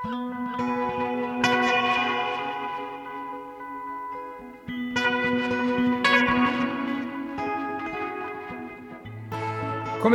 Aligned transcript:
Komiði 0.00 0.14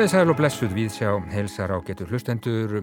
sæl 0.10 0.32
og 0.34 0.40
blessuð 0.40 0.74
við 0.74 0.90
sjá 0.90 1.12
helsar 1.30 1.70
á 1.70 1.78
getur 1.86 2.10
hlustendur. 2.10 2.74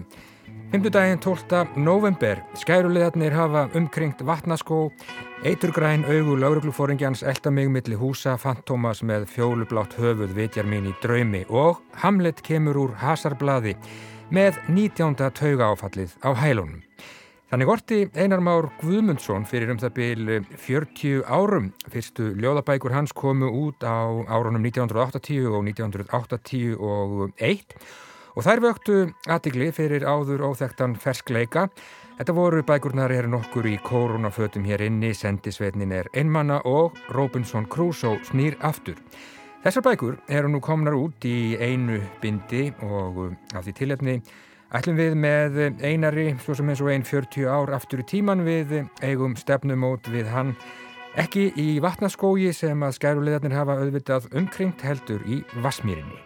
5. 0.71 0.87
daginn 0.95 1.19
12. 1.19 1.75
november. 1.75 2.39
Skærulegarnir 2.55 3.35
hafa 3.35 3.65
umkringt 3.75 4.23
vatnaskó. 4.23 4.87
Eiturgræn 5.43 6.07
augu 6.07 6.39
lauruglufóringjans 6.39 7.25
elda 7.27 7.51
mig 7.51 7.67
millir 7.67 7.99
húsa 7.99 8.37
Fantómas 8.39 9.03
með 9.03 9.27
fjólublátt 9.27 9.99
höfuð 9.99 10.31
vitjar 10.39 10.63
mín 10.63 10.87
í 10.87 10.95
draumi 11.03 11.43
og 11.49 11.83
Hamlet 11.99 12.39
kemur 12.47 12.79
úr 12.79 12.95
hasarblaði 13.03 13.75
með 14.31 14.61
19. 14.69 15.17
tauga 15.35 15.73
áfallið 15.73 16.15
á 16.23 16.31
hælunum. 16.37 16.79
Þannig 17.53 17.69
orti 17.69 17.97
Einar 18.17 18.41
Már 18.41 18.65
Guðmundsson 18.79 19.43
fyrir 19.45 19.69
um 19.69 19.77
það 19.77 19.91
byl 19.93 20.41
40 20.57 21.19
árum. 21.27 21.67
Fyrstu 21.93 22.31
ljóðabækur 22.33 22.95
hans 22.95 23.13
komu 23.13 23.45
út 23.45 23.85
á 23.85 24.09
árunum 24.25 24.65
1980 24.65 25.45
og 25.51 25.61
1981 25.67 27.75
og 28.33 28.47
þær 28.47 28.63
vöktu 28.63 28.95
aðtigli 29.29 29.69
fyrir 29.69 30.01
áður 30.01 30.49
óþektan 30.49 30.97
ferskleika. 30.97 31.69
Þetta 32.17 32.33
voru 32.33 32.65
bækurnar 32.65 33.13
er 33.13 33.29
nokkur 33.29 33.69
í 33.69 33.77
koronafötum 33.85 34.65
hér 34.65 34.81
inni, 34.87 35.13
sendisveitnin 35.13 35.93
er 35.93 36.09
einmanna 36.13 36.57
og 36.65 36.97
Robinson 37.13 37.69
Crusoe 37.69 38.17
snýr 38.25 38.57
aftur. 38.61 38.97
Þessar 39.63 39.83
bækur 39.85 40.15
eru 40.27 40.49
nú 40.51 40.59
komnar 40.59 40.95
út 40.99 41.23
í 41.23 41.55
einu 41.55 42.01
bindi 42.19 42.65
og 42.83 43.29
af 43.55 43.63
því 43.63 43.73
tilhefni 43.77 44.17
Ætlum 44.73 44.97
við 44.97 45.13
með 45.21 45.57
einari, 45.85 46.31
svo 46.41 46.55
sem 46.57 46.71
eins 46.73 46.79
og 46.81 46.89
einn 46.89 47.03
40 47.05 47.45
ár 47.45 47.69
aftur 47.75 48.01
í 48.01 48.05
tíman 48.09 48.41
við 48.41 48.71
eigum 49.05 49.35
stefnumót 49.37 50.09
við 50.09 50.31
hann 50.33 50.55
ekki 51.21 51.51
í 51.61 51.77
vatnaskógi 51.83 52.49
sem 52.57 52.81
að 52.81 52.95
skærulegarnir 52.97 53.53
hafa 53.53 53.75
auðvitað 53.83 54.31
umkringt 54.33 54.81
heldur 54.81 55.21
í 55.29 55.43
Vasmírinni. 55.61 56.17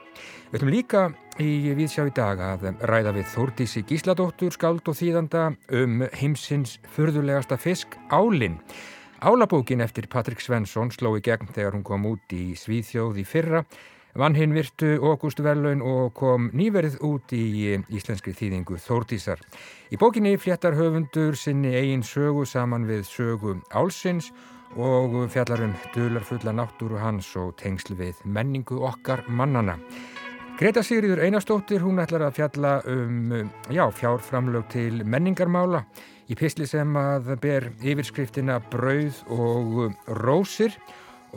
Við 0.47 0.61
ætlum 0.61 0.71
líka 0.71 1.01
í 1.43 1.73
viðsjá 1.75 2.05
í 2.07 2.13
dag 2.15 2.39
að 2.39 2.69
ræða 2.87 3.17
við 3.17 3.27
Þórdísi 3.33 3.83
Gísladóttur, 3.89 4.55
skáld 4.55 4.87
og 4.87 4.95
þýðanda 4.95 5.49
um 5.81 6.05
heimsins 6.15 6.77
fyrðulegasta 6.95 7.59
fisk 7.59 7.99
Álinn. 8.15 8.61
Álabókin 9.19 9.81
eftir 9.81 10.05
Patrik 10.07 10.39
Svensson 10.39 10.91
sló 10.93 11.15
í 11.17 11.21
gegn 11.25 11.49
þegar 11.49 11.73
hún 11.73 11.83
kom 11.85 12.03
út 12.05 12.33
í 12.37 12.51
Svíþjóð 12.53 13.15
í 13.17 13.23
fyrra 13.25 13.63
vann 14.17 14.35
hinn 14.37 14.53
virtu 14.53 14.91
Ógúst 15.01 15.39
Verlaun 15.41 15.81
og 15.81 16.11
kom 16.17 16.51
nýverið 16.53 16.99
út 17.05 17.33
í 17.33 17.77
íslenski 17.89 18.35
þýðingu 18.37 18.77
Þórdísar. 18.81 19.41
Í 19.89 19.97
bókinni 19.97 20.35
fléttar 20.37 20.77
höfundur 20.77 21.33
sinni 21.33 21.73
eigin 21.73 22.05
sögu 22.05 22.45
saman 22.45 22.85
við 22.85 23.07
sögu 23.09 23.55
Álsins 23.73 24.29
og 24.77 25.15
fjallarum 25.33 25.73
dularfulla 25.95 26.53
náttúru 26.53 26.99
hans 27.01 27.31
og 27.41 27.55
tengsl 27.57 27.97
við 27.97 28.21
menningu 28.25 28.83
okkar 28.85 29.23
mannana. 29.29 29.79
Greta 30.57 30.81
Sigriður 30.85 31.23
Einarstóttir, 31.25 31.81
hún 31.81 32.01
ætlar 32.01 32.27
að 32.27 32.37
fjalla 32.37 32.75
um 32.85 33.49
já, 33.73 33.83
fjárframlög 33.93 34.69
til 34.73 35.01
menningarmála 35.05 35.83
í 36.27 36.37
pisli 36.37 36.67
sem 36.67 36.95
að 36.99 37.33
ber 37.43 37.69
yfirskriftina 37.81 38.59
Brauð 38.71 39.21
og 39.33 39.93
Rósir 40.21 40.75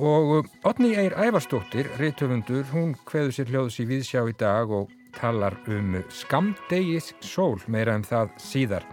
Og 0.00 0.46
Otni 0.64 0.94
Eir 0.94 1.12
Ævarstóttir, 1.18 1.88
reithöfundur, 1.98 2.62
hún 2.70 2.94
hveður 3.10 3.34
sér 3.34 3.50
hljóðs 3.50 3.80
í 3.82 3.86
viðsjá 3.90 4.22
í 4.30 4.36
dag 4.38 4.70
og 4.70 4.92
talar 5.16 5.56
um 5.68 5.98
skamdegis 6.14 7.10
sól, 7.20 7.58
meira 7.66 7.96
en 7.98 8.04
um 8.04 8.06
það 8.06 8.30
síðar. 8.38 8.86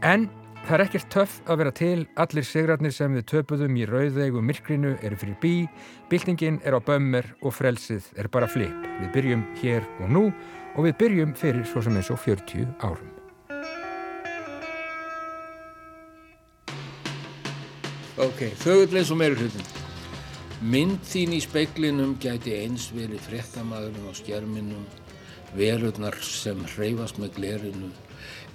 En 0.00 0.26
það 0.64 0.74
er 0.78 0.84
ekkert 0.86 1.10
töff 1.12 1.36
að 1.44 1.62
vera 1.62 1.74
til, 1.76 2.06
allir 2.16 2.48
sigrarnir 2.48 2.96
sem 2.96 3.14
við 3.14 3.28
töpuðum 3.34 3.76
í 3.76 3.86
rauðveigu 3.92 4.42
myrkrinu 4.42 4.96
eru 5.04 5.20
fyrir 5.20 5.38
bí, 5.44 5.54
byltingin 6.08 6.58
er 6.64 6.74
á 6.74 6.80
bömmir 6.80 7.30
og 7.44 7.54
frelsið 7.60 8.10
er 8.16 8.32
bara 8.32 8.48
flip. 8.48 8.90
Við 9.04 9.14
byrjum 9.14 9.46
hér 9.60 9.86
og 10.00 10.10
nú 10.10 10.26
og 10.74 10.84
við 10.88 10.98
byrjum 11.04 11.36
fyrir 11.36 11.66
svo 11.68 11.84
sem 11.84 12.00
eins 12.00 12.10
og 12.10 12.22
40 12.24 12.78
árum. 12.80 13.19
Ok, 18.20 18.40
þauðlega 18.60 19.00
eins 19.00 19.10
og 19.14 19.16
meira 19.16 19.36
hlutin. 19.38 19.68
Mynd 20.68 21.06
þín 21.08 21.30
í 21.32 21.38
speiklinum 21.40 22.10
gæti 22.20 22.52
eins 22.52 22.90
verið 22.92 23.22
fréttamaðurinn 23.24 24.10
á 24.10 24.14
skjerminum, 24.18 24.82
verurnar 25.56 26.18
sem 26.20 26.60
hreyfast 26.74 27.16
með 27.22 27.38
glerinu 27.38 27.88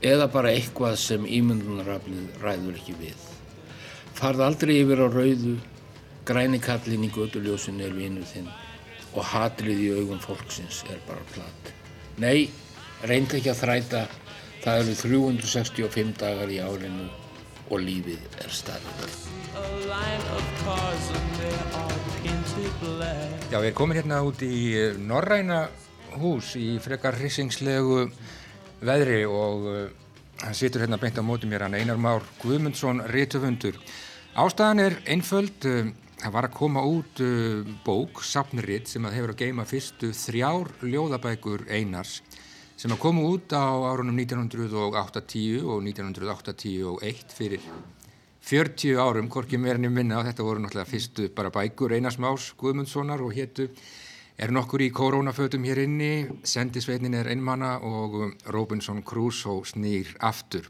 eða 0.06 0.30
bara 0.30 0.52
eitthvað 0.54 1.00
sem 1.02 1.26
ímyndunaraflið 1.26 2.38
ræður 2.44 2.78
ekki 2.78 2.94
við. 3.00 3.26
Farð 4.14 4.46
aldrei 4.52 4.76
yfir 4.84 5.02
á 5.02 5.08
rauðu, 5.10 5.58
græni 6.30 6.62
kallin 6.62 7.10
í 7.10 7.12
göduljósin 7.18 7.82
er 7.82 7.98
vinuð 7.98 8.30
þinn 8.36 8.54
og 9.16 9.30
hatrið 9.34 9.86
í 9.88 9.92
augum 9.98 10.22
fólksins 10.22 10.86
er 10.94 11.02
bara 11.10 11.26
platt. 11.34 11.76
Nei, 12.22 12.52
reynd 13.10 13.34
ekki 13.34 13.56
að 13.56 13.64
þræta, 13.66 14.08
það 14.62 14.86
eru 14.86 14.98
365 15.02 16.18
dagar 16.22 16.54
í 16.54 16.62
árinu 16.62 17.10
og 17.70 17.82
lífið 17.82 18.22
er 18.44 18.52
starfið. 18.54 19.16
Já, 23.50 23.58
við 23.58 23.68
erum 23.70 23.78
komin 23.78 24.00
hérna 24.00 24.22
út 24.28 24.42
í 24.46 24.58
eh, 24.78 24.98
Norræna 25.00 25.66
hús 26.20 26.54
í 26.60 26.76
frekar 26.84 27.18
hrisingslegu 27.20 28.06
veðri 28.86 29.22
og 29.28 29.68
uh, 29.68 29.84
hann 30.44 30.56
situr 30.56 30.84
hérna 30.84 31.00
beint 31.02 31.18
á 31.20 31.24
móti 31.26 31.50
mér, 31.50 31.66
hann 31.66 31.76
Einar 31.76 32.00
Már 32.00 32.24
Guðmundsson, 32.42 33.02
réttöfundur. 33.12 33.80
Ástæðan 34.36 34.84
er 34.84 34.98
einföld, 35.12 35.68
uh, 35.68 35.90
það 36.22 36.36
var 36.36 36.48
að 36.50 36.58
koma 36.60 36.84
út 36.88 37.22
bók, 37.88 38.22
Sapniritt, 38.24 38.92
sem 38.92 39.08
að 39.08 39.18
hefur 39.18 39.34
að 39.34 39.42
geima 39.44 39.68
fyrstu 39.68 40.12
þrjár 40.16 40.72
ljóðabækur 40.84 41.66
Einars 41.72 42.20
sem 42.76 42.92
að 42.92 43.02
koma 43.02 43.24
út 43.24 43.54
á 43.56 43.72
árunum 43.88 44.18
1980 44.20 45.64
og 45.64 45.84
1981 45.86 47.36
fyrir 47.36 47.70
40 48.46 49.00
árum, 49.02 49.30
hvorki 49.32 49.58
meirinni 49.58 49.90
minna 49.90 50.20
og 50.20 50.28
þetta 50.28 50.44
voru 50.46 50.62
náttúrulega 50.62 50.92
fyrstu 50.92 51.30
bara 51.34 51.50
bækur 51.50 51.96
Einars 51.96 52.20
Más 52.22 52.52
Guðmundssonar 52.60 53.24
og 53.26 53.34
héttu 53.34 53.70
er 54.38 54.52
nokkur 54.54 54.84
í 54.86 54.92
korónafötum 54.94 55.66
hér 55.66 55.82
inni 55.86 56.12
Sendisveitnin 56.46 57.16
er 57.18 57.32
einmanna 57.32 57.80
og 57.80 58.36
Robinson 58.54 59.02
Crusoe 59.08 59.66
snýr 59.66 60.12
aftur. 60.20 60.68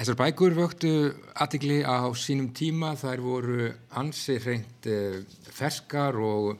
Þessar 0.00 0.16
bækur 0.16 0.56
vöktu 0.56 0.92
aðtikli 1.36 1.82
á 1.84 2.08
sínum 2.16 2.50
tíma 2.56 2.94
þær 2.98 3.22
voru 3.22 3.70
ansi 4.00 4.40
reynd 4.40 4.88
eh, 4.88 5.20
ferskar 5.52 6.16
og 6.16 6.56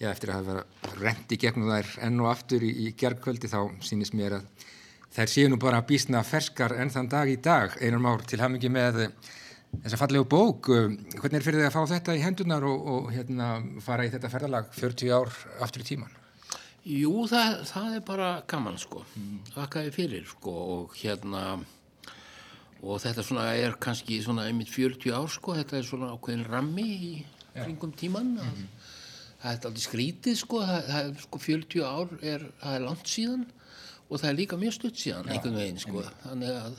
já, 0.00 0.08
eftir 0.10 0.32
að 0.32 0.50
hafa 0.50 0.94
reynd 1.00 1.34
í 1.34 1.38
gegnum 1.40 1.70
þær 1.70 1.90
enn 2.06 2.22
og 2.24 2.30
aftur 2.32 2.64
í, 2.64 2.70
í 2.86 2.92
gerðkvöldi 2.98 3.50
þá 3.52 3.60
sínist 3.84 4.16
mér 4.16 4.38
að 4.40 4.68
þær 5.14 5.32
séu 5.32 5.50
nú 5.50 5.58
bara 5.60 5.82
bísna 5.86 6.22
ferskar 6.26 6.76
enn 6.80 6.92
þann 6.92 7.10
dag 7.12 7.30
í 7.30 7.36
dag. 7.42 7.74
Einar 7.82 8.02
már 8.02 8.24
til 8.24 8.40
hamingi 8.40 8.70
með 8.72 9.02
þessa 9.82 9.98
fallegu 10.00 10.28
bók. 10.30 10.70
Hvernig 10.70 11.40
er 11.40 11.46
fyrir 11.46 11.62
þig 11.62 11.68
að 11.68 11.76
fá 11.76 11.92
þetta 11.94 12.16
í 12.16 12.22
hendunar 12.24 12.66
og, 12.66 12.86
og 12.94 13.10
hérna, 13.14 13.50
fara 13.84 14.06
í 14.06 14.14
þetta 14.14 14.32
ferðalag 14.32 14.72
40 14.78 15.12
ár 15.18 15.34
aftur 15.66 15.84
í 15.84 15.90
tíman? 15.92 16.16
Jú, 16.80 17.26
það, 17.28 17.58
það 17.68 17.98
er 17.98 18.06
bara 18.06 18.30
gaman 18.48 18.78
sko, 18.80 19.02
þakkaði 19.52 19.92
fyrir 19.92 20.24
sko 20.30 20.54
og 20.78 20.94
hérna 20.96 21.58
og 22.80 23.02
þetta 23.02 23.24
svona 23.26 23.50
er 23.52 23.76
kannski 23.82 24.16
svona 24.24 24.46
einmitt 24.48 24.70
40 24.72 25.12
ár 25.12 25.28
sko, 25.28 25.58
þetta 25.58 25.76
er 25.76 25.84
svona 25.84 26.14
ákveðin 26.14 26.46
rammi 26.48 26.86
í 26.88 27.10
kringum 27.52 27.92
tíman 27.92 28.32
mm 28.38 28.40
-hmm. 28.40 28.79
Það 29.40 29.50
er 29.52 29.70
aldrei 29.70 29.86
skrítið 29.86 30.38
sko. 30.40 30.60
Það, 30.68 30.84
það 30.90 31.08
er 31.08 31.24
sko 31.24 31.42
40 31.46 31.88
ár 31.88 32.14
er, 32.20 32.46
það 32.60 32.76
er 32.76 32.86
langt 32.86 33.10
síðan 33.10 33.48
og 34.10 34.18
það 34.18 34.28
er 34.32 34.38
líka 34.40 34.58
mjög 34.60 34.76
stutt 34.76 35.00
síðan 35.00 35.28
Já, 35.28 35.34
einhvern 35.36 35.60
veginn 35.60 35.82
sko, 35.82 36.04
þannig 36.24 36.54
að 36.58 36.78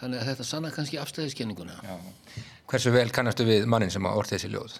þannig 0.00 0.20
að 0.20 0.28
þetta 0.30 0.46
sanna 0.48 0.72
kannski 0.74 0.98
afstæðiskenninguna. 1.00 1.78
Hversu 2.70 2.92
vel 2.94 3.08
kannastu 3.14 3.46
við 3.46 3.66
mannin 3.70 3.92
sem 3.92 4.04
að 4.08 4.20
orði 4.20 4.36
þessi 4.36 4.50
ljóð? 4.52 4.76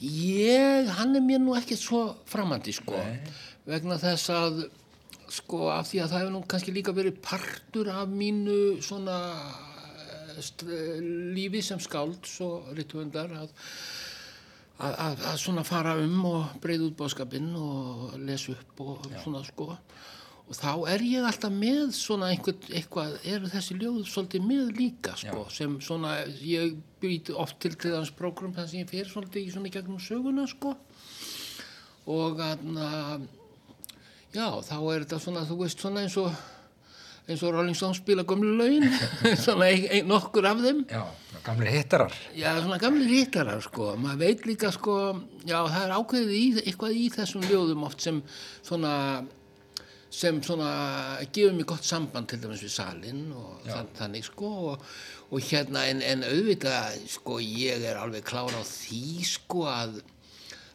Ég, 0.00 0.88
hann 0.96 1.16
er 1.18 1.24
mér 1.24 1.42
nú 1.42 1.54
ekki 1.58 1.76
svo 1.76 2.04
framandi 2.30 2.72
sko, 2.72 2.96
Nei. 2.96 3.32
vegna 3.68 3.98
þess 4.00 4.30
að 4.32 4.62
sko 5.30 5.66
af 5.74 5.90
því 5.90 6.00
að 6.02 6.12
það 6.12 6.22
hefur 6.22 6.32
nú 6.34 6.44
kannski 6.50 6.74
líka 6.74 6.94
verið 6.96 7.18
partur 7.22 7.90
af 7.92 8.08
mínu 8.10 8.80
svona 8.82 9.18
eh, 10.40 10.96
lífi 11.36 11.60
sem 11.62 11.82
skáld 11.82 12.24
svo 12.26 12.64
rittvöndar 12.74 13.34
að, 13.42 13.52
að, 14.80 14.94
að, 15.06 15.26
að 15.32 15.40
svona 15.42 15.66
fara 15.66 15.96
um 16.00 16.24
og 16.30 16.56
breyða 16.62 16.88
út 16.88 16.96
bóðskapinn 16.98 17.52
og 17.60 18.16
lesa 18.24 18.54
upp 18.56 18.82
og 18.86 19.10
Já. 19.10 19.20
svona 19.24 19.44
sko 19.46 19.74
og 20.50 20.58
þá 20.58 20.70
er 20.90 21.04
ég 21.06 21.26
alltaf 21.28 21.52
með 21.54 21.92
svona 21.94 22.32
einhvern, 22.34 22.64
eitthvað, 22.74 23.12
eru 23.22 23.50
þessi 23.52 23.76
ljóð 23.78 24.00
svolítið 24.10 24.46
með 24.48 24.72
líka 24.80 25.12
sko, 25.20 25.44
já. 25.46 25.52
sem 25.54 25.76
svona, 25.84 26.14
ég 26.42 26.72
býti 27.02 27.36
oft 27.38 27.60
til 27.62 27.76
til 27.76 27.92
þess 27.94 28.16
program 28.18 28.56
þess 28.56 28.74
að 28.74 28.80
ég 28.80 28.90
fer 28.90 29.10
svolítið 29.12 29.44
í 29.44 29.52
svona 29.54 29.74
gegnum 29.76 30.00
söguna 30.02 30.48
sko 30.50 30.74
og 32.10 32.42
að 32.42 32.64
já, 34.34 34.46
þá 34.66 34.76
er 34.80 35.04
þetta 35.04 35.20
svona, 35.22 35.46
þú 35.46 35.60
veist 35.62 35.84
svona 35.84 36.02
eins 36.02 36.18
og 36.18 36.34
eins 37.30 37.42
og 37.46 37.54
Rolling 37.54 37.76
Stones 37.78 38.00
spila 38.02 38.24
gömlu 38.28 38.52
laun 38.58 38.86
svona 39.44 39.68
ein, 39.70 39.86
ein, 39.90 40.08
nokkur 40.10 40.46
af 40.50 40.62
þeim. 40.64 40.84
Já, 40.90 41.02
gamli 41.46 41.74
hittarar. 41.74 42.14
Já, 42.36 42.52
svona 42.60 42.78
gamli 42.82 43.08
rítarar 43.10 43.62
sko, 43.64 43.92
maður 44.00 44.22
veit 44.24 44.46
líka 44.48 44.72
sko, 44.74 44.96
já 45.46 45.58
það 45.58 45.82
er 45.84 45.94
ákveðið 45.98 46.36
í, 46.36 46.46
eitthvað 46.64 46.96
í 46.98 47.06
þessum 47.16 47.46
ljóðum 47.48 47.86
oft 47.88 48.06
sem 48.06 48.20
svona, 48.66 48.94
sem 50.10 50.42
svona 50.44 50.70
gefur 51.30 51.56
mér 51.56 51.70
gott 51.72 51.86
samband 51.86 52.30
til 52.30 52.40
dæmis 52.42 52.64
við 52.66 52.74
salin 52.74 53.26
og 53.32 53.66
þann, 53.68 53.92
þannig 53.98 54.26
sko 54.26 54.54
og, 54.72 54.88
og 55.30 55.50
hérna 55.50 55.86
en, 55.90 56.02
en 56.02 56.26
auðvitað 56.26 57.04
sko 57.14 57.38
ég 57.44 57.86
er 57.86 58.00
alveg 58.00 58.26
klára 58.26 58.58
á 58.58 58.64
því 58.66 59.28
sko 59.30 59.68
að 59.70 60.00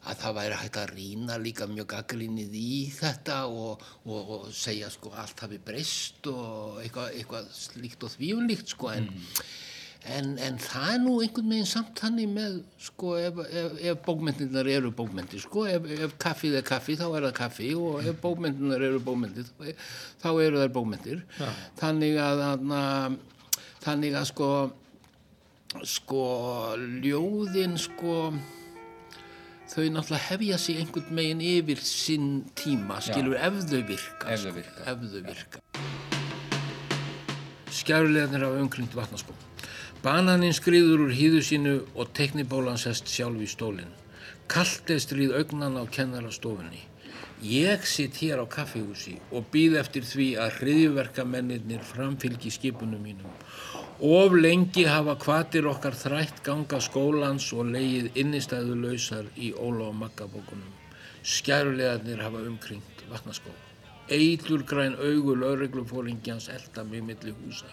að 0.06 0.22
það 0.22 0.38
væri 0.38 0.57
hægt 0.62 0.80
að 0.80 0.94
rýna 0.94 1.38
líka 1.42 1.68
mjög 1.69 1.88
gaggrinnið 1.96 2.56
í 2.60 2.80
þetta 2.94 3.38
og, 3.50 3.84
og, 4.06 4.34
og 4.38 4.48
segja 4.54 4.90
sko 4.94 5.13
allt 5.18 5.46
hafi 5.46 5.60
breyst 5.66 6.28
og 6.30 6.81
eitthvað, 6.84 7.16
eitthvað 7.19 7.48
slíkt 7.57 8.06
og 8.06 8.13
þvíunlíkt 8.13 8.75
sko 8.75 8.92
en, 8.94 9.10
en, 10.18 10.31
en 10.46 10.60
það 10.62 10.88
er 10.92 11.02
nú 11.02 11.16
einhvern 11.25 11.52
veginn 11.56 11.69
samt 11.69 11.98
þannig 12.04 12.31
með 12.36 12.60
sko 12.88 13.16
ef, 13.18 13.42
ef, 13.50 13.78
ef 13.81 14.02
bókmyndirnar 14.06 14.69
eru 14.75 14.94
bókmyndir 14.96 15.42
sko 15.42 15.66
ef, 15.72 15.90
ef 15.98 16.18
kaffið 16.22 16.60
er 16.62 16.68
kaffi 16.69 16.98
þá 17.02 17.06
er 17.10 17.30
það 17.30 17.38
kaffi 17.42 17.74
og 17.80 18.06
ef 18.06 18.22
bókmyndirnar 18.24 18.90
eru 18.92 19.02
bókmyndir 19.06 19.50
þá, 19.50 19.69
þá 20.22 20.30
eru 20.34 20.62
þær 20.62 20.75
bókmyndir 20.78 21.24
þannig 21.81 22.19
að, 22.22 22.46
að 22.46 23.22
þannig 23.86 24.18
að 24.18 24.30
sko 24.34 24.50
sko 25.84 26.25
ljóðin 27.04 27.75
sko 27.81 28.19
þau 29.71 29.88
náttúrulega 29.89 30.27
hefja 30.29 30.57
sig 30.62 30.79
einhvern 30.81 31.15
megin 31.17 31.41
yfir 31.41 31.81
sinn 31.81 32.29
tíma, 32.57 33.01
skilur, 33.01 33.35
ef 33.38 33.59
þau 33.65 33.81
virka. 33.89 34.29
Ef 34.31 34.45
þau 34.45 34.53
virka. 34.59 34.85
Ef 34.91 35.06
þau 35.12 35.21
virka. 35.25 35.63
Skjárulegarnir 37.75 38.45
af 38.47 38.57
umkringt 38.62 38.95
vatnaskó. 38.95 39.33
Bananinn 40.06 40.53
skriður 40.53 41.07
úr 41.07 41.13
hýðu 41.17 41.41
sínu 41.44 41.77
og 41.97 42.12
teknibólan 42.13 42.77
sest 42.77 43.09
sjálf 43.09 43.41
í 43.41 43.47
stólinn. 43.50 43.94
Kallt 44.47 44.91
er 44.94 45.01
stríð 45.01 45.33
augnan 45.39 45.79
á 45.81 45.83
kennarastofunni. 45.89 46.83
Ég 47.41 47.83
sitt 47.89 48.21
hér 48.21 48.39
á 48.41 48.45
kaffihúsi 48.45 49.18
og 49.33 49.50
býð 49.51 49.79
eftir 49.81 50.06
því 50.06 50.27
að 50.39 50.59
hriðjuverkamennir 50.59 51.81
framfylgi 51.83 52.53
skipunum 52.53 53.01
mínum. 53.01 53.33
Of 54.01 54.33
lengi 54.33 54.83
hafa 54.83 55.13
kvatir 55.15 55.69
okkar 55.71 55.95
þrætt 55.95 56.42
ganga 56.44 56.81
skólans 56.83 57.45
og 57.56 57.69
leið 57.71 58.09
innistæðu 58.19 58.75
lausar 58.75 59.30
í 59.39 59.53
Óla 59.56 59.88
og 59.88 59.95
Maggabókunum. 59.95 60.74
Skærulegarnir 61.24 62.19
hafa 62.19 62.42
umkringt 62.44 63.06
vatnaskó. 63.07 63.53
Eitur 64.12 64.65
græn 64.68 65.00
augu 65.00 65.38
laureglufóringjans 65.39 66.50
elda 66.51 66.83
mig 66.83 67.07
milli 67.07 67.31
húsa. 67.31 67.71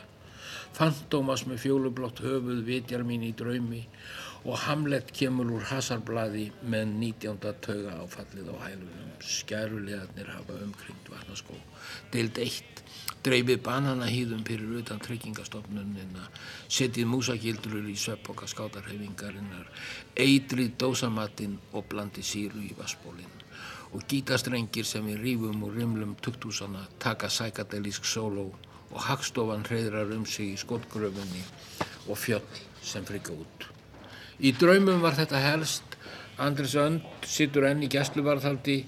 Fantómas 0.72 1.42
með 1.42 1.58
fjólublott 1.64 2.22
höfuð 2.22 2.62
vitjar 2.70 3.02
mín 3.02 3.26
í 3.26 3.34
draumi 3.34 3.82
og 4.44 4.58
Hamlet 4.58 5.12
kemur 5.14 5.52
úr 5.54 5.66
hasarblaði 5.70 6.48
með 6.66 6.88
19. 6.98 7.38
tauga 7.62 7.94
áfallið 8.02 8.48
á 8.50 8.56
hælunum. 8.66 9.10
Skærulegarnir 9.22 10.30
hafa 10.34 10.56
umkringt 10.64 11.10
vatnaskó. 11.12 11.54
Deild 12.10 12.38
1. 12.42 12.82
Dreifið 13.22 13.60
bananahýðum 13.62 14.40
fyrir 14.42 14.80
utan 14.80 14.98
tryggingastofnunina, 15.02 16.24
setið 16.66 17.06
músagildrur 17.06 17.86
í 17.86 17.94
sveppoka 17.94 18.48
skátarhefingarinnar, 18.50 19.68
eitrið 20.18 20.72
dósamatinn 20.82 21.54
og 21.70 21.86
blandi 21.92 22.24
síru 22.26 22.64
í 22.66 22.72
vassbólinn. 22.78 23.38
Og 23.94 24.02
gítastrengir 24.10 24.88
sem 24.88 25.06
við 25.06 25.22
rífum 25.22 25.62
og 25.68 25.76
rimlum 25.76 26.16
tukthúsana 26.24 26.82
taka 26.98 27.30
sækadelísk 27.30 28.08
sóló 28.08 28.48
og 28.90 29.06
hagstofan 29.06 29.62
hreyðrar 29.68 30.10
um 30.16 30.26
sig 30.26 30.56
í 30.56 30.58
skotgröfunni 30.58 31.44
og 32.08 32.18
fjöll 32.18 32.64
sem 32.82 33.06
frika 33.06 33.36
út. 33.36 33.81
Í 34.42 34.50
draumum 34.58 34.98
var 35.04 35.14
þetta 35.14 35.38
helst, 35.38 35.92
Andris 36.42 36.72
Önd 36.74 37.04
sittur 37.30 37.68
enn 37.68 37.84
í 37.86 37.88
gæsluvarðhaldi, 37.92 38.80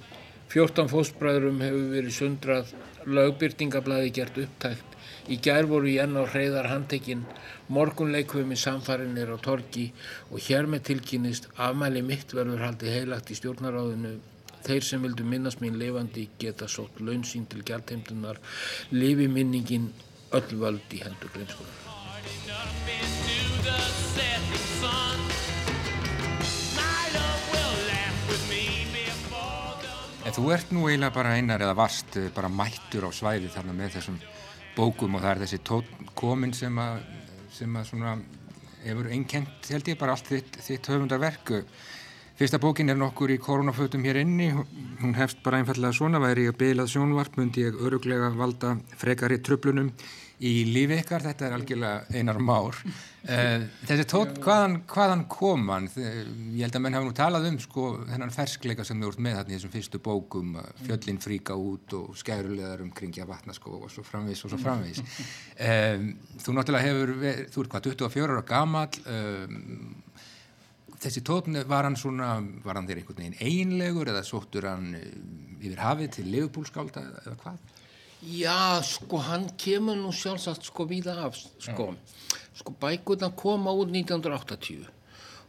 14 0.51 0.91
fósbræðurum 0.91 1.61
hefur 1.63 1.85
verið 1.93 2.17
sundrað, 2.17 2.73
lögbyrtingablaði 3.07 4.11
gert 4.17 4.41
upptækt, 4.43 4.99
í 5.31 5.39
gær 5.47 5.69
voru 5.71 5.93
í 5.93 5.97
enn 6.03 6.19
á 6.19 6.27
hreyðar 6.27 6.67
handtekinn, 6.73 7.23
morgunleikvum 7.71 8.51
í 8.51 8.59
samfarinir 8.59 9.31
á 9.31 9.39
torgi 9.47 9.87
og 10.33 10.43
hér 10.43 10.67
með 10.67 10.89
tilkynist 10.91 11.47
afmæli 11.55 12.03
mitt 12.03 12.35
verður 12.35 12.67
haldið 12.67 12.97
heilagt 12.99 13.31
í 13.31 13.39
stjórnaráðinu 13.39 14.17
Þeir 14.65 14.85
sem 14.89 15.03
vildu 15.05 15.25
minnast 15.29 15.61
mín 15.61 15.75
lifandi 15.77 16.23
geta 16.41 16.67
sótt 16.73 17.03
launsýn 17.05 17.45
til 17.53 17.61
gæltheimtunar, 17.69 18.41
lifi 18.97 19.29
minningin 19.29 19.91
öll 20.33 20.57
völd 20.63 20.97
í 20.97 21.05
hendur 21.05 21.35
greinskunar. 21.37 21.83
En 30.25 30.33
þú 30.33 30.47
ert 30.55 30.71
nú 30.73 30.87
eiginlega 30.89 31.13
bara 31.13 31.35
einar 31.37 31.61
eða 31.61 31.75
varst 31.77 32.15
eh, 32.17 32.31
bara 32.33 32.49
mættur 32.49 33.05
á 33.05 33.11
svæði 33.13 33.51
þarna 33.53 33.75
með 33.77 33.99
þessum 33.99 34.15
bókum 34.73 35.19
og 35.19 35.21
það 35.21 35.35
er 35.35 35.41
þessi 35.43 35.59
tótt 35.69 35.91
komin 36.17 36.55
sem 36.57 36.79
að, 36.81 37.03
sem 37.53 37.77
að 37.77 37.91
svona 37.91 38.15
hefur 38.87 39.11
einkent 39.13 39.69
held 39.69 39.91
ég 39.93 39.99
bara 40.01 40.17
allt 40.17 40.31
þitt, 40.33 40.57
þitt 40.65 40.89
höfundarverku. 40.89 41.61
Fyrsta 42.41 42.59
bókin 42.59 42.89
er 42.91 42.97
nokkur 42.99 43.31
í 43.31 43.39
koronafötum 43.39 44.03
hér 44.09 44.23
inni, 44.25 44.49
hún 44.51 45.13
hefst 45.15 45.45
bara 45.45 45.61
einfallega 45.61 45.93
svona, 45.95 46.19
væri 46.25 46.49
ég 46.49 46.55
að 46.57 46.61
beilað 46.65 46.89
sjónvart, 46.95 47.37
myndi 47.39 47.69
ég 47.69 47.77
öruglega 47.85 48.33
valda 48.35 48.79
frekari 48.97 49.39
tröflunum 49.45 49.93
í 50.43 50.53
lífi 50.67 50.97
ykkar, 50.99 51.23
þetta 51.23 51.47
er 51.47 51.55
algjörlega 51.55 52.19
einar 52.19 52.39
már. 52.43 52.79
Þessi 53.25 54.07
tótt, 54.11 54.41
hvaðan, 54.43 54.81
hvaðan 54.91 55.23
kom 55.31 55.69
hann? 55.71 55.87
Ég 55.95 56.65
held 56.67 56.79
að 56.79 56.85
menn 56.85 56.97
hafa 56.99 57.07
nú 57.07 57.15
talað 57.17 57.49
um 57.53 57.59
sko 57.63 57.87
þennan 58.09 58.35
ferskleika 58.35 58.87
sem 58.87 59.01
þú 59.01 59.13
ert 59.13 59.23
með 59.25 59.39
þarna 59.39 59.55
í 59.55 59.57
þessum 59.57 59.75
fyrstu 59.75 60.01
bókum, 60.05 60.57
fjöllin 60.83 61.21
fríka 61.23 61.57
út 61.59 61.95
og 62.01 62.19
skærulegar 62.21 62.83
umkringja 62.85 63.29
vatnaskó 63.29 63.79
og 63.79 63.93
svo 63.95 64.05
framvís 64.07 64.43
og 64.45 64.53
svo 64.53 64.61
framvís. 64.61 65.03
Um, 65.55 66.11
þú 66.43 66.57
náttúrulega 66.59 66.89
hefur, 66.91 67.15
verið, 67.23 67.47
þú 67.55 67.65
ert 67.65 67.77
hvað, 67.77 67.89
24 67.93 68.35
ára 68.35 68.47
gamall, 68.51 69.01
um, 69.15 69.95
þessi 71.05 71.23
tótni, 71.25 71.63
var 71.69 71.87
hann 71.87 71.97
svona, 72.01 72.35
var 72.65 72.81
hann 72.81 72.91
þér 72.91 73.03
einhvern 73.03 73.23
veginn 73.23 73.41
einlegur 73.45 74.11
eða 74.11 74.25
sóttur 74.27 74.67
hann 74.69 74.93
yfir 75.61 75.81
hafið 75.81 76.13
til 76.19 76.29
leifupúlskálda 76.33 77.07
eða 77.25 77.39
hvað? 77.41 77.73
Já, 78.25 78.81
sko, 78.87 79.19
hann 79.21 79.51
kemur 79.61 79.99
nú 79.99 80.13
sjálfsagt 80.15 80.65
sko 80.71 80.87
víða 80.89 81.17
af, 81.27 81.37
sko. 81.61 81.91
Sko, 82.57 82.75
bækurna 82.81 83.33
koma 83.37 83.75
út 83.75 83.91
1980 83.93 84.87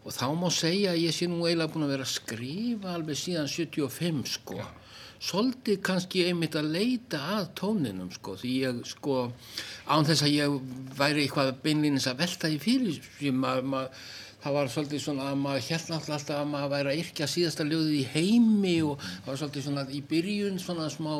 og 0.06 0.14
þá 0.14 0.26
má 0.38 0.50
segja 0.54 0.92
að 0.92 1.02
ég 1.02 1.16
sé 1.18 1.26
nú 1.26 1.48
eiginlega 1.48 1.72
búin 1.74 1.86
að 1.88 1.94
vera 1.96 2.06
að 2.06 2.12
skrifa 2.12 2.92
alveg 2.94 3.18
síðan 3.18 3.48
75, 3.50 4.20
sko. 4.36 4.60
Svolítið 5.26 5.80
kannski 5.88 6.26
einmitt 6.28 6.58
að 6.60 6.68
leita 6.76 7.22
að 7.40 7.48
tóninum, 7.58 8.12
sko, 8.14 8.36
því 8.38 8.52
ég, 8.60 8.84
sko, 8.86 9.16
án 9.90 10.06
þess 10.06 10.28
að 10.28 10.36
ég 10.36 10.60
væri 11.00 11.24
eitthvað 11.24 11.56
beinlýnins 11.64 12.06
að 12.12 12.22
velta 12.22 12.52
í 12.54 12.60
fyrir, 12.62 13.00
því 13.18 13.34
maður, 13.34 13.68
maður 13.72 14.06
það 14.46 14.54
var 14.60 14.68
svolítið 14.70 15.02
svona 15.02 15.28
að 15.32 15.38
maður 15.42 15.64
held 15.66 15.88
náttúrulega 15.90 16.20
alltaf 16.20 16.38
að 16.38 16.50
maður 16.52 16.74
væri 16.76 16.92
að 16.92 17.00
yrkja 17.02 17.28
síðasta 17.32 17.66
ljóðið 17.66 17.96
í 17.98 18.04
heimi 18.12 18.74
og 18.86 19.00
það 19.02 19.30
var 19.32 19.40
svolítið 19.42 19.66
svona 19.66 19.86
í 19.90 20.02
byrjun 20.12 20.60
svona 20.62 20.90
smá 20.94 21.14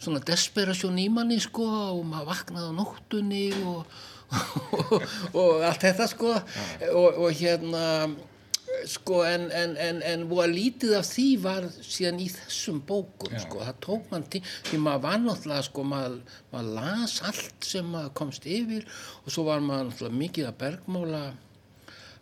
svona 0.00 0.22
desperasjón 0.24 0.98
í 1.00 1.08
manni 1.12 1.38
sko 1.42 1.66
og 1.98 2.02
maður 2.08 2.30
vaknaði 2.32 2.72
á 2.72 2.78
nóttunni 2.78 3.44
og, 3.60 4.00
og, 4.32 4.96
og 5.42 5.64
allt 5.68 5.86
þetta 5.86 6.08
sko. 6.10 6.34
Og, 6.90 7.22
og 7.26 7.30
hérna 7.36 7.84
sko 8.88 9.24
en, 9.26 9.48
en, 9.52 9.74
en, 9.76 10.00
en 10.06 10.24
búið 10.30 10.44
að 10.44 10.54
lítið 10.54 10.94
af 11.00 11.08
því 11.08 11.26
var 11.42 11.66
síðan 11.82 12.22
í 12.22 12.28
þessum 12.32 12.80
bókum 12.86 13.34
Já. 13.34 13.42
sko, 13.44 13.60
það 13.66 13.80
tók 13.84 14.08
mann 14.12 14.26
til 14.32 14.42
því 14.70 14.80
maður 14.84 15.04
var 15.04 15.20
náttúrulega 15.24 15.66
sko, 15.66 15.84
maður, 15.90 16.16
maður 16.52 16.72
las 16.78 17.16
allt 17.26 17.68
sem 17.68 17.90
maður 17.90 18.14
komst 18.22 18.46
yfir 18.48 18.86
og 19.24 19.34
svo 19.34 19.46
var 19.50 19.64
maður 19.64 19.90
náttúrulega 19.90 20.20
mikið 20.22 20.50
að 20.50 20.58
bergmála 20.62 21.22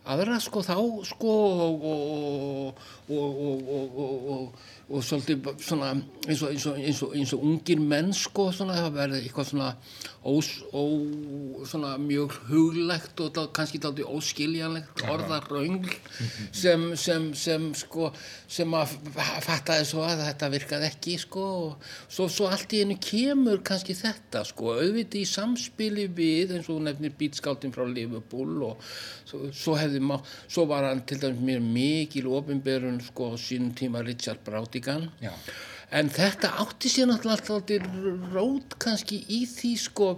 aðra 0.08 0.38
sko 0.40 0.64
þá 0.64 0.74
sko 1.10 1.36
og, 1.68 1.86
og, 1.92 2.82
og, 3.12 4.02
og 4.34 4.66
svolítið 4.88 5.48
svona 5.60 5.90
eins 5.92 6.40
og, 6.42 6.52
eins, 6.52 6.64
eins, 6.72 7.00
eins 7.20 7.32
og 7.36 7.42
ungir 7.44 7.80
menn 7.80 8.08
sko 8.16 8.46
svona 8.56 8.76
það 8.78 8.94
verði 8.94 9.18
eitthvað 9.20 9.48
svona, 9.50 9.68
ós, 10.28 10.48
ó, 10.72 10.82
svona 11.68 11.90
mjög 12.00 12.36
huglegt 12.48 13.20
og 13.20 13.34
það, 13.36 13.50
kannski 13.58 13.80
þátti 13.84 14.06
óskiljanlegt 14.08 15.02
orðaröngl 15.12 15.92
sem, 16.56 16.86
sem, 16.96 17.28
sem 17.36 17.68
sko 17.76 18.08
sem 18.48 18.76
að 18.78 18.94
fattaði 19.44 19.88
svo 19.90 20.06
að 20.06 20.24
þetta 20.24 20.50
virkaði 20.56 20.88
ekki 20.88 21.18
sko 21.20 21.44
og 21.58 21.90
svo, 22.08 22.30
svo 22.32 22.48
allt 22.48 22.72
í 22.72 22.82
hennu 22.84 22.96
kemur 23.04 23.60
kannski 23.64 23.96
þetta 23.98 24.46
sko 24.48 24.72
auðvitað 24.78 25.20
í 25.20 25.26
samspili 25.28 26.08
við 26.08 26.56
eins 26.56 26.72
og 26.72 26.80
nefnir 26.86 27.12
bítskáltinn 27.20 27.76
frá 27.76 27.84
Liverpool 27.84 28.56
og 28.70 28.88
svo, 29.28 29.52
svo 29.52 29.76
hefði 29.76 30.00
má, 30.00 30.16
svo 30.48 30.64
var 30.72 30.88
hann 30.88 31.04
til 31.08 31.20
dæmis 31.20 31.44
mér 31.44 31.60
mikil 31.64 32.32
ofinberun 32.40 33.02
sko 33.04 33.32
á 33.32 33.36
sínum 33.36 33.76
tíma 33.76 34.00
Richard 34.04 34.40
Brautigan 34.78 35.10
Já. 35.22 35.32
En 35.88 36.10
þetta 36.12 36.50
átti 36.60 36.90
sér 36.92 37.06
náttúrulega 37.08 37.54
alltaf 37.56 38.32
rót 38.34 38.74
kannski 38.76 39.22
í 39.32 39.46
því 39.48 39.70
sko, 39.80 40.08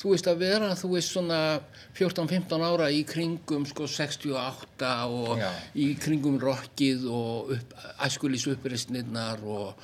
þú 0.00 0.10
veist 0.10 0.26
að 0.26 0.40
vera, 0.42 0.70
þú 0.74 0.88
veist 0.96 1.12
svona 1.14 1.60
14-15 1.94 2.64
ára 2.66 2.88
í 2.90 3.04
kringum 3.06 3.62
sko 3.70 3.86
68 3.86 4.90
og 5.06 5.38
Já. 5.38 5.52
í 5.78 5.92
kringum 6.02 6.40
rockið 6.42 7.06
og 7.06 7.54
upp, 7.54 7.76
æskulís 8.02 8.48
uppreistnirnar 8.50 9.38
og, 9.46 9.78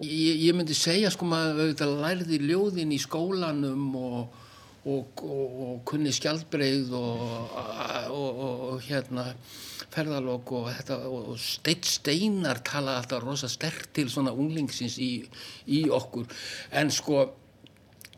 og 0.00 0.02
ég, 0.02 0.42
ég 0.48 0.58
myndi 0.58 0.74
segja 0.74 1.14
sko 1.14 1.30
maður 1.30 1.68
auðvitað 1.68 1.94
lærði 2.02 2.42
ljóðin 2.48 2.96
í 2.96 2.98
skólanum 2.98 3.94
og, 4.02 4.34
og, 4.84 5.22
og, 5.24 5.56
og 5.64 5.80
kunni 5.88 6.12
skjaldbreið 6.14 6.92
og, 6.96 7.24
og, 8.14 8.42
og 8.68 8.84
hérna 8.86 9.26
ferðalók 9.88 10.52
og 10.58 10.70
þetta 10.76 10.98
og 11.08 11.34
Steinn 11.42 11.84
Steinar 11.86 12.62
tala 12.66 12.98
alltaf 13.00 13.24
rosa 13.24 13.50
sterkt 13.50 13.92
til 13.98 14.10
svona 14.12 14.34
unglingsins 14.36 14.98
í, 15.02 15.12
í 15.66 15.84
okkur. 15.90 16.28
En 16.76 16.92
sko 16.94 17.24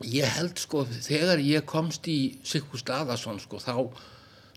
ég 0.04 0.28
held 0.36 0.60
sko 0.60 0.84
þegar 0.88 1.42
ég 1.44 1.66
komst 1.68 2.08
í 2.10 2.36
Sigfús 2.46 2.84
Daðarsson 2.88 3.40
sko 3.42 3.60
þá 3.62 3.74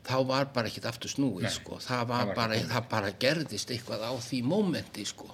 þá 0.04 0.18
var 0.28 0.50
bara 0.52 0.68
ekkert 0.68 0.90
aftur 0.90 1.12
snúið 1.12 1.48
sko. 1.54 1.78
Það 1.80 2.08
var, 2.10 2.26
var 2.28 2.36
bara, 2.36 2.60
það 2.68 2.88
bara 2.92 3.12
gerðist 3.20 3.72
eitthvað 3.72 4.04
á 4.04 4.12
því 4.20 4.42
mómenti 4.52 5.06
sko 5.08 5.30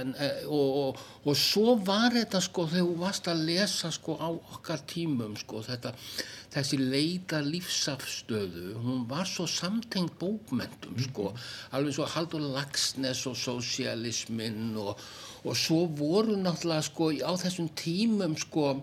en, 0.00 0.14
eh, 0.18 0.44
og, 0.46 0.78
og, 0.80 1.02
og 1.24 1.36
svo 1.38 1.74
var 1.86 2.14
þetta 2.14 2.40
sko 2.44 2.66
þegar 2.70 2.88
þú 2.88 2.96
varst 3.00 3.28
að 3.30 3.44
lesa 3.48 3.90
sko 3.94 4.16
á 4.20 4.28
okkar 4.30 4.84
tímum 4.90 5.36
sko 5.40 5.62
þetta, 5.66 5.94
þessi 6.54 6.78
leita 6.80 7.40
lífsafstöðu 7.44 8.74
hún 8.84 9.04
var 9.10 9.28
svo 9.30 9.46
samtengt 9.50 10.18
bókmentum 10.20 10.98
sko. 11.08 11.32
Alveg 11.74 11.96
svo 11.96 12.08
Haldur 12.14 12.44
Lagsnes 12.54 13.24
og 13.30 13.38
sosialismin 13.38 14.76
og, 14.80 15.00
og 15.44 15.58
svo 15.58 15.84
voru 15.86 16.38
náttúrulega 16.38 16.88
sko 16.90 17.10
á 17.22 17.32
þessum 17.44 17.70
tímum 17.78 18.38
sko 18.40 18.74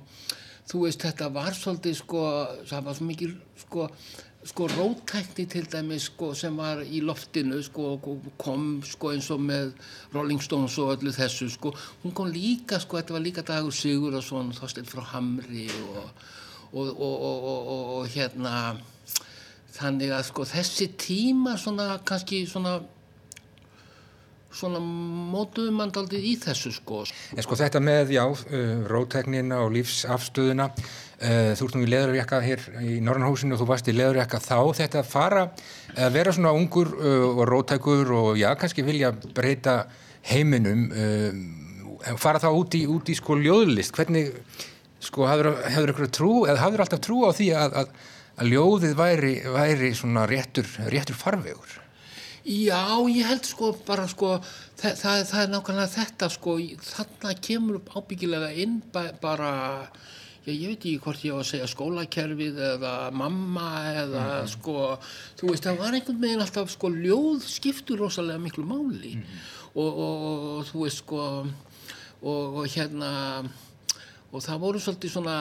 þú 0.72 0.86
veist 0.86 1.04
þetta 1.04 1.32
var 1.34 1.56
svolítið 1.58 1.98
sko 2.00 2.26
það 2.70 2.86
var 2.88 3.00
svo 3.00 3.08
mikið 3.10 3.40
sko 3.66 3.88
sko 4.46 4.68
rótækni 4.72 5.46
til 5.50 5.68
dæmis 5.70 6.08
sko 6.10 6.32
sem 6.34 6.56
var 6.58 6.82
í 6.82 7.02
loftinu 7.06 7.60
sko 7.62 7.98
kom 8.42 8.82
sko 8.86 9.12
eins 9.14 9.30
og 9.34 9.42
með 9.46 9.74
Rolling 10.16 10.42
Stones 10.42 10.78
og 10.82 10.96
öllu 10.96 11.14
þessu 11.14 11.50
sko. 11.54 11.74
Hún 12.04 12.16
kom 12.18 12.32
líka 12.34 12.80
sko 12.82 12.98
þetta 12.98 13.18
var 13.18 13.26
líka 13.26 13.46
dagur 13.46 13.76
Sigur 13.76 14.18
og 14.18 14.26
svona 14.26 14.56
þóstill 14.58 14.88
frá 14.90 15.04
Hamri 15.14 15.68
og 15.86 16.10
og, 16.72 17.02
og, 17.02 17.68
og, 17.98 18.08
hérna 18.08 18.78
þannig 19.76 20.14
að 20.16 20.26
sko 20.30 20.48
þessi 20.48 20.88
tíma 21.00 21.58
svona 21.60 21.98
kannski 22.08 22.46
svona 22.48 22.80
svona 24.52 24.82
mótuðu 24.84 25.72
mann 25.72 25.94
daldið 25.96 26.26
í 26.28 26.34
þessu 26.42 26.74
sko. 26.76 27.06
En 27.36 27.46
sko 27.46 27.56
þetta 27.56 27.80
með, 27.84 28.10
já, 28.18 28.26
uh, 28.28 28.82
rótæknina 28.92 29.62
og 29.64 29.72
lífsafstöðuna, 29.78 30.68
þú 31.22 31.68
ert 31.68 31.76
nú 31.78 31.84
í 31.86 31.90
leðurjakka 31.92 32.40
hér 32.42 32.64
í 32.82 32.96
Norrannhúsinu 33.06 33.54
og 33.54 33.62
þú 33.62 33.68
varst 33.70 33.90
í 33.92 33.94
leðurjakka 33.94 34.40
þá, 34.42 34.58
þetta 34.80 35.02
að 35.04 35.10
fara, 35.12 35.44
að 35.94 36.16
vera 36.16 36.34
svona 36.34 36.54
ungur 36.58 36.90
uh, 36.98 37.28
og 37.36 37.44
rótækur 37.50 38.14
og 38.18 38.40
já, 38.42 38.50
kannski 38.58 38.86
vilja 38.88 39.12
breyta 39.36 39.84
heiminum, 40.32 40.88
uh, 40.90 42.16
fara 42.22 42.42
þá 42.42 42.50
út 42.50 42.78
í, 42.78 42.86
út 42.90 43.12
í 43.12 43.18
sko 43.18 43.38
ljóðlist, 43.38 43.94
hvernig, 43.98 44.34
sko, 45.02 45.28
hafður, 45.30 45.62
ykkur 45.94 46.10
trú, 46.14 46.34
eða 46.48 46.64
hafður 46.64 46.86
alltaf 46.88 47.04
trú 47.06 47.22
á 47.26 47.32
því 47.38 47.52
að, 47.58 47.78
að, 47.84 47.94
að 48.42 48.52
ljóðið 48.56 48.98
væri, 48.98 49.36
væri 49.54 49.94
svona 49.98 50.26
réttur, 50.30 50.70
réttur 50.90 51.18
farvegur? 51.18 51.78
Já, 52.42 52.98
ég 53.06 53.28
held 53.30 53.46
sko 53.46 53.76
bara 53.86 54.08
sko, 54.10 54.40
það, 54.82 54.96
það, 54.98 55.20
það 55.30 55.44
er 55.44 55.52
nákvæmlega 55.52 55.92
þetta 55.94 56.30
sko, 56.34 56.56
þarna 56.88 57.36
kemur 57.46 57.78
upp 57.78 57.92
ábyggilega 57.94 58.50
inn 58.64 58.80
ba 58.94 59.12
bara, 59.22 59.52
já, 60.46 60.52
ég 60.52 60.68
veit 60.72 60.78
ekki 60.80 61.00
hvort 61.04 61.24
ég 61.26 61.36
á 61.36 61.40
að 61.40 61.50
segja 61.52 61.70
skólakerfið 61.70 62.60
eða 62.76 62.94
mamma 63.14 63.66
eða 64.04 64.26
sko, 64.50 64.76
þú 65.40 65.50
veist, 65.52 65.66
það 65.68 65.82
var 65.84 65.98
einhvern 65.98 66.22
veginn 66.24 66.46
alltaf 66.46 66.72
sko, 66.74 66.92
ljóð 66.94 67.48
skiptur 67.48 68.02
rosalega 68.02 68.42
miklu 68.42 68.66
máli. 68.68 69.18
Og, 69.72 69.88
og, 69.88 70.24
og, 70.28 70.46
og 70.60 70.70
þú 70.72 70.86
veist 70.86 71.04
sko, 71.04 71.26
og, 72.22 72.62
og 72.62 72.64
hérna, 72.74 73.12
og 74.32 74.44
það 74.44 74.64
voru 74.66 74.82
svolítið 74.84 75.14
svona, 75.16 75.36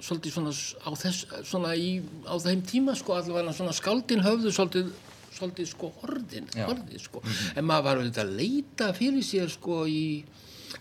svolítið 0.00 0.36
svona 0.36 0.52
á 0.54 0.90
þess, 1.02 1.26
svona 1.48 1.74
í, 1.76 1.96
á 2.24 2.34
þeim 2.40 2.62
tíma 2.68 2.96
sko, 2.98 3.18
allavega 3.18 3.56
svona 3.56 3.74
skáldin 3.76 4.24
höfðu 4.24 4.54
svolítið 4.54 4.92
svolítið 5.32 5.68
sko 5.70 5.90
orðin, 6.04 6.48
Já. 6.52 6.66
orðið 6.68 7.06
sko. 7.06 7.22
En 7.56 7.66
maður 7.68 7.86
var 7.86 8.00
auðvitað 8.00 8.26
að 8.26 8.34
leita 8.38 8.88
fyrir 8.96 9.24
sér 9.26 9.52
sko 9.52 9.82
í 9.88 10.04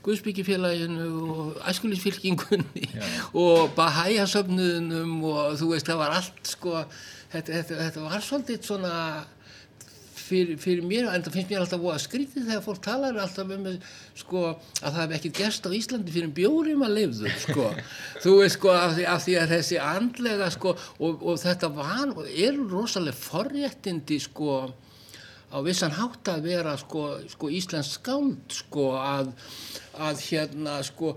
Guðsbyggifélaginu 0.05 1.10
og 1.36 1.60
æskulisfylkingunni 1.70 2.88
og 3.43 3.75
Bahæjasöfnuðunum 3.77 5.20
og 5.29 5.60
þú 5.62 5.74
veist 5.75 5.91
það 5.91 6.01
var 6.01 6.17
allt 6.17 6.41
sko 6.55 6.79
þetta, 7.31 7.51
þetta, 7.51 7.77
þetta 7.86 8.08
var 8.08 8.25
svolítið 8.25 8.65
svona 8.65 8.96
fyrir, 10.31 10.58
fyrir 10.62 10.86
mér, 10.88 11.08
en 11.12 11.24
það 11.25 11.38
finnst 11.38 11.51
mér 11.51 11.63
alltaf 11.63 11.81
voða 11.81 12.01
skrítið 12.01 12.48
þegar 12.48 12.63
fólk 12.65 12.84
talar 12.86 13.20
alltaf 13.22 13.53
um 13.55 13.67
sko, 14.17 14.43
að 14.81 14.86
það 14.86 15.01
hef 15.01 15.15
ekkert 15.17 15.39
gerst 15.39 15.67
á 15.67 15.72
Íslandi 15.75 16.15
fyrir 16.15 16.34
bjórim 16.36 16.86
að 16.86 16.96
lifðu 17.00 17.34
sko. 17.46 17.67
þú 18.24 18.36
veist 18.41 18.60
sko 18.60 18.74
af 18.75 18.96
því, 18.98 19.08
af 19.15 19.25
því 19.25 19.38
að 19.41 19.55
þessi 19.55 19.81
andlega 19.86 20.51
sko 20.55 20.75
og, 20.77 21.25
og 21.25 21.41
þetta 21.41 21.72
var, 21.75 22.15
eru 22.31 22.67
rosalega 22.72 23.17
forréttindi 23.17 24.22
sko 24.24 24.62
á 25.51 25.58
vissan 25.65 25.93
hátt 25.96 26.31
að 26.31 26.48
vera 26.50 26.77
sko, 26.79 27.05
sko 27.31 27.51
Íslands 27.51 27.96
skáld 27.98 28.55
sko 28.55 28.91
að, 29.00 29.34
að 30.00 30.25
hérna 30.29 30.79
sko 30.88 31.15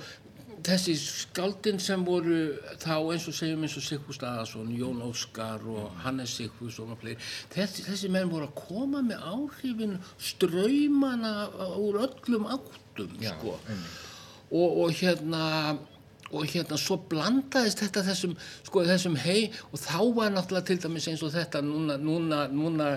þessi 0.65 0.95
skáldin 0.99 1.81
sem 1.83 2.05
voru 2.07 2.55
þá 2.83 2.97
eins 2.97 3.27
og 3.29 3.37
segjum 3.37 3.65
eins 3.67 3.77
og 3.79 3.85
Sigfús 3.85 4.21
Daðarsson, 4.23 4.73
Jón 4.77 5.03
Óskar 5.05 5.65
og 5.69 5.93
Hannes 6.05 6.35
Sigfússon 6.39 6.95
og 6.95 7.01
fleiri 7.03 7.19
þessi, 7.53 7.85
þessi 7.87 8.11
menn 8.13 8.33
voru 8.33 8.49
að 8.49 8.57
koma 8.63 9.03
með 9.05 9.27
áhrifin 9.35 9.99
ströymana 10.19 11.35
úr 11.81 12.01
öllum 12.07 12.49
áttum 12.57 13.13
sko. 13.21 13.59
og, 14.51 14.69
og 14.85 14.95
hérna 15.01 15.45
og 16.33 16.47
hérna 16.49 16.79
svo 16.81 16.97
blandaðist 17.11 17.83
þetta 17.85 18.05
þessum, 18.09 18.35
sko, 18.67 18.85
þessum 18.89 19.17
hei 19.21 19.51
og 19.71 19.81
þá 19.83 19.99
var 20.17 20.33
náttúrulega 20.35 20.69
til 20.71 20.79
dæmis 20.83 21.09
eins 21.11 21.23
og 21.27 21.33
þetta 21.35 21.61
núna, 21.65 21.97
núna, 22.01 22.41
núna, 22.53 22.89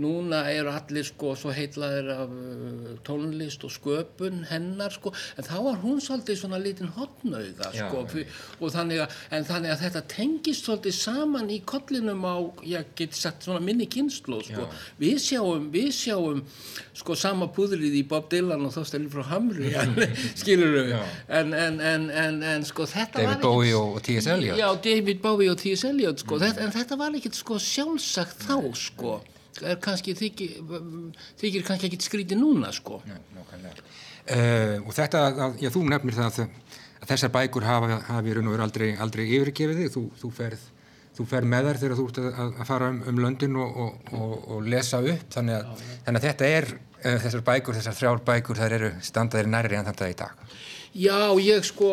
núna 0.00 0.40
eru 0.52 0.72
allir 0.72 1.06
sko 1.06 1.34
svo 1.38 1.52
heitlaðir 1.54 2.10
af 2.14 2.32
uh, 2.32 2.92
tónlist 3.06 3.64
og 3.66 3.74
sköpun 3.74 4.44
hennar 4.50 4.94
sko, 4.94 5.12
en 5.36 5.46
þá 5.46 5.56
var 5.66 5.80
hún 5.84 6.00
svolítið 6.02 6.40
svona 6.40 6.60
lítinn 6.62 6.92
hotnauða 6.96 7.70
Já, 7.74 7.84
sko, 7.84 8.04
fyr, 8.10 8.40
og 8.58 8.74
þannig 8.74 9.04
að, 9.04 9.18
en 9.36 9.48
þannig 9.50 9.74
að 9.74 9.84
þetta 9.84 10.04
tengist 10.14 10.66
svolítið 10.66 10.96
saman 10.98 11.52
í 11.52 11.60
kollinum 11.68 12.24
á, 12.26 12.36
ég 12.66 12.94
get 12.98 13.18
sagt 13.18 13.46
svona 13.46 13.62
minni 13.64 13.88
kynslu 13.90 14.40
sko, 14.46 14.66
við 15.00 15.20
sjáum, 15.26 15.68
við 15.74 15.92
sjáum 15.96 16.42
sko 16.96 17.16
sama 17.18 17.50
púðrið 17.54 18.00
í 18.00 18.04
Bob 18.08 18.30
Dylan 18.32 18.66
og 18.66 18.74
þóstæli 18.74 19.10
frá 19.12 19.26
Hamri, 19.30 19.72
skilur 20.40 20.74
við, 20.78 20.94
Já. 20.94 21.00
en, 21.40 21.54
en, 21.54 21.80
en, 21.80 22.10
en, 22.10 22.42
en 22.54 22.66
sko 22.70 22.86
þetta 22.88 23.20
David 23.20 23.44
Bowie 23.44 23.76
og 23.76 24.00
T.S. 24.06 24.30
Eliot. 24.32 24.58
Já, 24.60 24.68
David 24.86 25.20
Bowie 25.24 25.52
og 25.52 25.60
T.S. 25.60 25.84
Eliot 25.90 26.24
sko, 26.24 26.40
þetta, 26.42 26.64
en 26.64 26.74
þetta 26.74 26.98
var 27.00 27.18
ekkert 27.18 27.38
sko 27.38 27.58
sjálfsagt 27.62 28.46
þá 28.46 28.56
sko, 28.78 29.18
er 29.60 29.80
kannski 29.82 30.16
þykir, 30.18 30.58
þykir 31.42 31.66
kannski 31.68 31.90
ekkert 31.90 32.08
skrítið 32.08 32.42
núna 32.42 32.72
sko. 32.74 33.02
Nei. 33.08 33.20
Uh, 34.30 34.76
og 34.84 34.92
þetta, 34.94 35.24
að, 35.30 35.56
já, 35.64 35.70
þú 35.74 35.86
nefnir 35.90 36.14
það 36.14 36.42
að, 36.44 36.74
að 37.00 37.08
þessar 37.14 37.32
bækur 37.34 37.64
hafa, 37.66 38.02
hafi 38.12 38.36
raun 38.36 38.50
og 38.50 38.54
veru 38.54 38.66
aldrei, 38.66 38.90
aldrei 39.00 39.24
yfirgefið 39.26 39.80
þig, 39.80 39.96
þú, 39.96 40.04
þú 40.20 40.30
ferð 40.36 40.68
þú 41.20 41.26
fer 41.28 41.46
með 41.48 41.68
þær 41.68 41.80
þegar 41.80 41.98
þú 41.98 42.04
ert 42.08 42.20
að, 42.20 42.38
að 42.46 42.68
fara 42.68 42.90
um, 42.92 43.00
um 43.10 43.18
löndin 43.20 43.58
og, 43.60 43.80
og, 43.84 44.12
og, 44.16 44.36
og 44.54 44.68
lesa 44.70 45.00
upp 45.02 45.34
þannig 45.34 45.58
að, 45.58 45.82
þannig 46.06 46.20
að 46.20 46.26
þetta 46.28 46.50
er 46.58 46.68
uh, 46.70 47.18
þessar 47.24 47.44
bækur, 47.50 47.78
þessar 47.78 47.98
þrjár 47.98 48.22
bækur 48.30 48.60
þær 48.60 48.76
eru 48.78 48.90
standaðir 49.04 49.50
nærri 49.50 49.80
en 49.80 49.88
þetta 49.90 50.10
í 50.10 50.16
dag 50.20 50.46
Já, 50.90 51.18
ég 51.42 51.66
sko 51.66 51.90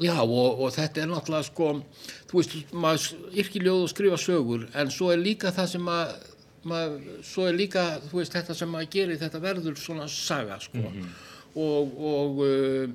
já 0.00 0.14
og, 0.22 0.60
og 0.62 0.72
þetta 0.72 1.02
er 1.02 1.10
náttúrulega 1.10 1.48
sko 1.50 1.70
þú 2.30 2.38
veist, 2.38 2.54
maður 2.72 3.32
yrkir 3.42 3.66
ljóð 3.66 3.82
og 3.84 3.90
skrifa 3.92 4.20
sögur 4.20 4.68
en 4.72 4.92
svo 4.94 5.10
er 5.12 5.20
líka 5.20 5.52
það 5.52 5.74
sem 5.74 5.90
að 5.92 6.14
maður, 6.68 7.22
svo 7.26 7.46
er 7.48 7.56
líka, 7.58 7.86
þú 8.08 8.20
veist, 8.20 8.34
þetta 8.36 8.56
sem 8.56 8.70
maður 8.70 8.90
gerir, 8.96 9.20
þetta 9.20 9.40
verður 9.42 9.78
svona 9.80 10.08
saga 10.10 10.60
sko. 10.62 10.82
Og 11.58 11.96
og 12.12 12.44
uh, 12.46 12.92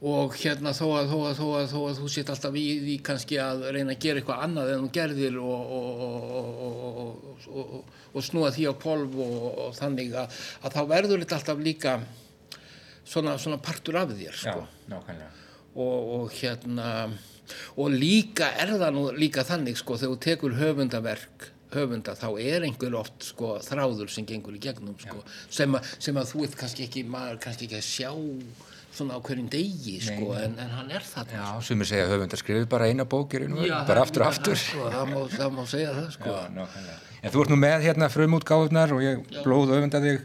og 0.00 0.32
hérna 0.40 0.72
þó 0.72 0.86
að, 0.96 1.10
þó 1.10 1.16
að, 1.28 1.34
þó 1.36 1.46
að, 1.58 1.64
þó 1.68 1.80
að 1.84 1.98
þú 1.98 2.06
sitt 2.08 2.30
alltaf 2.32 2.54
í 2.56 2.64
því 2.80 2.94
kannski 3.04 3.36
að 3.44 3.66
reyna 3.76 3.92
að 3.92 4.00
gera 4.00 4.22
eitthvað 4.22 4.44
annað 4.46 4.70
en 4.72 4.86
þú 4.86 4.88
gerðir 4.96 5.36
og, 5.44 5.74
og, 5.76 6.00
og, 6.68 7.50
og, 7.50 7.74
og 8.14 8.24
snúa 8.24 8.48
því 8.54 8.64
á 8.72 8.74
kolf 8.80 9.18
og 9.26 9.76
þannig 9.76 10.16
að, 10.22 10.38
að 10.64 10.78
þá 10.78 10.80
verður 10.94 11.20
þetta 11.20 11.36
alltaf 11.36 11.60
líka 11.66 11.98
svona, 13.10 13.36
svona 13.42 13.60
partur 13.62 13.98
af 14.00 14.14
þér 14.14 14.40
sko. 14.44 14.64
nákvæmlega 14.90 15.30
og, 15.74 16.10
og 16.16 16.34
hérna 16.34 16.88
og 17.76 17.90
líka 17.90 18.50
er 18.62 18.74
það 18.78 18.92
nú 18.94 19.06
líka 19.18 19.44
þannig 19.46 19.78
sko 19.80 19.98
þegar 19.98 20.14
þú 20.14 20.20
tekur 20.26 20.58
höfundaverk 20.60 21.50
höfunda 21.74 22.16
þá 22.18 22.28
er 22.42 22.66
einhver 22.66 22.96
oft 22.98 23.30
sko 23.30 23.56
þráður 23.62 24.10
sem 24.10 24.26
gengur 24.26 24.56
í 24.58 24.62
gegnum 24.62 24.96
sko 24.98 25.22
sem, 25.48 25.74
a, 25.74 25.82
sem 25.98 26.18
að 26.18 26.32
þú 26.32 26.44
ert 26.46 26.58
kannski 26.58 26.86
ekki 26.88 27.04
maður 27.06 27.40
kannski 27.44 27.68
ekki 27.68 27.78
að 27.78 27.86
sjá 27.86 28.10
svona 28.94 29.16
á 29.16 29.20
hverjum 29.22 29.48
degi 29.52 29.96
sko 30.02 30.34
en, 30.38 30.56
en 30.58 30.74
hann 30.74 30.90
er 30.90 31.04
það 31.06 31.34
Já, 31.36 31.46
sem 31.66 31.84
er 31.84 31.90
segja 31.90 32.08
höfundar 32.10 32.40
skrifið 32.40 32.66
bara 32.72 32.88
eina 32.90 33.06
bókir 33.08 33.46
bara 33.88 34.02
aftur 34.02 34.24
og 34.26 34.32
aftur. 34.32 34.58
sko, 34.58 34.90
það, 34.90 35.12
má, 35.12 35.20
það 35.36 35.56
má 35.56 35.62
segja 35.70 35.94
það 35.94 36.10
sko. 36.16 36.34
Já, 36.34 36.52
nákvæmlega. 36.56 36.98
En 37.20 37.34
þú 37.34 37.42
ert 37.44 37.52
nú 37.52 37.58
með 37.60 37.86
hérna 37.86 38.08
frumútgáðunar 38.10 38.94
og 38.96 39.02
ég 39.04 39.24
blóð 39.44 39.74
öfunda 39.76 40.00
þig 40.02 40.22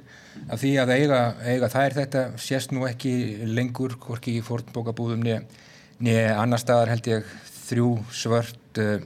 af 0.51 0.61
því 0.61 0.71
að 0.81 0.93
eiga, 0.95 1.21
eiga 1.47 1.69
þær 1.71 1.95
þetta 1.99 2.25
sést 2.41 2.73
nú 2.75 2.85
ekki 2.87 3.13
lengur 3.47 3.95
hvorki 4.01 4.37
í 4.39 4.43
fórnbókabúðum 4.45 5.23
niður 5.25 6.39
annar 6.41 6.61
staðar 6.61 6.91
held 6.95 7.09
ég 7.11 7.33
þrjú 7.65 7.89
svört 8.13 8.81
uh, 8.83 8.99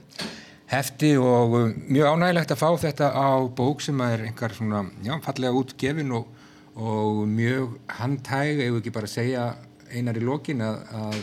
hefti 0.70 1.12
og 1.18 1.56
uh, 1.58 1.72
mjög 1.90 2.14
ánægilegt 2.14 2.54
að 2.54 2.62
fá 2.62 2.68
þetta 2.82 3.10
á 3.14 3.30
bók 3.46 3.82
sem 3.84 4.02
er 4.06 4.26
einhver 4.28 4.54
svona, 4.56 4.84
já, 5.06 5.14
fallega 5.24 5.62
útgefin 5.62 6.14
og, 6.18 6.28
og 6.80 7.26
mjög 7.28 7.76
handhæg, 8.00 8.62
ef 8.64 8.78
ekki 8.80 8.94
bara 8.94 9.10
segja 9.10 9.44
einar 9.90 10.16
í 10.16 10.24
lokin 10.24 10.62
að, 10.64 10.80
að 10.96 11.20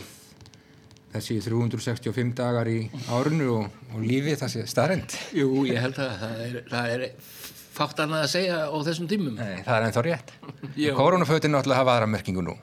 þessi 1.16 1.38
365 1.48 2.32
dagar 2.38 2.70
í 2.70 2.78
árunu 3.10 3.50
og, 3.56 3.82
og 3.94 4.04
lífi 4.04 4.36
það 4.38 4.54
sé 4.54 4.64
starrend. 4.70 5.18
Jú, 5.36 5.50
ég 5.68 5.80
held 5.82 5.98
að 6.04 6.14
það 6.22 6.42
er, 6.46 6.58
það 6.70 6.94
er 6.94 7.04
fátt 7.78 8.02
annað 8.04 8.24
að 8.26 8.32
segja 8.34 8.62
á 8.68 8.76
þessum 8.88 9.10
tímum. 9.10 9.36
Nei, 9.38 9.60
það 9.66 9.74
er 9.76 9.86
ennþá 9.88 10.06
rétt. 10.06 10.32
Koronafötin 10.98 11.54
náttúrulega 11.54 11.82
hafa 11.82 11.96
aðra 11.96 12.10
merkingu 12.14 12.44
nú. 12.44 12.56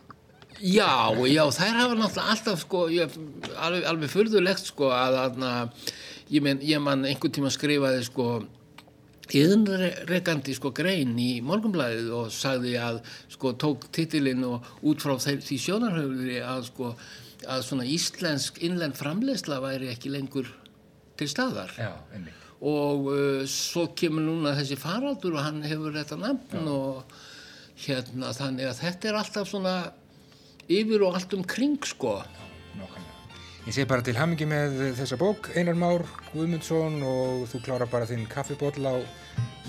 Já, 0.55 1.11
já, 1.27 1.43
þær 1.51 1.79
hafa 1.81 1.99
náttúrulega 1.99 2.27
alltaf 2.31 2.61
sko, 2.63 2.85
ég, 2.93 3.15
alveg, 3.59 3.87
alveg 3.91 4.11
fyrðulegt 4.13 4.69
sko 4.71 4.91
að, 4.95 5.17
að 5.35 5.89
ég, 6.31 6.41
men, 6.45 6.61
ég 6.63 6.83
man 6.83 7.03
einhvern 7.07 7.33
tíma 7.35 7.51
skrifaði 7.53 8.05
sko 8.07 8.29
yðnregandi 9.34 10.53
sko 10.53 10.72
grein 10.75 11.15
í 11.17 11.39
morgunblæðið 11.46 12.12
og 12.13 12.32
sagði 12.34 12.75
að 12.77 13.01
sko 13.34 13.55
tók 13.58 13.88
titilinn 13.96 14.44
og 14.46 14.65
út 14.86 15.01
frá 15.01 15.15
þeir, 15.17 15.41
því 15.46 15.60
sjónarhauðri 15.65 16.39
að 16.46 16.67
sko 16.70 16.91
að 17.46 17.65
svona 17.67 17.86
íslensk 17.89 18.62
innlend 18.65 18.98
framlegsla 18.98 19.60
væri 19.63 19.89
ekki 19.91 20.13
lengur 20.13 20.50
til 21.20 21.27
staðar. 21.29 21.74
Já, 21.77 21.91
og 22.65 23.10
uh, 23.12 23.44
svo 23.50 23.89
kemur 23.98 24.25
núna 24.25 24.55
þessi 24.58 24.77
faraldur 24.79 25.36
og 25.36 25.46
hann 25.46 25.62
hefur 25.67 25.94
þetta 25.96 26.17
nafn 26.22 26.70
og 26.72 27.17
hérna 27.86 28.32
þannig 28.36 28.72
að 28.72 28.82
þetta 28.82 29.10
er 29.10 29.20
alltaf 29.20 29.51
svona 29.51 29.75
yfir 30.72 31.03
og 31.05 31.20
allt 31.20 31.36
um 31.38 31.46
kring 31.46 31.77
sko. 31.86 32.17
Nákvæmlega. 32.24 32.44
Ég 33.65 33.74
segi 33.74 33.88
bara 33.89 34.03
til 34.05 34.13
hamingi 34.13 34.45
með 34.45 34.75
þessa 35.00 35.17
bók 35.17 35.48
Einar 35.57 35.74
Már 35.74 36.03
Guðmundsson 36.29 37.00
og 37.01 37.48
þú 37.50 37.62
klára 37.65 37.88
bara 37.89 38.05
þinn 38.05 38.27
kaffibotla 38.29 38.91
og 39.00 39.07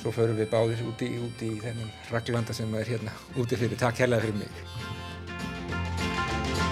svo 0.03 0.13
förum 0.13 0.37
við 0.37 0.51
báðir 0.53 0.83
úti, 0.85 1.09
úti 1.17 1.49
í 1.55 1.63
þennan 1.63 1.89
raglanda 2.13 2.53
sem 2.53 2.75
er 2.77 2.91
hérna 2.93 3.15
úti 3.41 3.57
fyrir. 3.57 3.81
Takk 3.81 4.03
hérlega 4.05 4.27
fyrir 4.27 4.37
mig. 4.43 4.53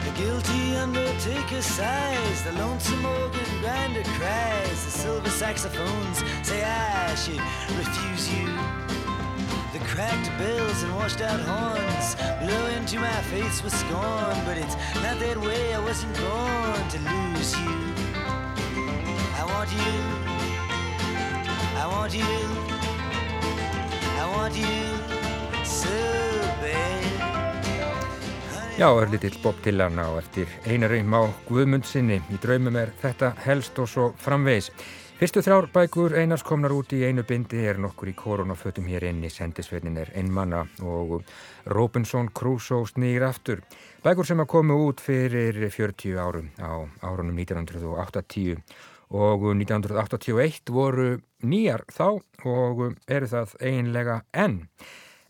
The 0.04 0.12
guilty 0.21 0.76
undertaker 0.83 1.62
sighs, 1.62 2.43
the 2.45 2.52
lonesome 2.61 3.07
organ 3.09 3.57
grinder 3.62 4.04
cries, 4.21 4.85
the 4.85 4.93
silver 4.93 5.31
saxophones 5.31 6.21
say 6.43 6.61
I 6.61 7.14
should 7.16 7.40
refuse 7.81 8.28
you. 8.37 8.94
The 9.75 9.81
cracked 9.81 10.31
bells 10.38 10.85
and 10.85 10.95
washed 10.95 11.21
out 11.21 11.40
horns 11.40 12.14
blow 12.38 12.66
into 12.76 13.00
my 13.00 13.21
face 13.33 13.61
with 13.61 13.75
scorn, 13.75 14.37
but 14.47 14.57
it's 14.57 14.76
not 15.02 15.19
that 15.19 15.37
way, 15.37 15.75
I 15.75 15.81
wasn't 15.81 16.14
born 16.14 16.83
to 16.95 16.99
lose 17.11 17.59
you. 17.59 17.75
I 19.35 19.43
want 19.52 19.71
you, 19.75 19.95
I 21.83 21.87
want 21.90 22.14
you, 22.14 22.35
I 24.23 24.25
want 24.37 24.54
you 24.54 24.78
so 25.66 25.90
bad. 26.62 27.02
Já, 28.78 28.95
litill 29.11 29.43
Bob 29.43 29.57
Dylan 29.64 29.99
á 29.99 30.07
eftir 30.23 30.47
einari 30.66 31.02
má 31.02 31.26
Guðmundsinni. 31.50 32.23
Í 32.31 32.38
draumum 32.38 32.76
er 32.78 32.95
þetta 33.02 33.35
helst 33.43 33.78
og 33.82 33.91
svo 33.91 34.13
framvegis. 34.23 34.71
Fyrstu 35.15 35.45
þrjár 35.47 35.69
bækur 35.71 36.17
einars 36.19 36.43
komnar 36.43 36.73
út 36.75 36.91
í 36.91 37.05
einu 37.07 37.23
bindi 37.23 37.61
er 37.63 37.79
nokkur 37.79 38.09
í 38.11 38.15
koronafötum 38.19 38.89
hér 38.91 39.05
inn 39.13 39.21
í 39.23 39.29
sendisveitnin 39.31 40.00
er 40.03 40.11
einmanna 40.19 40.65
og 40.83 41.21
Robinson 41.71 42.33
Crusoe 42.35 42.89
snýr 42.91 43.23
aftur. 43.23 43.63
Bækur 44.03 44.27
sem 44.27 44.43
að 44.43 44.50
komu 44.57 44.81
út 44.89 45.05
fyrir 45.05 45.61
40 45.71 46.19
árum 46.19 46.50
á 46.59 46.83
árunum 47.07 47.39
1980 47.39 48.59
og 49.15 49.47
1981 49.55 50.75
voru 50.75 51.09
nýjar 51.47 51.87
þá 51.95 52.19
og 52.50 52.85
eru 53.07 53.31
það 53.31 53.57
einlega 53.71 54.21
enn. 54.35 54.65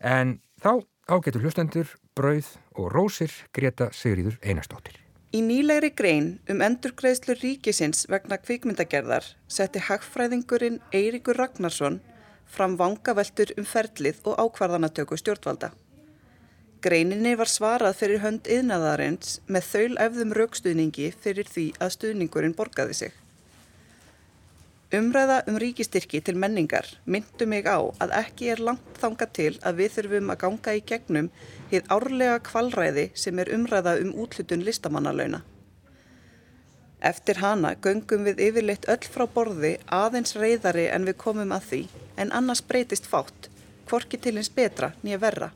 En 0.01 0.39
þá 0.65 0.81
ágetur 1.13 1.45
hlustendur, 1.45 1.93
brauð 2.17 2.55
og 2.73 2.89
rósir 2.89 3.37
Greta 3.53 3.93
Sigriður 3.93 4.41
Einarstóttir. 4.41 5.04
Í 5.35 5.41
nýlegri 5.43 5.89
grein 5.99 6.27
um 6.53 6.61
endurgreðslu 6.63 7.35
ríkisins 7.41 8.05
vegna 8.13 8.37
kvikmyndagerðar 8.39 9.25
setti 9.51 9.81
hagfræðingurinn 9.83 10.77
Eiríkur 10.95 11.41
Ragnarsson 11.41 11.97
fram 12.57 12.77
vangaveltur 12.79 13.51
um 13.59 13.67
ferlið 13.67 14.21
og 14.31 14.39
ákvarðanatöku 14.45 15.19
stjórnvalda. 15.19 15.73
Greininni 16.87 17.35
var 17.41 17.51
svarað 17.51 17.99
fyrir 17.99 18.23
hönd 18.23 18.47
yðnaðarins 18.47 19.41
með 19.51 19.67
þaul 19.73 19.99
efðum 20.07 20.37
raukstuðningi 20.39 21.11
fyrir 21.27 21.51
því 21.51 21.67
að 21.83 21.95
stuðningurinn 21.97 22.55
borgaði 22.55 22.99
sig. 23.01 23.24
Umræða 24.95 25.41
um 25.51 25.57
ríkistyrki 25.59 26.21
til 26.23 26.37
menningar 26.39 26.87
myndu 27.11 27.47
mig 27.51 27.67
á 27.67 27.83
að 28.05 28.13
ekki 28.15 28.51
er 28.53 28.61
langt 28.63 28.99
þanga 29.03 29.27
til 29.35 29.55
að 29.67 29.81
við 29.81 29.91
þurfum 29.95 30.29
að 30.31 30.39
ganga 30.43 30.75
í 30.79 30.83
gegnum 30.91 31.31
hið 31.73 31.91
árlega 31.97 32.37
kvalræði 32.47 33.05
sem 33.23 33.41
er 33.43 33.51
umræða 33.57 33.97
um 34.05 34.13
útlutun 34.23 34.63
listamannalauna. 34.69 35.41
Eftir 37.11 37.43
hana 37.43 37.75
göngum 37.87 38.23
við 38.29 38.45
yfirleitt 38.47 38.87
öll 38.95 39.11
frá 39.17 39.27
borði 39.35 39.75
aðeins 39.99 40.37
reyðari 40.39 40.87
en 40.93 41.09
við 41.11 41.19
komum 41.27 41.57
að 41.59 41.69
því 41.73 41.83
en 42.23 42.33
annars 42.39 42.63
breytist 42.63 43.11
fátt, 43.11 43.51
hvorki 43.91 44.21
til 44.21 44.37
eins 44.39 44.53
betra 44.53 44.93
nýja 45.03 45.19
verra. 45.27 45.51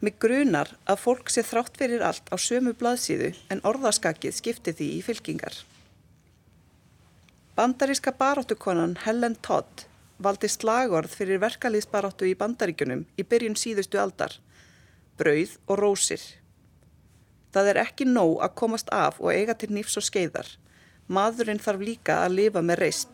Mig 0.00 0.18
grunar 0.18 0.74
að 0.90 1.04
fólk 1.06 1.30
sé 1.30 1.46
þrátt 1.46 1.78
fyrir 1.78 2.02
allt 2.02 2.34
á 2.34 2.36
sömu 2.40 2.74
blaðsíðu 2.82 3.34
en 3.52 3.62
orðaskakið 3.68 4.40
skipti 4.42 4.74
því 4.74 4.94
í 4.98 5.02
fylkingar. 5.06 5.54
Bandaríska 7.60 8.12
baróttukonan 8.12 8.96
Helen 9.04 9.34
Todd 9.36 9.82
valdi 10.24 10.48
slagorð 10.48 11.12
fyrir 11.12 11.42
verkalýðsbaróttu 11.42 12.24
í 12.30 12.32
bandaríkunum 12.40 13.02
í 13.20 13.26
byrjun 13.28 13.58
síðustu 13.60 14.00
aldar, 14.00 14.32
brauð 15.20 15.52
og 15.66 15.76
rósir. 15.82 16.24
Það 17.52 17.70
er 17.74 17.82
ekki 17.84 18.08
nóg 18.08 18.40
að 18.40 18.56
komast 18.62 18.88
af 18.96 19.20
og 19.20 19.34
eiga 19.34 19.58
til 19.60 19.68
nýfs 19.76 20.00
og 20.00 20.08
skeiðar. 20.08 20.48
Maðurinn 21.12 21.60
þarf 21.60 21.84
líka 21.90 22.18
að 22.24 22.38
lifa 22.40 22.64
með 22.64 22.82
reist. 22.86 23.12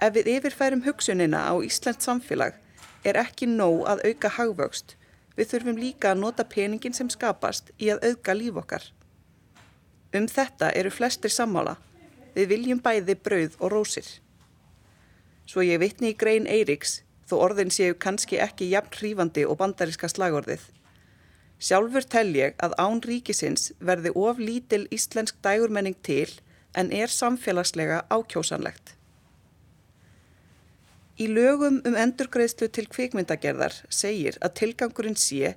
Ef 0.00 0.16
við 0.16 0.34
yfirfærum 0.38 0.88
hugsunina 0.88 1.44
á 1.44 1.60
Íslands 1.60 2.08
samfélag 2.08 2.56
er 3.04 3.20
ekki 3.20 3.52
nóg 3.52 3.84
að 3.84 4.06
auka 4.08 4.32
hagvöxt, 4.40 4.96
við 5.36 5.52
þurfum 5.52 5.86
líka 5.86 6.14
að 6.14 6.22
nota 6.24 6.52
peningin 6.56 6.96
sem 6.96 7.12
skapast 7.12 7.68
í 7.76 7.92
að 7.92 8.14
auka 8.14 8.40
líf 8.40 8.64
okkar. 8.64 8.92
Um 10.16 10.24
þetta 10.24 10.72
eru 10.72 11.00
flestir 11.02 11.42
sammála. 11.42 11.82
Við 12.34 12.48
viljum 12.50 12.80
bæði 12.82 13.14
brauð 13.26 13.58
og 13.60 13.72
rósir. 13.72 14.06
Svo 15.46 15.62
ég 15.62 15.80
vitni 15.82 16.12
í 16.12 16.16
grein 16.18 16.48
Eiriks, 16.50 17.02
þó 17.28 17.36
orðin 17.48 17.70
séu 17.74 17.94
kannski 17.94 18.40
ekki 18.42 18.70
jafn 18.72 18.94
hrífandi 18.98 19.44
og 19.46 19.58
bandaríska 19.60 20.08
slagorðið. 20.10 20.64
Sjálfur 21.64 22.04
tel 22.10 22.32
ég 22.36 22.56
að 22.64 22.74
án 22.80 23.00
ríkisins 23.04 23.70
verði 23.78 24.10
of 24.18 24.40
lítil 24.42 24.84
íslensk 24.92 25.38
dægurmenning 25.44 25.96
til 26.02 26.28
en 26.74 26.90
er 26.92 27.12
samfélagslega 27.12 28.02
ákjósanlegt. 28.10 28.96
Í 31.14 31.28
lögum 31.30 31.78
um 31.86 31.94
endurgreðslu 31.94 32.66
til 32.74 32.88
kvikmyndagerðar 32.90 33.76
segir 33.86 34.34
að 34.42 34.56
tilgangurinn 34.60 35.14
sé 35.14 35.54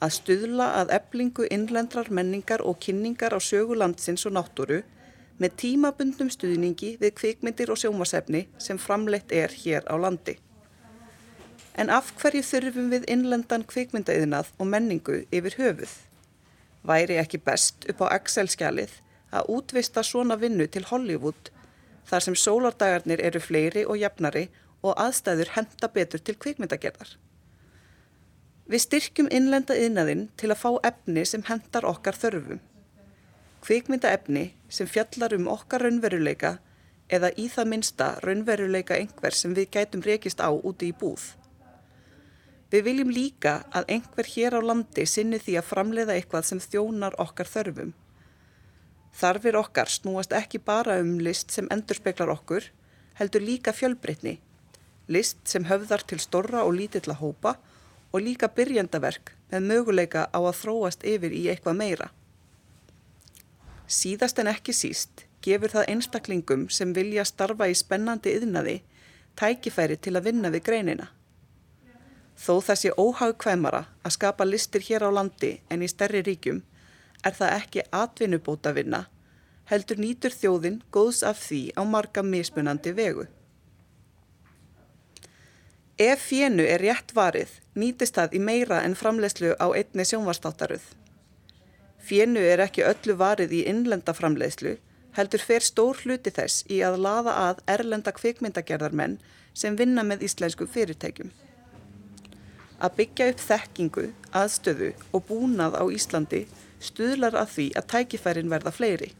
að 0.00 0.14
stuðla 0.16 0.68
að 0.78 0.92
eblingu 1.00 1.48
innlendrar 1.50 2.12
menningar 2.14 2.62
og 2.62 2.78
kynningar 2.84 3.34
á 3.34 3.40
sögulandsins 3.42 4.24
og 4.30 4.36
náttúru 4.38 4.84
með 5.40 5.56
tímabundnum 5.62 6.28
stuðningi 6.32 6.94
við 7.00 7.14
kvikmyndir 7.16 7.72
og 7.72 7.80
sjómasefni 7.80 8.44
sem 8.60 8.78
framleitt 8.78 9.32
er 9.32 9.52
hér 9.62 9.86
á 9.88 9.96
landi. 9.96 10.36
En 11.80 11.88
af 11.88 12.10
hverju 12.20 12.42
þurfum 12.44 12.90
við 12.92 13.06
innlendan 13.08 13.64
kvikmyndaiðnað 13.64 14.50
og 14.58 14.68
menningu 14.68 15.22
yfir 15.32 15.56
höfuð? 15.56 15.94
Væri 16.84 17.16
ekki 17.22 17.40
best 17.44 17.88
upp 17.88 18.04
á 18.04 18.12
Excel-skjalið 18.18 18.98
að 19.32 19.48
útvista 19.56 20.04
svona 20.04 20.36
vinnu 20.36 20.66
til 20.68 20.84
Hollywood 20.90 21.50
þar 22.10 22.26
sem 22.26 22.36
sólardagarnir 22.36 23.22
eru 23.24 23.40
fleiri 23.40 23.86
og 23.86 24.00
jafnari 24.00 24.48
og 24.82 24.96
aðstæður 25.00 25.54
henda 25.56 25.88
betur 25.94 26.20
til 26.24 26.36
kvikmyndagerðar? 26.36 27.16
Við 28.70 28.84
styrkjum 28.84 29.28
innlenda 29.34 29.74
yðnaðinn 29.74 30.28
til 30.38 30.52
að 30.52 30.60
fá 30.62 30.70
efni 30.86 31.24
sem 31.26 31.42
hendar 31.48 31.86
okkar 31.88 32.18
þörfum. 32.18 32.60
Kvikmyndaefni 33.64 34.50
sem 34.70 34.88
fjallar 34.88 35.34
um 35.36 35.48
okkar 35.50 35.84
raunveruleika 35.84 36.56
eða 37.10 37.32
í 37.36 37.48
það 37.50 37.70
minsta 37.74 38.08
raunveruleika 38.24 38.96
einhver 38.96 39.34
sem 39.36 39.54
við 39.54 39.70
gætum 39.76 40.04
rekist 40.06 40.40
á 40.40 40.50
úti 40.50 40.90
í 40.90 40.96
búð. 40.96 41.32
Við 42.70 42.84
viljum 42.86 43.10
líka 43.10 43.54
að 43.74 43.88
einhver 43.96 44.28
hér 44.30 44.54
á 44.54 44.60
landi 44.62 45.06
sinni 45.10 45.40
því 45.42 45.56
að 45.58 45.70
framleiða 45.72 46.14
eitthvað 46.14 46.46
sem 46.46 46.60
þjónar 46.62 47.16
okkar 47.18 47.50
þörfum. 47.50 47.90
Þarfir 49.10 49.58
okkar 49.58 49.90
snúast 49.90 50.36
ekki 50.38 50.60
bara 50.62 51.00
um 51.02 51.16
list 51.18 51.50
sem 51.50 51.66
endurspeglar 51.74 52.30
okkur, 52.30 52.68
heldur 53.18 53.42
líka 53.42 53.74
fjölbreytni, 53.74 54.36
list 55.10 55.42
sem 55.50 55.66
höfðar 55.66 56.06
til 56.06 56.20
storra 56.22 56.62
og 56.62 56.76
lítilla 56.78 57.18
hópa 57.18 57.56
og 58.12 58.22
líka 58.22 58.46
byrjendaverk 58.54 59.34
með 59.50 59.66
möguleika 59.66 60.28
á 60.30 60.38
að 60.38 60.58
þróast 60.62 61.02
yfir 61.02 61.34
í 61.34 61.48
eitthvað 61.50 61.78
meira. 61.82 62.08
Síðast 63.90 64.38
en 64.38 64.46
ekki 64.46 64.72
síst 64.76 65.24
gefur 65.42 65.72
það 65.72 65.88
einstaklingum 65.90 66.68
sem 66.70 66.92
vilja 66.94 67.24
starfa 67.26 67.66
í 67.66 67.74
spennandi 67.74 68.36
yðnaði 68.38 68.76
tækifæri 69.40 69.96
til 69.98 70.14
að 70.14 70.28
vinna 70.28 70.50
við 70.54 70.62
greinina. 70.68 71.08
Þó 72.40 72.60
sé 72.72 72.92
óhagkvæmara 72.96 73.86
að 74.04 74.14
skapa 74.14 74.46
listir 74.46 74.84
hér 74.86 75.08
á 75.08 75.10
landi 75.10 75.58
en 75.68 75.82
í 75.82 75.88
stærri 75.90 76.22
ríkjum 76.22 76.62
er 77.26 77.34
það 77.36 77.56
ekki 77.56 77.84
atvinnubóta 77.92 78.72
vinna, 78.72 79.02
heldur 79.66 79.98
nýtur 79.98 80.32
þjóðin 80.32 80.78
góðs 80.94 81.24
af 81.26 81.42
því 81.42 81.60
á 81.76 81.82
marga 81.84 82.22
mismunandi 82.22 82.94
vegu. 82.96 83.26
Ef 86.00 86.22
fjennu 86.30 86.64
er 86.64 86.80
rétt 86.80 87.12
varið, 87.12 87.50
nýtist 87.74 88.16
það 88.16 88.38
í 88.38 88.40
meira 88.40 88.80
en 88.86 88.96
framleiðslu 88.96 89.52
á 89.60 89.66
einni 89.68 90.06
sjónvarstáttaröð. 90.08 90.86
Fjennu 92.00 92.40
er 92.40 92.62
ekki 92.64 92.86
öllu 92.86 93.16
varið 93.20 93.52
í 93.58 93.60
innlenda 93.70 94.14
framleiðslu, 94.16 94.78
heldur 95.16 95.42
fer 95.44 95.64
stór 95.64 96.00
hluti 96.04 96.32
þess 96.32 96.64
í 96.70 96.80
að 96.86 96.98
laða 97.04 97.36
að 97.50 97.62
erlenda 97.74 98.12
kvikmyndagerðarmenn 98.16 99.18
sem 99.52 99.76
vinna 99.76 100.04
með 100.06 100.24
íslensku 100.28 100.66
fyrirtækjum. 100.70 101.30
Að 102.80 102.94
byggja 102.96 103.28
upp 103.32 103.40
þekkingu, 103.44 104.04
aðstöðu 104.32 104.92
og 105.12 105.24
búnað 105.28 105.76
á 105.76 105.84
Íslandi 105.92 106.46
stuðlar 106.80 107.36
að 107.36 107.50
því 107.54 107.66
að 107.76 107.88
tækifærin 107.92 108.52
verða 108.52 108.72
fleiri. 108.72 109.10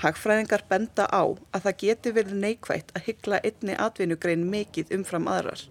Hagfræðingar 0.00 0.64
benda 0.68 1.06
á 1.08 1.24
að 1.28 1.64
það 1.64 1.78
geti 1.84 2.12
verið 2.16 2.36
neikvægt 2.42 2.92
að 2.96 3.06
hyggla 3.08 3.40
einni 3.44 3.76
atvinnugrein 3.86 4.44
mikið 4.52 4.92
umfram 4.96 5.28
aðrar. 5.32 5.64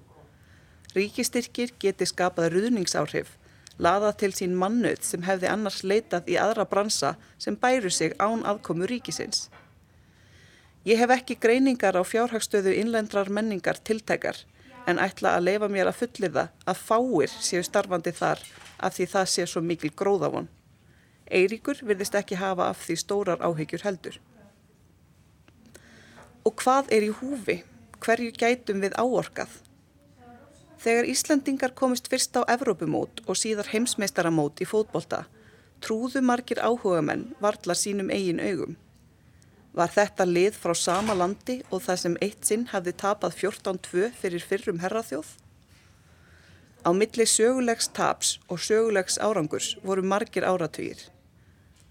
Ríkistyrkir 0.96 1.74
geti 1.82 2.08
skapað 2.10 2.54
ruðningsáhrif 2.56 3.36
laða 3.80 4.12
til 4.20 4.32
sín 4.36 4.56
mannuð 4.60 5.02
sem 5.08 5.24
hefði 5.24 5.50
annars 5.50 5.82
leitað 5.84 6.30
í 6.30 6.38
aðra 6.42 6.66
bransa 6.70 7.16
sem 7.38 7.56
bæru 7.56 7.90
sig 7.90 8.16
án 8.20 8.44
aðkomu 8.46 8.88
ríkisins. 8.92 9.48
Ég 10.88 11.00
hef 11.00 11.12
ekki 11.16 11.40
greiningar 11.40 11.98
á 12.00 12.04
fjárhagstöðu 12.04 12.76
innlendrar 12.76 13.30
menningar 13.30 13.80
tiltækar 13.84 14.44
en 14.88 15.00
ætla 15.00 15.36
að 15.38 15.46
leifa 15.48 15.68
mér 15.72 15.92
að 15.92 16.00
fullir 16.02 16.34
það 16.36 16.72
að 16.72 16.84
fáir 16.88 17.36
séu 17.50 17.64
starfandi 17.64 18.14
þar 18.16 18.44
af 18.80 18.96
því 18.96 19.08
það 19.14 19.30
sé 19.34 19.46
svo 19.48 19.62
mikil 19.62 19.92
gróðavon. 20.02 20.48
Eiríkur 21.30 21.84
virðist 21.86 22.16
ekki 22.18 22.40
hafa 22.40 22.72
af 22.72 22.84
því 22.86 22.96
stórar 23.04 23.44
áhyggjur 23.46 23.86
heldur. 23.86 24.20
Og 26.48 26.56
hvað 26.64 26.94
er 26.96 27.06
í 27.06 27.12
húfi? 27.14 27.60
Hverju 28.00 28.32
gætum 28.40 28.80
við 28.82 28.96
áorkað? 28.98 29.52
Þegar 30.80 31.10
Íslandingar 31.12 31.74
komist 31.76 32.08
fyrst 32.08 32.38
á 32.40 32.48
Evrópumót 32.48 33.20
og 33.28 33.36
síðar 33.36 33.68
heimsmeistaramót 33.74 34.62
í 34.64 34.68
fótbolta, 34.70 35.26
trúðu 35.84 36.22
margir 36.24 36.62
áhugamenn 36.64 37.34
varla 37.44 37.76
sínum 37.76 38.12
eigin 38.16 38.40
augum. 38.40 38.78
Var 39.76 39.92
þetta 39.92 40.26
lið 40.30 40.56
frá 40.56 40.74
sama 40.76 41.18
landi 41.20 41.60
og 41.70 41.84
það 41.84 42.00
sem 42.04 42.16
eitt 42.24 42.48
sinn 42.48 42.66
hafði 42.72 42.94
tapað 43.04 43.36
14-2 43.42 44.08
fyrir 44.22 44.46
fyrrum 44.52 44.80
herraþjóð? 44.80 45.28
Á 46.88 46.90
milli 46.96 47.28
sögulegs 47.28 47.92
taps 47.92 48.38
og 48.48 48.64
sögulegs 48.64 49.20
árangurs 49.20 49.74
voru 49.84 50.04
margir 50.04 50.48
áratugir. 50.48 51.10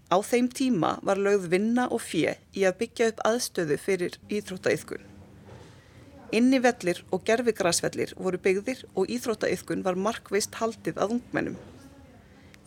Á 0.09 0.17
þeim 0.25 0.49
tíma 0.49 0.95
var 1.05 1.21
lögð 1.21 1.51
vinna 1.53 1.85
og 1.93 2.01
fjö 2.01 2.33
í 2.57 2.65
að 2.65 2.79
byggja 2.81 3.13
upp 3.13 3.21
aðstöðu 3.29 3.77
fyrir 3.77 4.17
íþróttaiðkun. 4.33 5.18
Inni 6.29 6.59
vellir 6.61 6.99
og 7.09 7.23
gerfigrasvellir 7.25 8.11
voru 8.13 8.37
byggðir 8.37 8.83
og 8.93 9.09
íþróttaiðkun 9.09 9.81
var 9.85 9.97
markvist 9.97 10.59
haldið 10.59 10.99
að 11.01 11.15
ungmennum. 11.15 11.55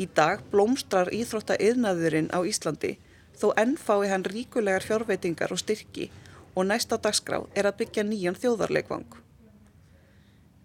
Í 0.03 0.09
dag 0.17 0.43
blómstrar 0.51 1.13
íþróttaiðnaðurinn 1.15 2.33
á 2.35 2.43
Íslandi 2.43 2.97
þó 3.39 3.53
ennfái 3.63 4.09
hann 4.11 4.27
ríkulegar 4.27 4.83
fjárveitingar 4.83 5.55
og 5.55 5.63
styrki 5.63 6.09
og 6.57 6.67
næsta 6.67 6.99
dagskrá 6.99 7.39
er 7.55 7.69
að 7.71 7.79
byggja 7.85 8.05
nýjan 8.09 8.41
þjóðarleikvang. 8.43 9.07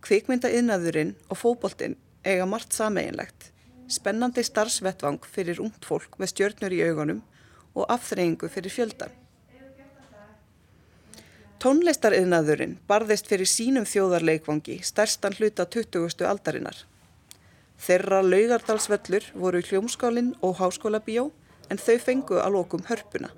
Kvikmyndaiðnaðurinn 0.07 1.13
og 1.29 1.37
fóboltinn 1.37 1.97
eiga 2.25 2.49
margt 2.49 2.73
sameinlegt, 2.73 3.51
spennandi 3.93 4.41
starfsvettvang 4.43 5.21
fyrir 5.21 5.61
ungt 5.61 5.85
fólk 5.85 6.17
með 6.17 6.33
stjörnur 6.33 6.73
í 6.73 6.81
augunum 6.89 7.21
og 7.77 7.85
afþreyingu 7.93 8.49
fyrir 8.49 8.73
fjöldan. 8.73 9.13
Tónleistariðnaðurinn 11.57 12.75
barðist 12.85 13.25
fyrir 13.31 13.49
sínum 13.49 13.85
þjóðarleikvangi 13.89 14.75
stærstan 14.85 15.33
hluta 15.39 15.63
20. 15.65 16.21
aldarinnar. 16.29 16.83
Þeirra 17.81 18.19
laugardalsvellur 18.21 19.25
voru 19.33 19.63
hljómskálinn 19.65 20.35
og 20.45 20.59
háskóla 20.59 20.99
bíó 21.01 21.31
en 21.73 21.81
þau 21.81 21.95
fengu 22.03 22.37
að 22.37 22.53
lokum 22.59 22.83
hörpuna. 22.85 23.31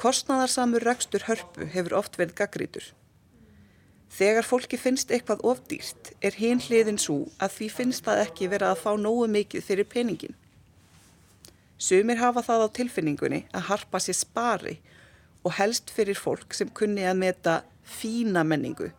Kostnaðarsamur 0.00 0.86
rekstur 0.88 1.26
hörpu 1.28 1.68
hefur 1.74 1.98
oft 2.00 2.16
verið 2.16 2.38
gaggrítur. 2.40 2.88
Þegar 4.08 4.48
fólki 4.48 4.80
finnst 4.80 5.12
eitthvað 5.12 5.44
ofdýrt 5.52 6.14
er 6.24 6.40
hinn 6.40 6.64
hliðin 6.64 7.02
svo 7.04 7.18
að 7.36 7.58
því 7.58 7.70
finnst 7.82 8.08
það 8.08 8.24
ekki 8.24 8.48
verið 8.54 8.70
að 8.72 8.82
fá 8.86 8.90
nógu 8.96 9.28
mikið 9.36 9.68
fyrir 9.68 9.90
peningin. 9.92 10.40
Sumir 11.76 12.16
hafa 12.24 12.40
það 12.48 12.64
á 12.64 12.68
tilfinningunni 12.80 13.44
að 13.52 13.68
harpa 13.68 14.00
sér 14.00 14.22
spari 14.24 14.78
og 15.44 15.56
helst 15.58 15.92
fyrir 15.92 16.18
fólk 16.18 16.54
sem 16.56 16.70
kunni 16.72 17.04
að 17.06 17.20
meta 17.20 17.58
fína 17.84 18.44
menningu 18.44 18.90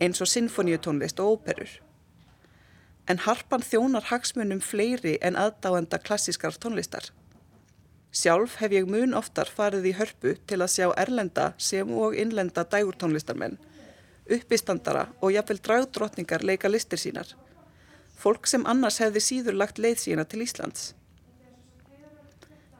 eins 0.00 0.20
og 0.22 0.30
sinfoníutónlist 0.30 1.20
og 1.20 1.38
óperur. 1.38 1.70
En 3.08 3.20
harpan 3.24 3.64
þjónar 3.64 4.08
hagsmunum 4.10 4.60
fleiri 4.60 5.16
en 5.24 5.36
aðdáenda 5.36 5.98
klassískar 5.98 6.58
tónlistar. 6.60 7.08
Sjálf 8.12 8.56
hef 8.60 8.72
ég 8.72 8.88
mun 8.88 9.16
oftar 9.16 9.50
farið 9.52 9.90
í 9.90 9.94
hörpu 9.98 10.34
til 10.48 10.60
að 10.62 10.72
sjá 10.76 10.86
erlenda 10.96 11.52
sem 11.58 11.90
og 11.92 12.16
innlenda 12.16 12.64
dægurtónlistarmenn, 12.64 13.58
uppistandara 14.28 15.08
og 15.20 15.32
jafnvel 15.32 15.60
dragdrottningar 15.64 16.44
leika 16.44 16.68
listir 16.68 17.00
sínar. 17.00 17.34
Fólk 18.18 18.48
sem 18.50 18.64
annars 18.66 18.98
hefði 19.02 19.22
síður 19.24 19.58
lagt 19.60 19.78
leið 19.78 20.00
sína 20.04 20.24
til 20.24 20.42
Íslands. 20.44 20.92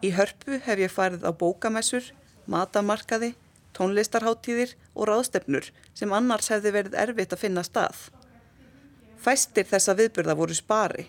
Í 0.03 0.13
hörpu 0.15 0.61
hef 0.65 0.79
ég 0.79 0.93
farið 0.93 1.25
á 1.27 1.33
bókamessur, 1.35 2.05
matamarkaði, 2.51 3.35
tónlistarháttíðir 3.77 4.75
og 4.95 5.11
ráðstefnur 5.11 5.69
sem 5.95 6.13
annars 6.17 6.51
hefði 6.53 6.75
verið 6.79 6.99
erfitt 7.05 7.37
að 7.37 7.45
finna 7.45 7.65
stað. 7.67 8.09
Fæstir 9.19 9.69
þessa 9.69 9.95
viðburða 9.99 10.37
voru 10.39 10.57
spari 10.57 11.09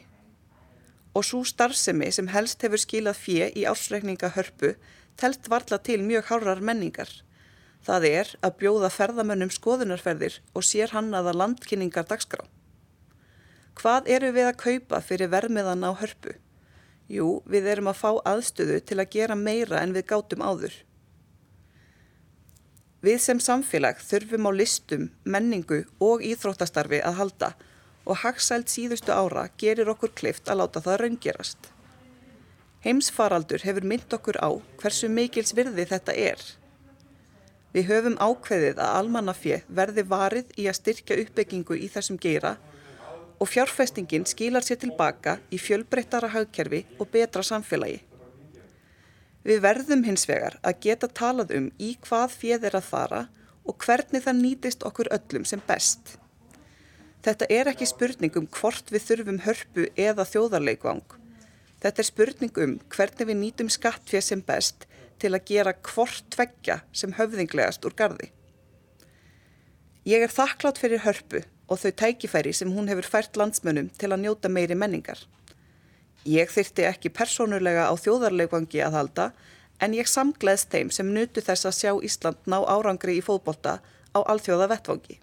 og 1.18 1.26
svo 1.26 1.42
starfsemi 1.48 2.12
sem 2.14 2.30
helst 2.34 2.62
hefur 2.64 2.82
skilað 2.82 3.18
fjö 3.24 3.50
í 3.58 3.66
ásreikninga 3.70 4.32
hörpu 4.36 4.76
telt 5.20 5.50
varla 5.52 5.80
til 5.84 6.04
mjög 6.06 6.30
hárar 6.30 6.62
menningar. 6.64 7.10
Það 7.84 8.06
er 8.10 8.32
að 8.46 8.58
bjóða 8.62 8.90
ferðamönnum 8.94 9.52
skoðunarferðir 9.56 10.40
og 10.54 10.66
sér 10.68 10.94
hann 10.96 11.14
aða 11.16 11.36
landkynningar 11.36 12.08
dagskrá. 12.08 12.44
Hvað 13.80 14.10
eru 14.16 14.34
við 14.36 14.50
að 14.50 14.60
kaupa 14.64 15.00
fyrir 15.02 15.32
vermiðan 15.32 15.88
á 15.88 15.92
hörpu? 15.96 16.36
Jú, 17.10 17.40
við 17.48 17.70
erum 17.74 17.90
að 17.90 18.02
fá 18.04 18.10
aðstöðu 18.28 18.82
til 18.86 19.00
að 19.00 19.12
gera 19.16 19.36
meira 19.40 19.80
en 19.82 19.96
við 19.96 20.10
gátum 20.12 20.44
áður. 20.44 20.76
Við 23.00 23.20
sem 23.24 23.40
samfélag 23.40 24.02
þurfum 24.04 24.50
á 24.50 24.52
listum, 24.52 25.04
menningu 25.24 25.86
og 26.04 26.24
íþróttastarfi 26.26 27.00
að 27.00 27.20
halda 27.22 27.50
og 28.04 28.18
hagsælt 28.26 28.72
síðustu 28.72 29.14
ára 29.16 29.46
gerir 29.62 29.92
okkur 29.94 30.12
klift 30.20 30.50
að 30.52 30.60
láta 30.60 30.82
það 30.84 30.98
raungerast. 31.04 31.70
Heimsfaraldur 32.84 33.64
hefur 33.64 33.88
mynd 33.88 34.16
okkur 34.18 34.40
á 34.44 34.50
hversu 34.82 35.08
mikils 35.12 35.56
virði 35.56 35.86
þetta 35.88 36.16
er. 36.16 36.44
Við 37.72 37.88
höfum 37.92 38.18
ákveðið 38.20 38.82
að 38.84 38.94
almannafje 39.00 39.62
verði 39.68 40.04
varið 40.10 40.54
í 40.58 40.68
að 40.68 40.80
styrkja 40.82 41.20
uppbyggingu 41.24 41.80
í 41.80 41.88
þessum 41.94 42.20
geira 42.20 42.58
og 43.40 43.48
fjárfestingin 43.48 44.28
skilar 44.28 44.66
sér 44.66 44.82
tilbaka 44.84 45.38
í 45.54 45.60
fjölbreyttara 45.62 46.32
hagkerfi 46.34 46.84
og 47.00 47.12
betra 47.14 47.46
samfélagi. 47.46 48.02
Við 49.48 49.62
verðum 49.64 50.04
hins 50.04 50.26
vegar 50.28 50.58
að 50.68 50.82
geta 50.84 51.08
talað 51.08 51.54
um 51.56 51.70
í 51.80 51.94
hvað 52.04 52.34
fjöð 52.42 52.66
er 52.70 52.80
að 52.80 52.90
fara 52.90 53.22
og 53.64 53.78
hvernig 53.86 54.26
það 54.26 54.42
nýtist 54.42 54.84
okkur 54.88 55.12
öllum 55.16 55.46
sem 55.48 55.62
best. 55.68 56.18
Þetta 57.24 57.48
er 57.52 57.70
ekki 57.72 57.88
spurning 57.88 58.36
um 58.40 58.48
hvort 58.60 58.92
við 58.92 59.06
þurfum 59.08 59.42
hörpu 59.46 59.88
eða 60.00 60.26
þjóðarleikvang. 60.28 61.06
Þetta 61.80 62.04
er 62.04 62.08
spurning 62.08 62.60
um 62.64 62.76
hvernig 62.92 63.30
við 63.30 63.40
nýtum 63.40 63.72
skattfjöð 63.72 64.26
sem 64.28 64.44
best 64.44 64.86
til 65.20 65.34
að 65.36 65.48
gera 65.48 65.76
hvort 65.92 66.28
tveggja 66.36 66.82
sem 66.96 67.16
höfðinglegast 67.16 67.86
úr 67.88 67.96
gardi. 67.96 68.32
Ég 70.08 70.24
er 70.24 70.32
þakklátt 70.32 70.80
fyrir 70.82 71.04
hörpu 71.04 71.44
og 71.70 71.80
þau 71.80 71.92
tækifæri 72.02 72.54
sem 72.56 72.72
hún 72.74 72.88
hefur 72.92 73.08
fært 73.08 73.40
landsmönnum 73.40 73.92
til 74.00 74.12
að 74.12 74.24
njóta 74.24 74.52
meiri 74.52 74.76
menningar. 74.76 75.20
Ég 76.28 76.52
þyrti 76.52 76.84
ekki 76.84 77.10
persónulega 77.16 77.88
á 77.88 77.94
þjóðarleikvangi 77.96 78.82
að 78.84 78.98
halda 78.98 79.32
en 79.80 79.96
ég 79.96 80.08
samgleðst 80.12 80.74
þeim 80.74 80.92
sem 80.92 81.14
nutu 81.16 81.42
þess 81.42 81.68
að 81.70 81.78
sjá 81.78 81.92
Ísland 82.04 82.50
ná 82.52 82.60
árangri 82.68 83.16
í 83.20 83.24
fóðbolta 83.24 83.80
á 84.12 84.20
alþjóða 84.20 84.68
vettvangi. 84.74 85.20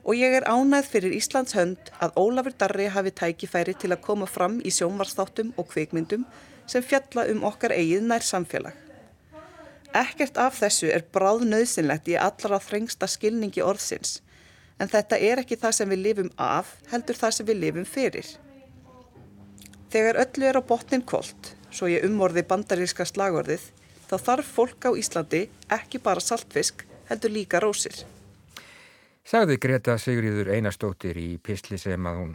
Og 0.00 0.16
ég 0.16 0.32
er 0.32 0.48
ánæð 0.48 0.88
fyrir 0.88 1.12
Íslands 1.12 1.52
hönd 1.52 1.92
að 2.00 2.16
Ólafur 2.16 2.56
Darri 2.56 2.88
hafi 2.88 3.12
tækifæri 3.12 3.76
til 3.76 3.92
að 3.92 4.00
koma 4.06 4.26
fram 4.26 4.56
í 4.64 4.72
sjónvarsþáttum 4.72 5.52
og 5.60 5.68
kvikmyndum 5.68 6.24
sem 6.66 6.82
fjalla 6.82 7.26
um 7.28 7.44
okkar 7.44 7.76
eigið 7.76 8.08
nær 8.08 8.24
samfélag. 8.24 8.72
Ekkert 9.92 10.38
af 10.40 10.56
þessu 10.62 10.88
er 10.88 11.04
bráð 11.12 11.44
nöðsynlegt 11.50 12.08
í 12.08 12.16
allra 12.16 12.60
þrengsta 12.62 13.10
skilningi 13.10 13.60
orðsins 13.60 14.20
en 14.80 14.88
þetta 14.88 15.18
er 15.20 15.42
ekki 15.42 15.58
það 15.60 15.76
sem 15.76 15.90
við 15.92 16.06
lifum 16.06 16.30
af 16.40 16.78
heldur 16.88 17.18
það 17.18 17.36
sem 17.36 17.48
við 17.50 17.60
lifum 17.66 17.84
fyrir. 17.84 18.28
Þegar 19.90 20.20
öllu 20.22 20.46
er 20.46 20.58
á 20.58 20.62
botnin 20.62 21.02
kolt, 21.02 21.54
svo 21.74 21.88
ég 21.90 22.04
umorði 22.06 22.44
bandaríska 22.46 23.02
slagorðið, 23.08 23.64
þá 24.06 24.16
þarf 24.28 24.54
fólk 24.54 24.86
á 24.86 24.90
Íslandi 24.94 25.44
ekki 25.66 25.98
bara 26.02 26.22
saltfisk 26.22 26.84
heldur 27.10 27.34
líka 27.34 27.58
rósir. 27.62 28.04
Sagði 29.26 29.58
Greta 29.62 29.98
Sigriður 29.98 30.52
Einarstóttir 30.54 31.18
í 31.18 31.28
písli 31.42 31.78
sem 31.78 32.06
að 32.06 32.22
hún 32.22 32.32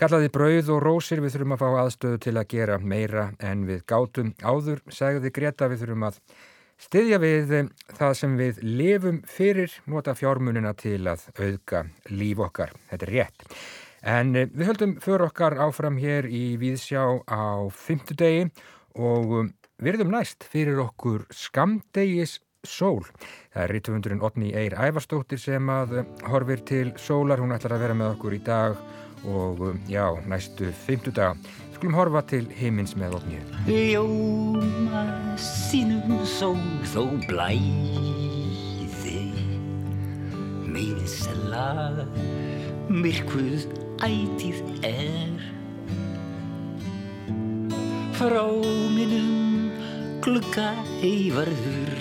kallaði 0.00 0.30
brauð 0.32 0.70
og 0.76 0.84
rósir 0.84 1.20
við 1.24 1.34
þurfum 1.34 1.56
að 1.56 1.62
fá 1.62 1.68
aðstöðu 1.82 2.20
til 2.24 2.36
að 2.36 2.48
gera 2.52 2.78
meira 2.78 3.26
en 3.40 3.66
við 3.68 3.82
gátum 3.88 4.30
áður. 4.40 4.80
Sagði 4.92 5.32
Greta 5.36 5.68
við 5.72 5.82
þurfum 5.84 6.06
að 6.08 6.20
styðja 6.80 7.18
við 7.20 7.52
það 7.98 8.16
sem 8.16 8.36
við 8.40 8.62
lifum 8.64 9.20
fyrir 9.28 9.74
nota 9.88 10.14
fjármunina 10.16 10.72
til 10.76 11.00
að 11.08 11.26
auðga 11.36 11.86
líf 12.12 12.44
okkar. 12.46 12.72
Þetta 12.92 13.08
er 13.08 13.14
rétt. 13.18 13.46
En 14.02 14.34
eh, 14.36 14.48
við 14.48 14.70
höldum 14.72 14.94
för 15.02 15.24
okkar 15.26 15.58
áfram 15.60 15.98
hér 16.00 16.28
í 16.28 16.56
Víðsjá 16.60 17.02
á 17.28 17.68
fymtudegi 17.72 18.48
og 18.96 19.52
verðum 19.80 20.14
næst 20.14 20.44
fyrir 20.48 20.80
okkur 20.82 21.26
skamdegis 21.32 22.38
sól. 22.66 23.04
Það 23.52 23.62
er 23.62 23.72
rítuðundurinn 23.74 24.24
Otni 24.24 24.52
Eir 24.56 24.76
Ævarstóttir 24.76 25.40
sem 25.40 25.68
að 25.72 26.00
eh, 26.00 26.10
horfir 26.28 26.64
til 26.68 26.92
sólar. 27.00 27.40
Hún 27.40 27.54
ætlar 27.56 27.76
að 27.76 27.86
vera 27.86 27.96
með 27.96 28.14
okkur 28.16 28.36
í 28.36 28.42
dag 28.44 28.78
og 29.28 29.64
eh, 29.68 29.80
já, 29.92 30.06
næstu 30.28 30.72
fymtu 30.86 31.12
dag. 31.16 31.36
Skulum 31.76 31.96
horfa 31.96 32.24
til 32.28 32.46
himins 32.56 32.96
með 33.00 33.20
Otni. 33.20 33.40
Ljóma 33.68 35.04
sínum 35.40 36.20
sól 36.28 36.60
þó 36.92 37.04
blæði 37.28 38.08
Meðsela 40.70 42.06
myrkvuð 42.90 43.89
ætíð 44.00 44.60
er 44.86 45.40
Frá 48.16 48.44
minnum 48.96 49.70
glugga 50.24 50.70
eivarður 51.04 52.00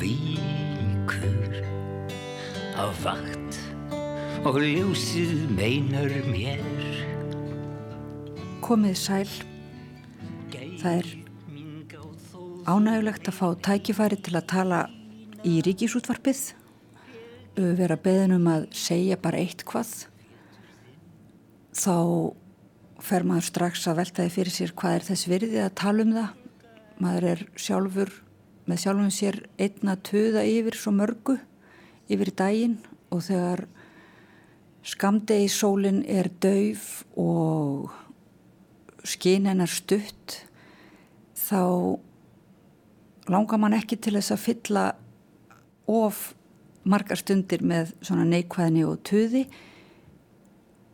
víkur 0.00 1.54
á 2.74 2.86
vakt 3.02 3.58
og 4.46 4.58
ljósið 4.62 5.48
meinar 5.54 6.12
mér 6.30 6.62
Komið 8.64 8.94
sæl. 8.98 9.30
Það 10.78 10.92
er 10.94 11.08
ánægulegt 12.70 13.26
að 13.26 13.34
fá 13.34 13.48
tækifæri 13.66 14.18
til 14.22 14.36
að 14.38 14.46
tala 14.52 14.78
í 15.42 15.58
ríkisútvarpið, 15.66 16.44
vera 17.56 17.98
beðin 17.98 18.36
um 18.38 18.46
að 18.52 18.68
segja 18.76 19.18
bara 19.18 19.42
eitt 19.42 19.66
hvað. 19.66 20.09
Þá 21.70 21.96
fer 23.00 23.24
maður 23.24 23.46
strax 23.46 23.86
að 23.88 24.00
veltaði 24.02 24.32
fyrir 24.34 24.54
sér 24.54 24.72
hvað 24.76 24.96
er 24.96 25.06
þess 25.10 25.28
virði 25.30 25.60
að 25.62 25.76
tala 25.80 26.04
um 26.04 26.14
það. 26.16 26.32
Maður 27.00 27.26
er 27.30 27.44
sjálfur 27.56 28.12
með 28.68 28.82
sjálfum 28.82 29.12
sér 29.14 29.38
einna 29.58 29.96
töða 29.96 30.44
yfir 30.46 30.76
svo 30.78 30.92
mörgu 30.94 31.38
yfir 32.10 32.32
daginn 32.36 32.76
og 33.10 33.24
þegar 33.26 33.64
skamdegi 34.86 35.48
sólinn 35.52 36.02
er 36.08 36.30
dauf 36.42 37.02
og 37.18 37.90
skinn 39.06 39.48
hennar 39.48 39.70
stutt 39.70 40.40
þá 41.38 41.62
langar 43.30 43.60
mann 43.60 43.76
ekki 43.76 43.98
til 44.00 44.16
þess 44.18 44.34
að 44.34 44.44
fylla 44.44 44.84
of 45.90 46.30
margar 46.84 47.20
stundir 47.20 47.62
með 47.66 47.94
svona 48.00 48.26
neikvæðni 48.28 48.86
og 48.88 49.02
töði 49.06 49.46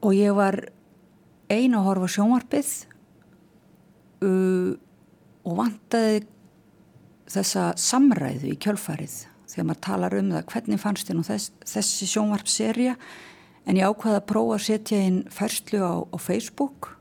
og 0.07 0.15
ég 0.15 0.35
var 0.37 0.61
einu 1.51 1.81
að 1.81 1.87
horfa 1.89 2.11
sjónvarpið 2.15 2.73
uh, 4.27 4.75
og 5.47 5.57
vantaði 5.61 6.25
þessa 7.31 7.73
samræðu 7.81 8.53
í 8.53 8.59
kjölfarið 8.63 9.17
þegar 9.51 9.67
maður 9.67 9.83
talar 9.87 10.19
um 10.19 10.29
það 10.35 10.51
hvernig 10.53 10.83
fannst 10.83 11.09
þér 11.09 11.19
nú 11.19 11.25
þess, 11.27 11.55
þessi 11.67 12.11
sjónvarpserja 12.11 12.95
en 13.67 13.79
ég 13.81 13.89
ákvaði 13.89 14.21
að 14.21 14.29
prófa 14.31 14.59
að 14.59 14.67
setja 14.69 15.01
inn 15.03 15.23
færslu 15.35 15.83
á, 15.83 15.95
á 16.07 16.17
Facebook 16.23 16.93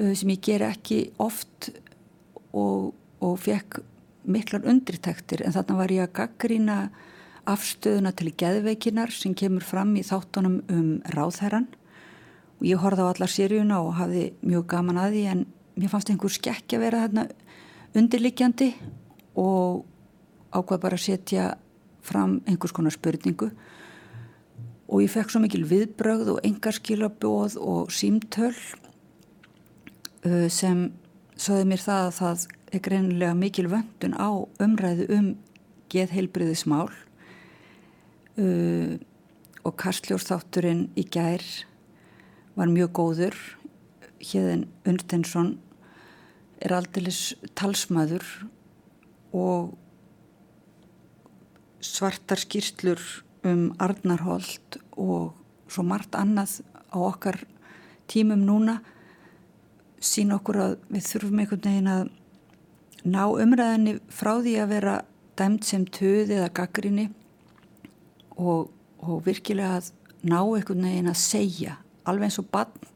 uh, 0.00 0.12
sem 0.12 0.34
ég 0.34 0.44
ger 0.44 0.66
ekki 0.68 1.06
oft 1.22 1.72
og, 2.52 2.92
og 3.24 3.38
fekk 3.40 3.80
miklar 4.28 4.68
undritektir 4.68 5.42
en 5.42 5.54
þarna 5.54 5.80
var 5.80 5.92
ég 5.92 6.06
að 6.06 6.16
gaggrína 6.20 6.78
afstöðuna 7.48 8.12
til 8.14 8.30
geðveikinar 8.38 9.10
sem 9.10 9.32
kemur 9.34 9.64
fram 9.66 9.96
í 9.98 10.04
þáttunum 10.06 10.60
um 10.70 10.90
ráðherran 11.10 11.66
og 12.62 12.68
ég 12.70 12.78
horfði 12.78 13.02
á 13.02 13.10
allar 13.10 13.30
sériuna 13.32 13.80
og 13.82 13.96
hafði 13.98 14.28
mjög 14.46 14.68
gaman 14.70 15.00
að 15.02 15.16
því 15.16 15.22
en 15.32 15.40
mér 15.74 15.90
fannst 15.90 16.12
einhver 16.12 16.30
skekki 16.30 16.76
að 16.78 16.84
vera 16.84 17.00
þarna 17.02 17.24
undirlikjandi 17.98 18.68
og 19.42 19.80
ákvað 20.54 20.82
bara 20.84 20.94
að 20.94 21.02
setja 21.08 21.46
fram 22.06 22.36
einhvers 22.46 22.74
konar 22.76 22.94
spurningu. 22.94 23.48
Og 24.86 25.02
ég 25.02 25.10
fekk 25.10 25.32
svo 25.32 25.42
mikil 25.42 25.64
viðbrögð 25.66 26.30
og 26.36 26.46
engarskilabóð 26.46 27.58
og 27.58 27.90
símtöl 27.90 28.54
uh, 30.22 30.46
sem 30.46 30.92
sögði 31.34 31.66
mér 31.72 31.82
það 31.82 32.04
að 32.04 32.16
það 32.20 32.46
er 32.70 32.84
greinilega 32.86 33.34
mikil 33.42 33.66
vöndun 33.74 34.14
á 34.14 34.30
umræðu 34.62 35.08
um 35.18 35.34
geðheilbriðismál 35.90 36.94
uh, 38.38 38.94
og 39.66 39.78
Karsljórsþátturinn 39.82 40.92
í 40.94 41.08
gær 41.10 41.42
var 42.56 42.70
mjög 42.72 42.92
góður. 42.98 43.36
Hjeðin 44.22 44.66
Undstensson 44.86 45.56
er 46.62 46.76
aldilis 46.76 47.32
talsmaður 47.58 48.24
og 49.34 49.72
svartar 51.82 52.38
skýrslur 52.38 53.00
um 53.48 53.72
Arnarholt 53.82 54.78
og 54.94 55.32
svo 55.66 55.82
margt 55.86 56.14
annað 56.14 56.60
á 56.94 56.98
okkar 57.00 57.40
tímum 58.06 58.44
núna 58.46 58.78
sín 60.02 60.34
okkur 60.34 60.60
að 60.62 60.76
við 60.92 61.08
þurfum 61.08 61.42
einhvern 61.42 61.64
veginn 61.66 61.90
að 61.90 62.10
ná 63.02 63.22
umræðinni 63.26 63.96
frá 64.12 64.36
því 64.38 64.54
að 64.62 64.72
vera 64.76 64.96
dæmt 65.38 65.66
sem 65.66 65.86
töði 65.86 66.38
eða 66.38 66.52
gaggrinni 66.54 67.08
og, 68.36 68.70
og 69.02 69.22
virkilega 69.26 69.80
að 69.80 69.90
ná 70.22 70.38
einhvern 70.42 70.86
veginn 70.86 71.10
að 71.10 71.22
segja 71.22 71.78
alveg 72.08 72.28
eins 72.28 72.40
og 72.42 72.48
bann 72.52 72.90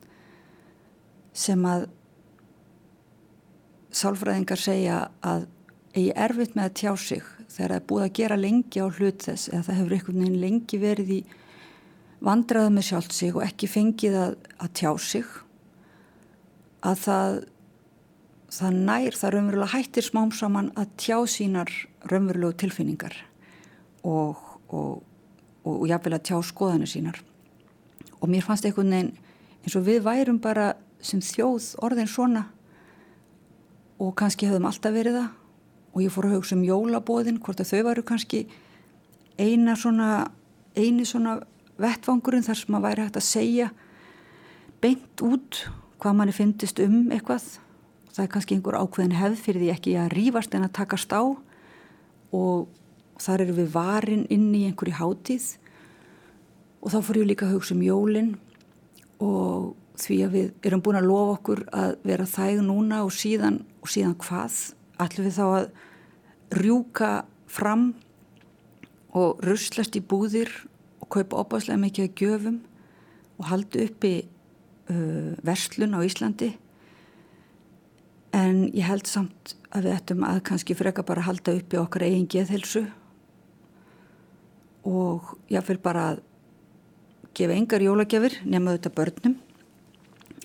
sem 1.37 1.65
að 1.69 1.87
sálfræðingar 3.97 4.61
segja 4.61 5.01
að 5.25 5.47
eigi 5.97 6.13
erfitt 6.27 6.57
með 6.57 6.69
að 6.69 6.77
tjá 6.81 6.93
sig 7.01 7.25
þegar 7.47 7.73
það 7.73 7.77
er 7.79 7.89
búið 7.89 8.05
að 8.07 8.15
gera 8.19 8.39
lengi 8.41 8.83
á 8.85 8.87
hlut 8.87 9.27
þess 9.27 9.51
eða 9.51 9.67
það 9.67 9.79
hefur 9.81 9.97
einhvern 9.97 10.23
veginn 10.23 10.41
lengi 10.43 10.81
verið 10.83 11.13
í 11.15 11.21
vandraða 12.27 12.73
með 12.73 12.89
sjálft 12.89 13.17
sig 13.17 13.37
og 13.37 13.45
ekki 13.45 13.69
fengið 13.71 14.17
að, 14.21 14.35
að 14.61 14.73
tjá 14.81 14.91
sig 15.01 15.37
að 16.87 17.05
það 17.05 17.39
það 18.57 18.77
nær, 18.87 19.17
það 19.19 19.33
raunverulega 19.35 19.73
hættir 19.75 20.07
smám 20.07 20.33
saman 20.33 20.69
að 20.79 20.93
tjá 21.03 21.17
sínar 21.29 21.73
raunverulegu 22.09 22.57
tilfinningar 22.63 23.17
og, 24.07 24.39
og, 24.69 25.03
og, 25.65 25.73
og 25.73 25.87
jáfnvel 25.91 26.17
að 26.17 26.29
tjá 26.31 26.39
skoðanir 26.47 26.91
sínar 26.91 27.19
og 28.21 28.29
mér 28.31 28.45
fannst 28.45 28.67
einhvern 28.67 28.93
veginn 28.93 29.15
eins 29.67 29.77
og 29.77 29.87
við 29.87 30.05
værum 30.07 30.39
bara 30.43 30.75
sem 31.03 31.21
þjóð 31.21 31.73
orðin 31.85 32.11
svona. 32.11 32.47
Og 33.99 34.15
kannski 34.19 34.49
höfum 34.49 34.69
alltaf 34.69 34.95
verið 34.95 35.19
það. 35.21 35.29
Og 35.97 36.03
ég 36.05 36.13
fór 36.13 36.29
að 36.29 36.37
hugsa 36.37 36.57
um 36.57 36.65
jólabóðin 36.67 37.41
hvort 37.41 37.61
að 37.63 37.73
þau 37.73 37.83
varu 37.89 38.05
kannski 38.07 38.45
eina 39.41 39.77
svona 39.77 40.29
eini 40.77 41.07
svona 41.09 41.39
vettvangurinn 41.81 42.45
þar 42.45 42.61
sem 42.61 42.73
maður 42.73 42.87
væri 42.87 43.05
hægt 43.07 43.19
að 43.21 43.27
segja 43.27 43.69
beint 44.85 45.23
út 45.25 45.63
hvað 46.01 46.19
manni 46.19 46.37
finnist 46.37 46.81
um 46.85 47.11
eitthvað. 47.11 47.47
Það 48.13 48.25
er 48.25 48.33
kannski 48.33 48.57
einhver 48.57 48.79
ákveðin 48.81 49.17
hefð 49.17 49.45
fyrir 49.45 49.65
því 49.65 49.71
ekki 49.75 49.97
að 50.01 50.13
rýfast 50.15 50.57
en 50.57 50.69
að 50.69 50.75
takast 50.79 51.13
á. 51.13 51.25
Og 52.37 52.69
þar 53.21 53.47
eru 53.47 53.57
við 53.57 53.73
varin 53.73 54.27
inn 54.33 54.51
í 54.57 54.67
einhverju 54.69 55.01
hátíð 55.01 55.55
og 56.87 56.93
þá 56.95 57.01
fór 57.03 57.19
ég 57.19 57.27
líka 57.33 57.49
að 57.49 57.57
hugsa 57.57 57.75
um 57.75 57.83
jólinn 57.83 58.37
og 59.19 59.73
því 59.99 60.17
að 60.23 60.35
við 60.37 60.69
erum 60.69 60.83
búin 60.87 60.99
að 61.01 61.09
lofa 61.09 61.33
okkur 61.35 61.63
að 61.75 61.95
vera 62.07 62.27
þæg 62.31 62.61
núna 62.63 63.01
og 63.03 63.15
síðan, 63.17 63.57
og 63.83 63.91
síðan 63.91 64.15
hvað? 64.23 64.59
Ætlum 65.03 65.27
við 65.27 65.35
þá 65.35 65.47
að 65.47 66.61
rjúka 66.61 67.11
fram 67.51 67.89
og 69.17 69.43
ruslast 69.43 69.99
í 69.99 70.05
búðir 70.05 70.53
og 71.03 71.09
kaupa 71.17 71.41
opáslega 71.43 71.81
mikið 71.83 72.07
að 72.07 72.23
gjöfum 72.23 72.61
og 73.41 73.51
halda 73.51 73.83
uppi 73.89 74.13
uh, 74.23 75.35
verslun 75.43 75.99
á 75.99 76.01
Íslandi? 76.07 76.53
En 78.37 78.63
ég 78.69 78.87
held 78.87 79.11
samt 79.11 79.57
að 79.73 79.89
við 79.89 79.97
ættum 79.97 80.23
að 80.29 80.45
kannski 80.53 80.79
freka 80.79 81.03
bara 81.09 81.27
halda 81.27 81.57
uppi 81.57 81.83
okkar 81.83 82.07
eigin 82.07 82.31
geðhelsu 82.31 82.85
og 84.87 85.35
ég 85.51 85.67
fyrir 85.67 85.83
bara 85.83 86.09
að 86.13 86.25
gefa 87.37 87.57
engar 87.57 87.85
jólagjafir 87.85 88.41
nema 88.45 88.77
þetta 88.77 88.95
börnum. 88.97 89.37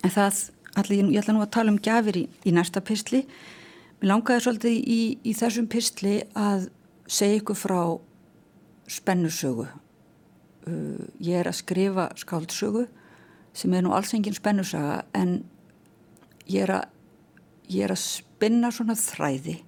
En 0.01 0.13
það, 0.13 0.43
allir, 0.79 1.11
ég 1.13 1.21
ætla 1.21 1.35
nú 1.37 1.43
að 1.45 1.53
tala 1.55 1.73
um 1.73 1.81
gjafir 1.83 2.23
í, 2.23 2.25
í 2.45 2.53
næsta 2.55 2.83
pistli. 2.83 3.23
Mér 4.01 4.13
langaði 4.13 4.45
svolítið 4.45 4.77
í, 4.79 5.01
í 5.23 5.35
þessum 5.37 5.69
pistli 5.71 6.17
að 6.37 6.69
segja 7.11 7.41
ykkur 7.41 7.59
frá 7.59 7.81
spennusögu 8.91 9.67
uh, 10.67 11.03
ég 11.21 11.41
er 11.41 11.49
að 11.49 11.59
skrifa 11.61 12.09
skáldsögu 12.19 12.87
sem 13.55 13.73
er 13.75 13.85
nú 13.85 13.93
alls 13.95 14.13
engin 14.15 14.35
spennusaga 14.35 15.01
en 15.17 15.41
ég 16.47 16.65
er 16.65 16.75
að 16.79 16.89
ég 17.71 17.85
er 17.85 17.93
að 17.93 18.01
spinna 18.03 18.71
svona 18.73 18.97
þræði. 18.99 19.61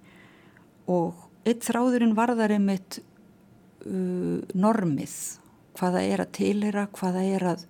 Og 0.91 1.15
eitt 1.47 1.63
þráðurinn 1.63 2.15
varðar 2.17 2.51
einmitt 2.55 2.99
uh, 2.99 4.41
normið 4.51 5.15
hvaða 5.77 6.03
er 6.05 6.23
að 6.23 6.33
tilhera, 6.37 6.87
hvaða 6.93 7.23
er 7.23 7.47
að 7.53 7.65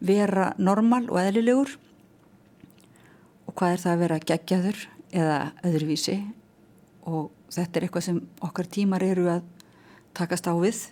vera 0.00 0.50
normal 0.58 1.04
og 1.08 1.20
eðlilegur 1.20 1.76
og 3.46 3.54
hvað 3.56 3.72
er 3.72 3.82
það 3.84 3.92
að 3.92 4.02
vera 4.04 4.24
geggjaður 4.30 4.82
eða 5.16 5.38
öðruvísi 5.64 6.16
og 7.06 7.30
þetta 7.54 7.78
er 7.78 7.86
eitthvað 7.86 8.06
sem 8.08 8.20
okkar 8.44 8.68
tímar 8.72 9.04
eru 9.06 9.28
að 9.30 9.46
takast 10.16 10.48
á 10.48 10.54
við 10.58 10.82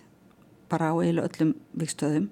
bara 0.71 0.93
á 0.93 0.95
eilu 0.97 1.21
öllum 1.21 1.53
vikstöðum. 1.77 2.29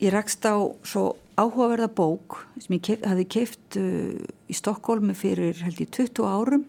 Ég 0.00 0.12
rakst 0.14 0.44
á 0.48 0.56
svo 0.88 1.16
áhugaverða 1.36 1.88
bók 1.92 2.42
sem 2.60 2.76
ég 2.76 2.84
kef, 2.86 3.02
hafi 3.06 3.26
keift 3.28 3.78
uh, 3.80 4.16
í 4.48 4.56
Stokkólmi 4.56 5.14
fyrir 5.16 5.58
held 5.64 5.80
ég 5.82 5.90
20 5.92 6.24
árum 6.28 6.64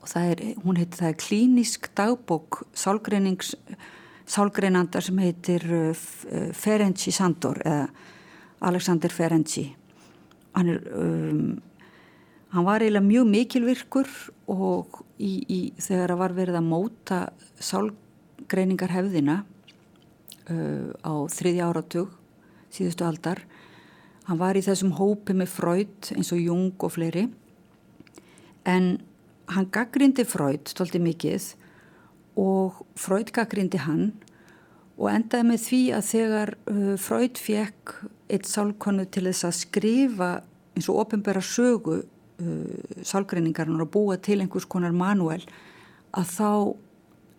og 0.00 0.08
það 0.10 0.30
er, 0.32 0.42
hún 0.64 0.80
heitir 0.80 1.00
það 1.00 1.10
er 1.10 1.20
klínisk 1.22 1.90
dagbók 1.96 2.64
sálgreinings 2.76 3.54
sálgreinandar 4.26 5.04
sem 5.04 5.20
heitir 5.22 5.64
uh, 5.68 5.90
uh, 5.92 6.50
Ferenczi 6.56 7.12
Sandor 7.12 7.60
eða 7.64 7.88
Alexander 8.64 9.12
Ferenczi. 9.12 9.66
Hann 10.54 10.70
er 10.72 10.84
um, 10.96 11.56
hann 12.54 12.64
var 12.64 12.84
eiginlega 12.84 13.04
mjög 13.04 13.26
mikilvirkur 13.32 14.10
og 14.52 15.02
í, 15.18 15.32
í, 15.42 15.58
þegar 15.76 16.14
það 16.14 16.22
var 16.22 16.36
verið 16.36 16.60
að 16.60 16.68
móta 16.70 17.18
sálgreiningar 17.58 18.94
hefðina 18.94 19.40
uh, 20.48 20.94
á 21.02 21.12
þriðja 21.34 21.68
áratug 21.72 22.14
síðustu 22.74 23.06
aldar 23.06 23.44
Hann 24.24 24.40
var 24.40 24.56
í 24.56 24.62
þessum 24.64 24.94
hópi 24.96 25.34
með 25.36 25.50
Freud 25.52 26.12
eins 26.14 26.30
og 26.32 26.40
Jung 26.40 26.72
og 26.80 26.94
fleiri 26.94 27.26
en 28.64 28.86
hann 29.52 29.68
gaggrindi 29.72 30.24
Freud 30.24 30.70
stolti 30.72 31.00
mikið 31.02 31.50
og 32.40 32.80
Freud 32.98 33.30
gaggrindi 33.34 33.80
hann 33.84 34.12
og 34.94 35.10
endaði 35.10 35.48
með 35.48 35.62
því 35.64 35.82
að 35.96 36.08
þegar 36.08 36.54
uh, 36.70 36.94
Freud 37.00 37.38
fekk 37.40 37.94
eitt 38.32 38.48
sálkonu 38.48 39.06
til 39.10 39.26
þess 39.28 39.48
að 39.48 39.56
skrifa 39.58 40.30
eins 40.74 40.88
og 40.90 41.00
ofinbæra 41.04 41.42
sögu 41.44 42.00
uh, 42.00 42.98
sálgreiningarnar 43.06 43.86
og 43.86 43.92
búa 43.94 44.18
til 44.22 44.40
einhvers 44.42 44.68
konar 44.70 44.94
manuel 44.94 45.42
að 46.14 46.30
þá 46.34 46.50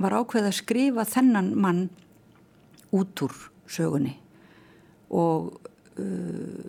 var 0.04 0.18
ákveð 0.20 0.50
að 0.50 0.58
skrifa 0.58 1.06
þennan 1.08 1.54
mann 1.56 1.86
út 2.96 3.24
úr 3.24 3.36
sögunni. 3.72 4.18
Og 5.16 5.56
uh, 6.00 6.66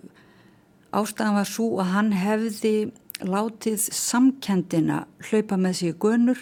ástæðan 0.95 1.39
var 1.39 1.49
svo 1.49 1.73
að 1.81 1.91
hann 1.95 2.13
hefði 2.15 2.75
látið 3.27 3.89
samkendina 3.91 5.03
hlaupa 5.27 5.57
með 5.59 5.79
sig 5.81 5.99
gönur 5.99 6.39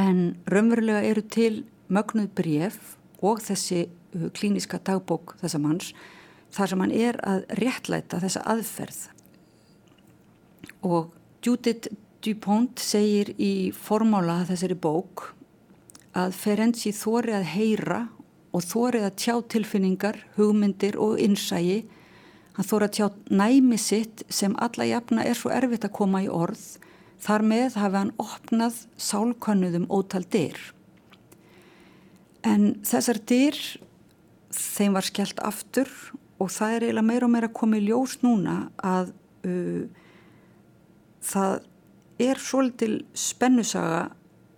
en 0.00 0.36
raunverulega 0.50 1.04
eru 1.06 1.22
til 1.22 1.62
mögnuð 1.92 2.30
bref 2.36 2.78
og 3.24 3.42
þessi 3.44 3.84
uh, 3.86 4.28
klíniska 4.34 4.80
dagbók 4.84 5.36
þessa 5.42 5.60
manns 5.62 5.92
þar 6.54 6.70
sem 6.70 6.84
hann 6.84 6.94
er 6.94 7.18
að 7.26 7.44
réttlæta 7.60 8.20
þessa 8.22 8.44
aðferð 8.54 9.00
og 10.84 11.14
Judith 11.44 11.92
Dupont 12.24 12.80
segir 12.80 13.34
í 13.36 13.72
formála 13.76 14.42
þessari 14.48 14.76
bók 14.80 15.30
að 16.16 16.36
Ferenczi 16.38 16.94
þóri 16.96 17.34
að 17.36 17.50
heyra 17.52 18.00
og 18.54 18.62
þóri 18.62 19.00
að 19.02 19.16
tjá 19.18 19.34
tilfinningar, 19.50 20.20
hugmyndir 20.36 20.96
og 21.02 21.18
innsægi 21.20 21.82
Hann 22.54 22.66
þóra 22.68 22.86
að 22.86 22.94
tjá 22.94 23.06
næmi 23.34 23.76
sitt 23.82 24.22
sem 24.30 24.52
alla 24.62 24.86
jafna 24.86 25.24
er 25.26 25.34
svo 25.38 25.50
erfitt 25.50 25.86
að 25.88 25.94
koma 25.96 26.20
í 26.22 26.28
orð. 26.30 26.62
Þar 27.22 27.44
með 27.48 27.76
hafi 27.80 28.00
hann 28.00 28.14
opnað 28.20 28.80
sálkönnuðum 29.00 29.86
ótal 29.92 30.24
dyr. 30.32 30.58
En 32.44 32.74
þessar 32.84 33.20
dyr, 33.24 33.58
þeim 34.52 34.96
var 34.98 35.06
skellt 35.06 35.40
aftur 35.40 35.90
og 36.42 36.50
það 36.52 36.74
er 36.74 36.86
eiginlega 36.88 37.08
meira 37.08 37.28
og 37.28 37.32
meira 37.32 37.52
komið 37.60 37.86
ljós 37.88 38.18
núna 38.24 38.56
að 38.84 39.14
uh, 39.48 39.86
það 41.24 41.62
er 42.24 42.40
svolítil 42.42 42.98
spennusaga 43.16 44.04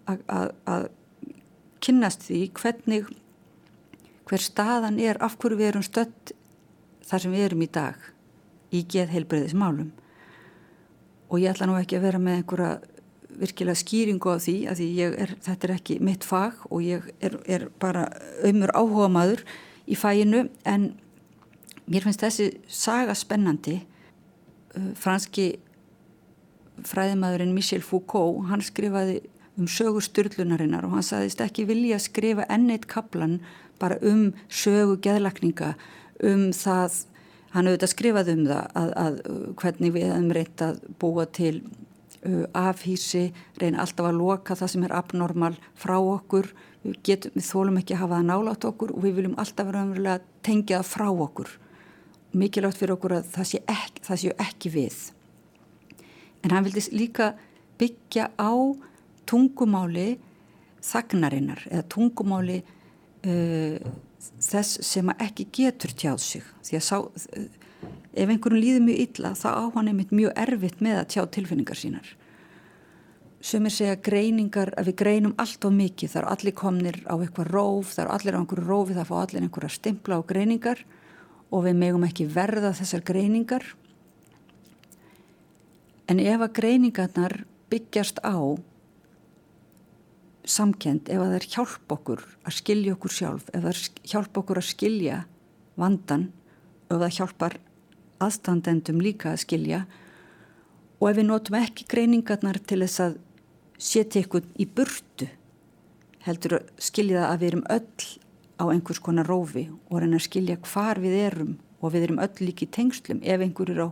að 0.06 0.88
kynnast 1.82 2.26
því 2.26 2.40
hvernig 2.56 3.08
hver 4.26 4.42
staðan 4.42 4.98
er 5.02 5.18
af 5.22 5.36
hverju 5.40 5.58
við 5.58 5.70
erum 5.70 5.86
stött 5.86 6.32
þar 7.06 7.22
sem 7.22 7.34
við 7.34 7.46
erum 7.46 7.64
í 7.64 7.70
dag 7.72 8.08
í 8.74 8.82
geðheilbreyðismálum 8.92 9.92
og 11.28 11.40
ég 11.40 11.50
ætla 11.52 11.68
nú 11.68 11.76
ekki 11.78 11.98
að 11.98 12.06
vera 12.06 12.20
með 12.22 12.40
einhverja 12.40 12.70
virkilega 13.36 13.80
skýringu 13.80 14.32
á 14.32 14.38
því 14.40 14.56
að 14.70 14.80
því 14.80 14.88
er, 15.06 15.34
þetta 15.44 15.68
er 15.68 15.74
ekki 15.76 15.98
mitt 16.04 16.24
fag 16.24 16.62
og 16.70 16.84
ég 16.84 17.10
er, 17.20 17.36
er 17.44 17.68
bara 17.82 18.06
ömur 18.46 18.72
áhuga 18.76 19.10
maður 19.12 19.42
í 19.86 19.98
fæinu 19.98 20.46
en 20.64 20.88
mér 21.86 22.06
finnst 22.06 22.24
þessi 22.24 22.48
saga 22.66 23.14
spennandi. 23.14 23.80
Uh, 24.76 24.92
franski 24.98 25.56
fræðimaðurinn 26.84 27.54
Michel 27.56 27.84
Foucault 27.84 28.48
hann 28.50 28.64
skrifaði 28.64 29.20
um 29.56 29.68
sögu 29.70 30.02
styrlunarinnar 30.04 30.84
og 30.84 30.96
hann 30.96 31.06
saðist 31.06 31.40
ekki 31.40 31.64
vilja 31.68 31.98
skrifa 32.02 32.44
enneitt 32.52 32.84
kaplan 32.90 33.38
bara 33.80 33.96
um 34.04 34.32
sögu 34.52 34.98
geðlakninga 35.04 35.74
um 36.24 36.50
það, 36.56 37.02
hann 37.56 37.70
auðvitað 37.70 37.92
skrifað 37.92 38.30
um 38.34 38.46
það 38.50 38.78
að, 38.80 38.94
að 39.02 39.18
hvernig 39.62 39.92
við 39.94 40.06
hefum 40.10 40.30
reynt 40.36 40.64
að 40.66 40.80
búa 41.00 41.26
til 41.38 41.54
uh, 41.56 42.44
afhísi, 42.66 43.26
reyna 43.60 43.82
alltaf 43.84 44.10
að 44.10 44.18
loka 44.20 44.56
það 44.58 44.72
sem 44.74 44.86
er 44.86 44.96
abnormal 44.96 45.52
frá 45.78 45.96
okkur, 45.98 46.50
við, 46.84 46.98
getum, 47.08 47.36
við 47.36 47.48
þólum 47.48 47.80
ekki 47.80 47.96
að 47.96 48.02
hafa 48.04 48.20
það 48.20 48.28
nálátt 48.30 48.68
okkur 48.70 48.94
og 48.94 49.06
við 49.06 49.18
viljum 49.20 49.38
alltaf 49.40 49.70
vera 49.70 49.84
umverulega 49.86 50.18
að 50.20 50.28
tengja 50.46 50.82
það 50.82 50.92
frá 50.92 51.08
okkur. 51.26 51.52
Mikilvægt 52.36 52.80
fyrir 52.82 52.96
okkur 52.96 53.16
að 53.16 53.30
það 53.32 53.50
sé 53.50 53.62
ekki, 53.72 54.06
sé 54.20 54.34
ekki 54.46 54.72
við. 54.74 54.98
En 56.44 56.52
hann 56.52 56.66
vildi 56.66 56.84
líka 56.92 57.32
byggja 57.80 58.28
á 58.36 58.52
tungumáli 59.26 60.10
þagnarinnar 60.86 61.64
eða 61.70 61.86
tungumáli 61.90 62.60
uh, 62.60 63.94
þess 64.42 64.82
sem 64.86 65.10
ekki 65.16 65.48
getur 65.54 65.92
tjáð 65.92 66.20
sig. 66.22 66.44
Því 66.66 66.78
að 66.78 66.84
sá, 66.86 66.96
ef 68.16 68.30
einhvern 68.32 68.60
líður 68.60 68.86
mjög 68.86 69.02
illa 69.06 69.32
þá 69.38 69.48
á 69.52 69.64
hann 69.74 69.90
einmitt 69.90 70.14
mjög 70.14 70.36
erfitt 70.46 70.80
með 70.84 71.00
að 71.00 71.10
tjá 71.14 71.22
tilfinningar 71.36 71.80
sínar. 71.80 72.12
Sem 73.46 73.66
er 73.68 73.74
segja 73.74 73.96
greiningar 74.02 74.72
að 74.74 74.90
við 74.90 74.98
greinum 75.02 75.34
allt 75.38 75.64
of 75.68 75.74
mikið, 75.76 76.10
það 76.10 76.22
eru 76.22 76.30
allir 76.32 76.56
komnir 76.56 77.00
á 77.06 77.14
eitthvað 77.14 77.50
róf, 77.52 77.92
það 77.94 78.04
eru 78.04 78.14
allir 78.16 78.36
á 78.36 78.40
einhverju 78.40 78.66
rófi 78.66 78.96
það 78.96 79.10
fá 79.10 79.16
allir 79.20 79.44
einhverja 79.44 79.74
stimpla 79.76 80.18
á 80.18 80.22
greiningar 80.26 80.80
og 81.52 81.66
við 81.66 81.76
megum 81.78 82.06
ekki 82.08 82.26
verða 82.32 82.72
þessar 82.74 83.04
greiningar. 83.06 83.66
En 86.10 86.22
ef 86.22 86.42
að 86.42 86.56
greiningarnar 86.58 87.36
byggjast 87.70 88.18
á 88.26 88.56
samkend 90.46 91.10
ef 91.10 91.22
að 91.22 91.36
er 91.38 91.46
hjálp 91.50 91.92
okkur 91.96 92.22
að 92.46 92.56
skilja 92.60 92.94
okkur 92.96 93.12
sjálf, 93.12 93.46
ef 93.52 93.64
er 93.66 93.80
hjálp 94.06 94.38
okkur 94.42 94.60
að 94.60 94.68
skilja 94.70 95.22
vandan 95.76 96.30
og 96.90 97.00
það 97.02 97.16
hjálpar 97.18 97.56
aðstandendum 98.22 99.00
líka 99.02 99.32
að 99.32 99.42
skilja. 99.44 99.80
Og 101.00 101.10
ef 101.10 101.18
við 101.18 101.28
notum 101.28 101.58
ekki 101.58 101.88
greiningarnar 101.90 102.60
til 102.64 102.80
þess 102.84 103.02
að 103.04 103.18
setja 103.76 104.22
ykkur 104.24 104.46
í 104.56 104.68
burtu 104.70 105.28
heldur 106.24 106.58
að 106.60 106.70
skilja 106.82 107.20
það 107.20 107.32
að 107.32 107.42
við 107.42 107.50
erum 107.50 107.66
öll 107.76 108.06
á 108.56 108.64
einhvers 108.72 109.02
konar 109.04 109.28
rófi 109.28 109.66
og 109.90 110.00
reyna 110.00 110.16
að 110.16 110.26
skilja 110.30 110.56
hvar 110.64 111.00
við 111.02 111.18
erum 111.26 111.52
og 111.84 111.92
við 111.92 112.06
erum 112.06 112.22
öll 112.24 112.40
líki 112.40 112.70
tengslum. 112.72 113.20
Ef 113.22 113.42
einhver 113.44 113.70
er 113.74 113.82
á, 113.84 113.88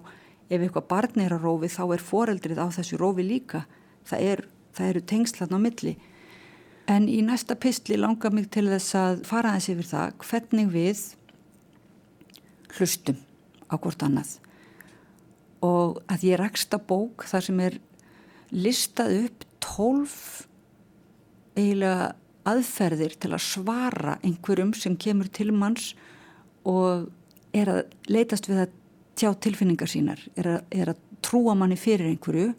ef 0.48 0.60
eitthvað 0.62 0.88
barn 0.88 1.20
er 1.20 1.36
á 1.36 1.38
rófi 1.38 1.68
þá 1.68 1.84
er 1.92 2.08
foreldrið 2.08 2.62
á 2.62 2.66
þessu 2.78 2.98
rófi 2.98 3.26
líka. 3.26 3.66
Það, 4.08 4.24
er, 4.32 4.44
það 4.72 4.90
eru 4.92 5.04
tengslan 5.12 5.54
á 5.54 5.58
milli 5.60 5.94
en 6.90 7.06
í 7.08 7.20
næsta 7.24 7.56
pistli 7.60 7.96
langar 7.98 8.34
mig 8.34 8.50
til 8.52 8.66
þess 8.68 8.96
að 8.98 9.22
fara 9.28 9.54
þessi 9.56 9.74
yfir 9.74 9.90
það 9.90 10.16
hvernig 10.24 10.72
við 10.74 11.04
hlustum 12.74 13.20
á 13.70 13.74
hvort 13.78 14.04
annað. 14.04 14.36
Og 15.64 16.00
að 16.12 16.26
ég 16.28 16.40
raksta 16.40 16.78
bók 16.78 17.24
þar 17.30 17.46
sem 17.46 17.62
er 17.64 17.78
listað 18.52 19.16
upp 19.24 19.46
tólf 19.64 20.18
eiginlega 21.56 22.12
aðferðir 22.44 23.14
til 23.20 23.32
að 23.32 23.46
svara 23.46 24.18
einhverjum 24.20 24.74
sem 24.76 24.96
kemur 25.00 25.30
til 25.32 25.50
manns 25.56 25.94
og 26.68 27.08
er 27.56 27.70
að 27.70 27.80
leitast 28.10 28.48
við 28.50 28.64
að 28.66 28.74
tjá 29.14 29.30
tilfinningar 29.46 29.88
sínar, 29.88 30.20
er 30.36 30.50
að, 30.56 30.60
er 30.74 30.92
að 30.92 31.02
trúa 31.24 31.54
manni 31.56 31.78
fyrir 31.78 32.10
einhverju. 32.10 32.50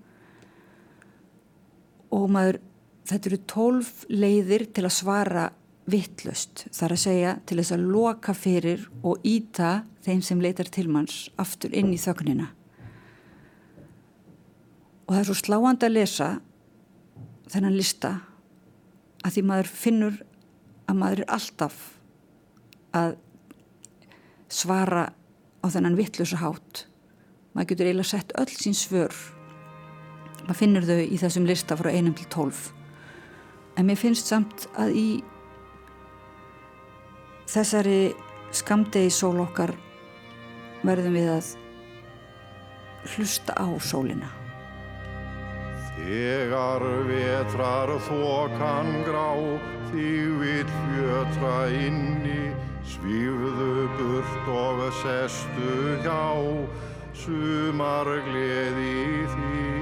Og 2.15 2.29
maður, 2.31 2.61
þetta 3.05 3.29
eru 3.29 3.39
tólf 3.49 4.03
leiðir 4.09 4.67
til 4.73 4.85
að 4.87 4.97
svara 4.97 5.45
vittlust, 5.89 6.65
þar 6.73 6.95
að 6.95 7.01
segja 7.03 7.33
til 7.45 7.59
þess 7.59 7.75
að 7.75 7.89
loka 7.93 8.33
fyrir 8.33 8.85
og 9.05 9.25
íta 9.27 9.83
þeim 10.05 10.21
sem 10.25 10.41
leitar 10.41 10.69
til 10.73 10.87
manns 10.89 11.27
aftur 11.41 11.73
inn 11.77 11.91
í 11.93 12.01
þögnina. 12.01 12.49
Og 15.05 15.13
það 15.13 15.19
er 15.19 15.27
svo 15.29 15.37
sláand 15.37 15.85
að 15.85 15.93
lesa 15.99 16.29
þennan 17.53 17.77
lista 17.77 18.15
að 19.21 19.35
því 19.35 19.43
maður 19.45 19.69
finnur 19.69 20.17
að 20.89 20.97
maður 20.97 21.21
er 21.21 21.31
alltaf 21.37 21.77
að 22.97 23.13
svara 24.49 25.11
á 25.61 25.65
þennan 25.69 25.97
vittlösa 25.99 26.41
hátt. 26.41 26.87
Maður 27.53 27.69
getur 27.73 27.91
eiginlega 27.91 28.09
sett 28.09 28.33
öll 28.41 28.49
sín 28.49 28.77
svör. 28.77 29.13
Maður 30.45 30.59
finnur 30.61 30.89
þau 30.89 30.97
í 31.05 31.21
þessum 31.21 31.45
lista 31.49 31.77
frá 31.77 31.91
einum 31.93 32.17
til 32.17 32.25
tólf 32.33 32.71
en 33.75 33.89
mér 33.89 33.99
finnst 33.99 34.31
samt 34.31 34.67
að 34.79 34.95
í 34.95 35.09
þessari 37.51 38.15
skamdegi 38.55 39.11
sól 39.11 39.37
okkar 39.43 39.75
verðum 40.85 41.19
við 41.19 41.29
að 41.35 41.53
hlusta 43.15 43.55
á 43.59 43.67
sólina 43.83 44.31
Þegar 45.95 46.83
vetrar 47.07 47.89
þokan 48.03 48.89
grá, 49.07 49.29
þig 49.93 50.33
vil 50.41 50.65
fjötra 50.73 51.53
inni, 51.71 52.51
svífðu 52.91 53.85
burt 53.95 54.51
og 54.51 54.83
sestu 54.99 55.95
hjá, 56.03 56.27
sumar 57.23 58.11
gleði 58.27 59.25
þinni. 59.33 59.74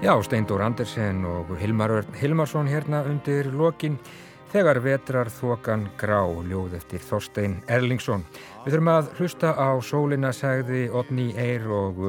Já, 0.00 0.14
Steindór 0.24 0.62
Andersen 0.64 1.26
og 1.28 1.50
Hilmar 1.60 1.92
Örn 1.92 2.14
Hilmarsson 2.16 2.68
hérna 2.72 3.02
undir 3.04 3.50
lokin. 3.52 3.98
Þegar 4.48 4.80
vetrar 4.80 5.28
þokan 5.28 5.90
grá, 6.00 6.22
ljóð 6.24 6.78
eftir 6.78 7.04
Þorstein 7.04 7.58
Erlingsson. 7.68 8.24
Við 8.64 8.78
þurfum 8.78 8.90
að 8.94 9.10
hlusta 9.18 9.50
á 9.52 9.76
sólina, 9.84 10.32
segði 10.32 10.86
Otni 10.88 11.34
Eyr 11.36 11.68
og 11.68 12.00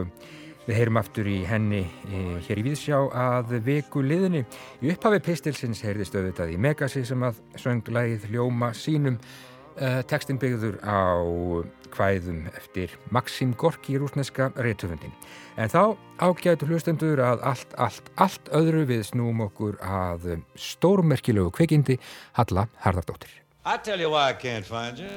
Við 0.62 0.78
heyrum 0.78 1.00
aftur 1.02 1.26
í 1.26 1.40
henni 1.50 1.82
e, 2.06 2.20
hér 2.46 2.60
í 2.62 2.64
Víðsjá 2.68 2.98
að 3.18 3.56
viku 3.66 4.04
liðinni. 4.06 4.44
Í 4.86 4.92
upphafi 4.94 5.18
pistilsins 5.26 5.82
heyrðist 5.82 6.14
auðvitað 6.14 6.54
í 6.54 6.60
Megasi 6.62 7.02
sem 7.10 7.24
að 7.26 7.40
söng 7.60 7.90
lægið 7.90 8.28
Ljóma 8.36 8.70
sínum. 8.78 9.18
E, 9.82 9.90
Tekstin 10.06 10.38
byggður 10.38 10.78
á 10.86 11.02
hvæðum 11.92 12.46
eftir 12.54 12.94
Maxim 13.10 13.56
Gorki 13.58 13.96
í 13.96 14.02
rúsneska 14.02 14.52
reytufundin. 14.56 15.14
En 15.58 15.72
þá 15.74 15.98
ágætu 16.22 16.70
hlustendur 16.70 17.20
að 17.26 17.42
allt, 17.50 17.74
allt, 17.82 18.12
allt 18.22 18.52
öðru 18.56 18.86
við 18.92 19.08
snúum 19.10 19.42
okkur 19.48 19.80
að 19.82 20.44
stórmerkilögu 20.54 21.52
kvikindi 21.58 21.98
Halla 22.38 22.68
Harðardóttir. 22.86 23.34
I 23.66 23.78
tell 23.78 24.00
you 24.00 24.10
why 24.10 24.30
I 24.30 24.34
can't 24.34 24.66
find 24.66 24.98
you. 24.98 25.10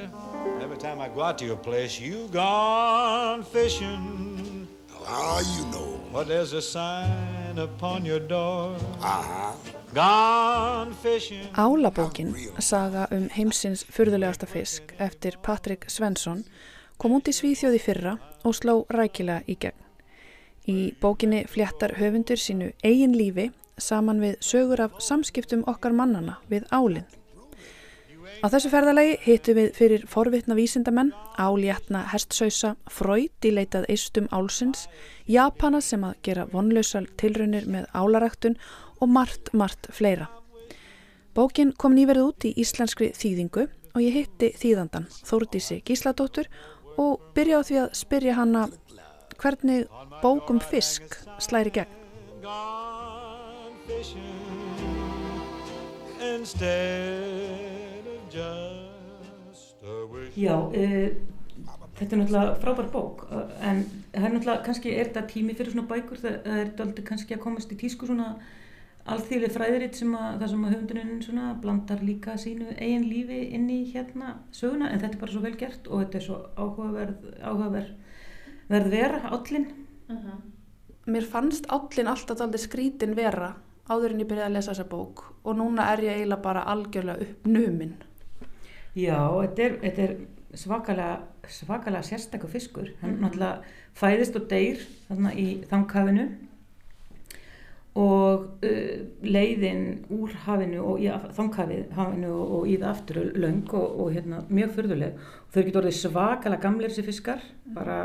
Every 0.61 0.77
time 0.77 0.99
I 0.99 1.09
go 1.09 1.21
out 1.21 1.37
to 1.39 1.45
your 1.45 1.57
place, 1.57 1.99
you 1.99 2.27
gone 2.31 3.43
fishing. 3.43 4.67
How 5.05 5.39
you 5.39 5.65
know? 5.71 6.01
But 6.11 6.27
there's 6.27 6.53
a 6.53 6.61
sign 6.61 7.57
upon 7.57 8.05
your 8.05 8.19
door. 8.19 8.75
Uh-huh. 9.01 9.53
Álabókin, 11.55 12.35
saga 12.59 13.07
um 13.15 13.29
heimsins 13.31 13.85
fyrðulegasta 13.87 14.43
fisk 14.45 14.91
eftir 14.99 15.37
Patrik 15.39 15.85
Svensson 15.87 16.41
kom 16.99 17.15
út 17.15 17.29
í 17.31 17.33
Svíþjóði 17.35 17.79
fyrra 17.79 18.17
og 18.43 18.57
sló 18.57 18.73
rækilega 18.91 19.47
í 19.47 19.55
gegn. 19.55 19.79
Í 20.67 20.91
bókinni 20.99 21.45
fléttar 21.47 21.95
höfundur 21.95 22.35
sínu 22.35 22.73
eigin 22.83 23.15
lífi 23.15 23.53
saman 23.79 24.19
við 24.19 24.35
sögur 24.43 24.83
af 24.83 24.99
samskiptum 24.99 25.63
okkar 25.63 25.95
mannana 25.95 26.41
við 26.51 26.67
álinn. 26.75 27.07
Á 28.43 28.51
þessu 28.51 28.67
ferðalagi 28.73 29.15
hittum 29.23 29.55
við 29.55 29.69
fyrir 29.77 30.03
forvitna 30.11 30.57
vísindamenn, 30.57 31.13
áljætna 31.39 32.03
herstsausa, 32.11 32.75
fröyt 32.91 33.47
í 33.47 33.53
leitað 33.55 33.87
eistum 33.93 34.27
álsins, 34.35 34.89
Japana 35.25 35.79
sem 35.81 36.03
að 36.03 36.19
gera 36.27 36.43
vonlausal 36.51 37.05
tilraunir 37.15 37.69
með 37.71 37.87
álaræktun 37.95 38.57
og 39.01 39.09
margt, 39.09 39.53
margt 39.53 39.89
fleira. 39.91 40.29
Bókin 41.35 41.73
kom 41.75 41.95
nýverið 41.97 42.29
út 42.29 42.45
í 42.47 42.53
íslenskri 42.61 43.09
þýðingu 43.15 43.65
og 43.67 43.99
ég 44.03 44.15
hitti 44.15 44.53
þýðandan 44.55 45.09
Þórdísi 45.27 45.81
Gísladóttur 45.87 46.47
og 47.01 47.19
byrja 47.35 47.59
á 47.59 47.67
því 47.67 47.79
að 47.81 47.95
spyrja 47.99 48.35
hana 48.37 48.67
hvernig 49.35 49.87
bókum 50.21 50.61
fisk 50.63 51.17
slæri 51.43 51.73
gegn. 51.75 51.91
Já, 60.35 60.55
uh, 60.55 61.09
þetta 61.95 62.15
er 62.15 62.19
náttúrulega 62.19 62.55
frábær 62.59 62.87
bók 62.91 63.25
en 63.31 63.83
það 64.11 64.25
er 64.27 64.33
náttúrulega, 64.33 64.63
kannski 64.65 64.91
er 64.95 65.09
þetta 65.09 65.27
tími 65.31 65.55
fyrir 65.55 65.75
svona 65.75 65.87
bækur, 65.91 66.19
það, 66.23 66.39
er 66.57 66.71
aldrei 66.83 67.05
kannski 67.07 67.37
að 67.37 67.43
komast 67.45 67.71
í 67.71 67.79
tísku 67.79 68.09
svona 68.09 68.33
alþýðlega 69.05 69.53
fræðiritt 69.53 69.99
sem 69.99 70.13
að 70.17 70.39
það 70.41 70.51
sem 70.51 70.63
að 70.65 70.73
höfunduninn 70.73 71.21
svona 71.21 71.49
blandar 71.61 72.01
líka 72.05 72.37
sínu 72.41 72.71
eigin 72.73 73.05
lífi 73.05 73.41
inn 73.53 73.67
í 73.69 73.83
hérna 73.91 74.39
söguna 74.55 74.89
en 74.89 75.03
þetta 75.03 75.17
er 75.17 75.21
bara 75.21 75.35
svo 75.35 75.43
vel 75.43 75.53
gert 75.59 75.89
og 75.89 76.01
þetta 76.01 76.19
er 76.19 76.25
svo 76.25 76.39
áhugaverð, 76.57 77.27
áhugaverð 77.41 77.93
verð 78.71 78.89
vera, 78.89 79.21
állin. 79.29 79.67
Mér 81.05 81.27
fannst 81.29 81.69
állin 81.69 82.09
alltaf 82.09 82.41
aldrei 82.41 82.63
skrítin 82.63 83.13
vera 83.17 83.53
áður 83.85 84.15
en 84.15 84.23
ég 84.23 84.29
byrjaði 84.29 84.49
að 84.49 84.55
lesa 84.55 84.73
þessa 84.73 84.87
bók 84.89 85.21
og 85.45 85.57
núna 85.59 85.91
er 85.93 86.01
ég 86.07 86.17
eiginlega 86.17 86.41
bara 86.41 86.65
algjörlega 86.73 87.27
uppnumin. 87.27 87.93
Já, 88.95 89.19
þetta 89.43 89.65
er, 89.67 89.77
þetta 89.83 90.05
er 90.07 90.15
svakalega, 90.55 91.15
svakalega 91.51 92.07
sérstakur 92.07 92.49
fiskur. 92.49 92.89
Hann 93.03 93.19
náttúrulega 93.21 93.61
fæðist 93.99 94.39
og 94.39 94.47
deyr 94.49 94.81
þarna 95.09 95.33
í 95.37 95.47
þanghafinu 95.69 96.25
og 97.95 98.65
uh, 98.67 98.95
leiðin 99.23 99.85
úr 100.11 100.33
hafinu 100.45 100.81
og 100.83 101.03
í 101.03 101.09
þanghafið 101.37 101.93
hafinu 101.95 102.31
og, 102.35 102.55
og 102.57 102.71
í 102.71 102.77
það 102.81 102.89
aftur 102.91 103.21
löng 103.39 103.69
og, 103.71 103.99
og 104.03 104.09
hérna, 104.15 104.41
mjög 104.49 104.73
fyrðuleg. 104.79 105.21
Þau 105.53 105.61
getur 105.61 105.81
orðið 105.83 105.99
svakalega 106.01 106.63
gamlir 106.65 106.91
þessi 106.91 107.07
fiskar, 107.07 107.45
bara 107.75 107.99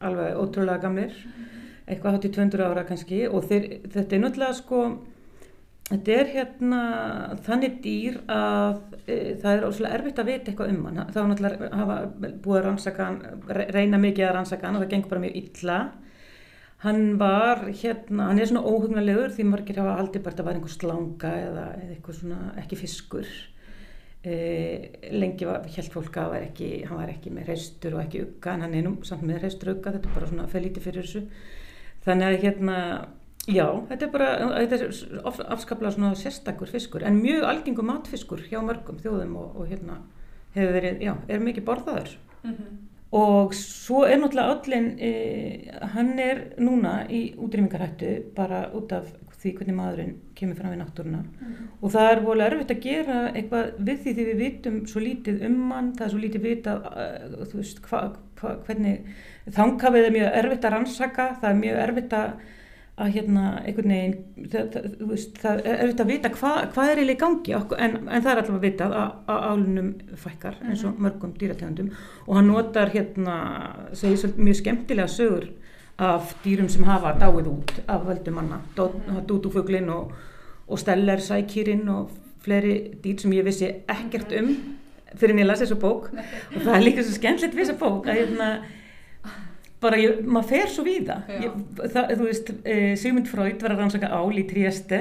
alveg 0.00 0.36
ótrúlega 0.40 0.84
gamlir, 0.84 1.16
eitthvað 1.86 2.18
hátt 2.18 2.28
í 2.28 2.34
200 2.36 2.68
ára 2.68 2.84
kannski 2.88 3.24
og 3.28 3.48
þeir, 3.48 3.70
þetta 3.88 4.16
er 4.16 4.22
náttúrulega 4.24 4.60
sko 4.60 4.84
Þetta 5.90 6.12
er 6.14 6.28
hérna 6.30 6.80
þannig 7.42 7.78
dýr 7.82 8.18
að 8.30 8.76
e, 9.10 9.14
það 9.42 9.48
er 9.50 9.64
óslulega 9.66 9.96
erfitt 9.96 10.20
að 10.22 10.28
vita 10.28 10.52
eitthvað 10.52 10.70
um 10.70 10.84
hann. 10.86 11.00
Það 11.08 11.18
var 11.18 11.30
náttúrulega 11.32 11.70
hafa 11.80 11.96
búið 12.44 12.58
að 12.60 12.66
rannsaka 12.66 13.08
reyna 13.74 13.98
mikið 13.98 14.26
að 14.28 14.36
rannsaka 14.36 14.68
hann 14.68 14.78
og 14.78 14.84
það 14.84 14.92
gengur 14.92 15.10
bara 15.10 15.24
mjög 15.24 15.40
illa. 15.40 15.78
Hann 16.80 17.18
var 17.20 17.66
hérna, 17.68 18.30
hann 18.30 18.38
er 18.40 18.48
svona 18.48 18.64
óhugnalegur 18.64 19.34
því 19.34 19.44
margir 19.50 19.80
hafa 19.82 19.98
haldið 19.98 20.22
bara 20.24 20.32
að 20.32 20.38
það 20.38 20.46
var 20.46 20.58
einhver 20.58 20.74
slanga 20.74 21.32
eða, 21.36 21.64
eitthvað 21.90 22.18
svona 22.22 22.38
ekki 22.62 22.78
fiskur. 22.80 23.32
E, 24.20 24.36
lengi 25.12 25.48
var, 25.48 25.66
held 25.76 25.92
fólk 25.92 26.16
að 26.20 26.34
var 26.34 26.46
ekki, 26.46 26.70
hann 26.88 27.00
var 27.00 27.12
ekki 27.12 27.32
með 27.32 27.52
reistur 27.52 27.96
og 27.96 28.02
ekki 28.04 28.24
ugga 28.24 28.54
en 28.54 28.64
hann 28.64 28.76
er 28.76 28.84
nú 28.86 28.94
samt 29.04 29.24
með 29.28 29.44
reistur 29.44 29.72
og 29.72 29.78
ugga, 29.78 29.94
þetta 29.96 30.10
er 30.10 30.16
bara 30.16 30.30
svona 30.32 30.48
fyrir 30.48 30.66
lítið 30.68 30.86
fyrir 30.88 31.08
þessu. 31.08 31.24
Þannig 32.06 32.28
að 32.30 32.44
hérna 32.46 32.76
Já, 33.48 33.64
þetta 33.88 34.04
er 34.04 34.10
bara, 34.12 34.26
þetta 34.52 34.76
er 34.76 35.22
of, 35.26 35.38
afskaplega 35.56 35.94
svona 35.94 36.10
sérstakur 36.18 36.68
fiskur 36.68 37.06
en 37.08 37.22
mjög 37.22 37.46
algengur 37.48 37.86
matfiskur 37.88 38.42
hjá 38.44 38.58
mörgum 38.60 38.98
þjóðum 39.00 39.32
og, 39.40 39.54
og 39.56 39.70
hérna 39.70 39.96
hefur 40.52 40.76
verið, 40.76 41.00
já, 41.06 41.14
er 41.28 41.40
mikið 41.40 41.64
borðaður. 41.64 42.12
Mm 42.42 42.52
-hmm. 42.52 42.76
Og 43.10 43.54
svo 43.58 44.04
er 44.06 44.20
náttúrulega 44.20 44.54
öllin, 44.54 44.84
e, 45.02 45.80
hann 45.94 46.12
er 46.22 46.44
núna 46.62 47.08
í 47.10 47.32
útrýmingarhættu 47.34 48.12
bara 48.36 48.68
út 48.76 48.92
af 48.94 49.08
því 49.40 49.54
hvernig 49.56 49.76
maðurinn 49.76 50.12
kemur 50.36 50.58
fram 50.58 50.74
við 50.74 50.80
náttúruna. 50.82 51.22
Og 51.80 51.92
það 51.94 52.10
er 52.10 52.22
volið 52.26 52.46
erfitt 52.46 52.72
að 52.74 52.82
gera 52.84 53.18
eitthvað 53.32 53.70
við 53.88 54.00
því 54.04 54.14
því 54.14 54.26
við 54.28 54.40
vitum 54.44 54.78
svo 54.86 55.02
lítið 55.04 55.44
um 55.48 55.58
hann, 55.72 55.92
það 55.96 56.06
er 56.06 56.12
svo 56.12 56.22
lítið 56.24 56.46
vita 56.46 56.76
uh, 56.90 57.44
þú 57.50 57.60
veist, 57.62 57.82
hva, 57.88 58.02
hva, 58.40 58.54
hvernig 58.68 59.10
þangafið 59.56 60.08
er 60.08 60.16
mjög 60.18 60.38
erfitt 60.42 60.68
að 60.68 60.74
rannsaka 60.76 61.28
það 61.40 61.50
er 61.50 61.62
mjög 61.64 61.82
erfitt 61.86 62.16
að 62.20 62.30
að 63.00 63.14
hérna 63.16 63.44
einhvern 63.64 63.92
veginn 63.94 64.48
það, 64.52 64.66
það, 64.74 64.88
veist, 65.10 65.38
það 65.40 65.62
er 65.62 65.82
erfitt 65.84 66.02
að 66.04 66.10
vita 66.12 66.32
hva, 66.34 66.52
hvað 66.74 66.90
er 66.90 67.00
eiginlega 67.00 67.16
í 67.16 67.20
gangi 67.22 67.54
en, 67.56 67.96
en 68.08 68.24
það 68.24 68.30
er 68.32 68.42
alltaf 68.42 68.56
að 68.56 68.66
vita 68.66 68.88
að, 69.00 69.14
álunum 69.50 69.90
fækkar 70.24 70.58
eins 70.66 70.84
og 70.88 71.00
mörgum 71.00 71.34
dýrategundum 71.40 71.92
og 72.26 72.34
hann 72.38 72.50
notar 72.50 72.92
hérna 72.94 73.36
segir 73.92 74.20
svolítið 74.20 74.48
mjög 74.48 74.60
skemmtilega 74.60 75.14
sögur 75.14 75.48
af 76.00 76.34
dýrum 76.44 76.68
sem 76.72 76.84
hafa 76.88 77.14
dáið 77.20 77.48
út 77.52 77.72
af 77.86 78.04
völdum 78.08 78.38
manna, 78.40 78.60
dúdúfuglin 79.28 79.90
og, 79.92 80.14
og 80.68 80.80
steller, 80.80 81.20
sækýrin 81.20 81.88
og 81.92 82.14
fleiri 82.40 82.76
dýr 83.04 83.20
sem 83.20 83.34
ég 83.36 83.44
vissi 83.44 83.68
ekkert 83.68 84.32
um 84.40 84.54
fyrir 85.18 85.34
en 85.34 85.42
ég 85.42 85.48
las 85.48 85.62
þessu 85.62 85.78
bók. 85.80 86.10
Og 86.54 86.60
það 86.62 86.74
er 86.76 86.84
líka 86.84 87.04
svo 87.04 87.16
skemmtilegt 87.16 87.56
við 87.56 87.66
þessu 87.66 87.78
bók 87.80 88.08
að 88.08 88.20
hérna 88.20 88.50
bara 89.80 90.00
ég, 90.00 90.20
maður 90.26 90.50
fer 90.50 90.68
svo 90.72 90.84
við 90.86 91.08
það, 91.08 92.12
þú 92.12 92.26
veist, 92.26 92.52
e, 92.64 92.76
Sigmund 93.00 93.30
Freud 93.30 93.62
var 93.64 93.74
að 93.74 93.82
rannsaka 93.84 94.12
ál 94.12 94.36
í 94.36 94.44
Trieste 94.48 95.00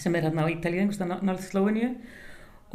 sem 0.00 0.14
er 0.16 0.28
hérna 0.28 0.46
á 0.46 0.52
Ítalið, 0.52 0.84
einhverstað 0.84 1.12
náttúrulega 1.12 1.46
Slóiníu 1.48 1.92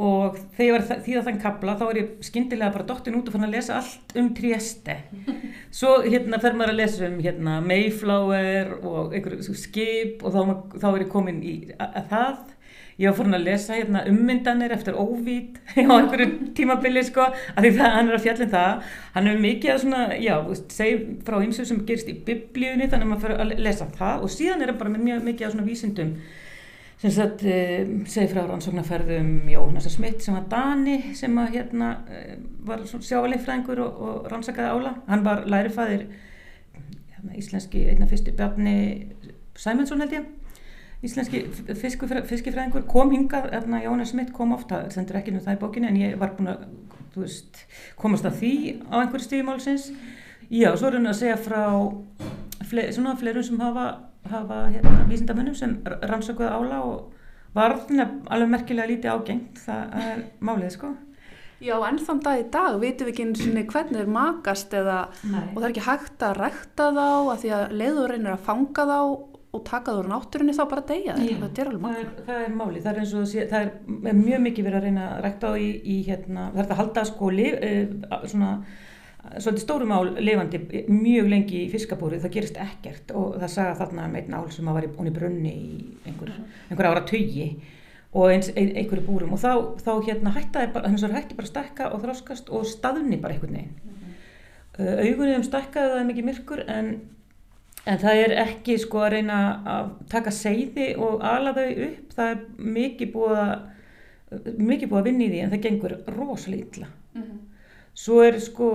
og 0.06 0.36
þegar 0.58 0.82
því 1.06 1.14
að 1.16 1.28
þann 1.30 1.38
kabla 1.40 1.74
þá 1.80 1.84
er 1.86 1.98
ég 2.02 2.08
skindilega 2.28 2.74
bara 2.74 2.84
dottin 2.90 3.16
út 3.16 3.30
og 3.30 3.36
fann 3.36 3.46
að 3.46 3.54
lesa 3.56 3.78
allt 3.78 4.12
um 4.20 4.28
Trieste. 4.36 4.98
Svo 5.78 5.94
hérna 6.04 6.40
fer 6.42 6.56
maður 6.58 6.74
að 6.74 6.80
lesa 6.82 7.06
um 7.08 7.16
hérna 7.24 7.56
Mayflower 7.64 8.74
og 8.82 9.16
einhverju 9.16 9.56
skip 9.56 10.20
og 10.20 10.36
þá, 10.36 10.42
þá 10.82 10.86
er 10.90 11.06
ég 11.06 11.12
komin 11.14 11.40
í 11.40 11.56
að 11.80 12.12
það 12.12 12.55
ég 12.96 13.10
var 13.10 13.16
fórin 13.18 13.36
að 13.36 13.44
lesa 13.44 13.76
hérna, 13.76 14.04
ummyndanir 14.08 14.72
eftir 14.72 14.96
óvít 14.96 15.58
á 15.76 15.92
einhverju 15.98 16.52
tímabili 16.56 17.02
sko, 17.04 17.26
af 17.28 17.60
því 17.60 17.72
það 17.76 17.94
hann 17.96 18.08
er 18.08 18.16
að 18.16 18.24
fjallin 18.24 18.52
það. 18.54 18.88
Hann 19.16 19.28
er 19.28 19.42
mikið 19.42 19.72
að 19.72 19.82
svona, 19.82 20.00
já, 20.16 20.34
seg 20.72 21.04
frá 21.26 21.36
ymsu 21.44 21.66
sem 21.68 21.82
gerist 21.88 22.08
í 22.08 22.16
biblíunni 22.26 22.88
þannig 22.88 23.04
að 23.04 23.12
maður 23.12 23.24
fyrir 23.26 23.44
að 23.44 23.64
lesa 23.66 23.88
það. 23.98 24.24
Og 24.24 24.32
síðan 24.32 24.64
er 24.64 24.72
það 24.72 24.80
bara 24.80 24.94
með 24.94 25.06
mjög 25.10 25.26
mikið 25.28 25.48
að 25.48 25.54
svona 25.56 25.66
vísindum. 25.68 26.14
Sem 26.96 27.12
sagt, 27.12 27.44
eh, 27.44 27.90
segi 28.08 28.30
frá 28.30 28.46
rannsóknarferðum 28.46 29.50
Jóhannes 29.52 29.90
Smith 29.92 30.24
sem 30.24 30.32
var 30.32 30.46
Dani 30.48 31.12
sem 31.18 31.34
að 31.36 31.58
hérna 31.58 31.90
eh, 32.08 32.38
var 32.64 32.86
sjáleifræðingur 32.88 33.82
og, 33.84 34.00
og 34.06 34.30
rannsakaði 34.32 34.72
ála. 34.72 34.94
Hann 35.10 35.26
var 35.26 35.44
lærifæðir 35.44 36.06
hérna, 37.12 37.36
íslenski 37.36 37.84
einna 37.92 38.08
fyrstu 38.08 38.32
Bjarni 38.32 38.78
Sæmundsson 39.60 40.00
held 40.00 40.16
ég 40.16 40.24
íslenski 41.04 41.44
fiskifræðingur 41.76 42.86
kom 42.88 43.12
hingað, 43.12 43.50
erna 43.56 43.82
Jónas 43.84 44.14
Smith 44.14 44.32
kom 44.36 44.54
ofta, 44.56 44.86
sendur 44.94 45.20
ekki 45.20 45.34
nú 45.34 45.42
það 45.44 45.58
í 45.58 45.62
bókinu 45.62 45.90
en 45.90 45.98
ég 46.00 46.16
var 46.20 46.32
búin 46.38 46.52
að, 46.54 46.64
veist, 47.16 47.64
komast 48.00 48.28
að 48.28 48.40
því 48.40 48.54
á 48.88 48.94
einhverju 49.02 49.26
stíðmálsins 49.26 49.90
já, 50.48 50.70
svo 50.72 50.88
er 50.88 50.98
hann 50.98 51.10
að 51.10 51.20
segja 51.20 51.36
frá 51.40 51.62
fle, 52.70 52.88
svona 52.94 53.16
fleirum 53.20 53.44
sem 53.44 53.60
hafa, 53.60 53.86
hafa 54.30 54.62
hérna, 54.72 55.04
vísindamönnum 55.10 55.58
sem 55.58 55.76
rannsökuða 55.84 56.56
ála 56.56 56.80
og 56.86 57.12
varðin 57.56 58.04
alveg 58.04 58.52
merkilega 58.52 58.90
lítið 58.90 59.12
ágengt, 59.12 59.60
það 59.64 60.00
er 60.04 60.24
málið 60.44 60.72
sko. 60.76 60.94
Já, 61.64 61.78
en 61.88 61.96
þann 62.04 62.18
dag 62.20 62.40
í 62.42 62.48
dag 62.52 62.74
vitum 62.82 63.08
við 63.08 63.14
ekki 63.14 63.24
eins 63.24 63.44
og 63.46 63.70
hvernig 63.72 63.96
þeir 63.96 64.10
makast 64.12 64.74
eða, 64.76 64.98
og 65.24 65.56
það 65.56 65.64
er 65.64 65.70
ekki 65.70 65.86
hægt 65.86 66.24
að 66.26 66.34
rekta 66.42 66.90
þá 66.92 67.06
að 67.06 67.38
því 67.40 67.52
að 67.56 67.72
leiður 67.80 68.12
reynir 68.12 68.34
að 68.34 68.44
fanga 68.50 68.84
þá 68.90 68.98
og 69.56 69.62
taka 69.66 69.92
það 69.92 70.00
úr 70.02 70.10
náttúrunni 70.12 70.56
þá 70.56 70.64
bara 70.70 70.84
degja 70.90 71.14
þetta, 71.18 71.38
þetta 71.44 71.62
er 71.62 71.70
alveg 71.70 71.84
makka. 71.84 72.08
Það, 72.08 72.26
það 72.26 72.42
er 72.46 72.56
máli, 72.60 72.82
það 72.82 72.92
er 72.92 73.00
eins 73.02 73.14
og 73.16 73.28
sé, 73.30 73.46
það 73.52 73.64
er, 73.66 73.70
er 74.10 74.18
mjög 74.20 74.42
mikið 74.46 74.68
verið 74.68 74.78
að 74.80 74.88
reyna 74.88 75.06
að 75.12 75.22
rækta 75.26 75.50
á 75.50 75.52
í, 75.56 75.70
í 75.76 75.96
hérna, 76.06 76.50
það 76.54 76.62
er 76.64 76.74
að 76.74 76.82
halda 76.82 77.06
sko 77.10 77.30
li, 77.34 77.48
uh, 77.56 78.20
svona 78.26 78.50
svolítið 79.38 79.62
stórum 79.62 79.94
ál 79.94 80.10
lifandi 80.22 80.60
mjög 80.88 81.30
lengi 81.30 81.62
í 81.64 81.70
fiskabúri, 81.72 82.20
það 82.22 82.34
gerist 82.36 82.60
ekkert 82.62 83.10
og 83.16 83.38
það 83.40 83.52
sagða 83.56 83.78
þarna 83.80 84.04
með 84.10 84.10
um 84.10 84.18
einn 84.20 84.36
ál 84.38 84.52
sem 84.54 84.70
var 84.70 84.86
í, 84.86 84.90
í 84.92 85.14
brunni 85.16 85.54
í 85.54 85.80
einhver, 86.06 86.36
einhver 86.70 86.90
ára 86.90 87.02
tögi 87.08 87.48
og 88.16 88.30
eins 88.30 88.52
ein, 88.54 88.70
einhverju 88.78 89.04
búrum 89.06 89.34
og 89.36 89.42
þá, 89.42 89.50
þá 89.82 89.92
hérna 90.06 90.32
hætti 90.36 90.68
bara, 90.76 90.92
hætti 91.16 91.38
bara 91.38 91.50
stekka 91.50 91.90
og 91.92 92.04
þróskast 92.04 92.52
og 92.54 92.64
staðunni 92.70 93.18
bara 93.20 93.36
einhvern 93.36 93.58
veginn. 93.58 93.74
Mm 93.82 93.98
-hmm. 93.98 94.14
uh, 94.78 95.02
augunum 95.10 95.44
stekkaði 95.44 95.92
það 95.96 96.08
mikið 96.12 96.28
myrkur 96.30 96.64
en 96.68 96.94
En 97.86 97.98
það 98.02 98.20
er 98.24 98.34
ekki 98.42 98.76
sko 98.82 99.04
að 99.06 99.12
reyna 99.14 99.40
að 99.70 99.90
taka 100.10 100.32
seiði 100.34 100.88
og 100.98 101.20
ala 101.22 101.52
þau 101.54 101.68
upp, 101.86 102.14
það 102.16 102.30
er 102.32 102.40
mikið 102.76 103.12
búið 103.12 103.42
að, 103.42 103.52
mikið 104.58 104.90
búið 104.90 105.00
að 105.00 105.08
vinna 105.10 105.26
í 105.26 105.28
því 105.30 105.42
en 105.42 105.52
það 105.52 105.62
gengur 105.68 105.96
rosalega 106.16 106.66
illa. 106.66 106.88
Mm 107.14 107.22
-hmm. 107.22 107.38
Svo 107.96 108.22
er 108.22 108.40
sko, 108.40 108.70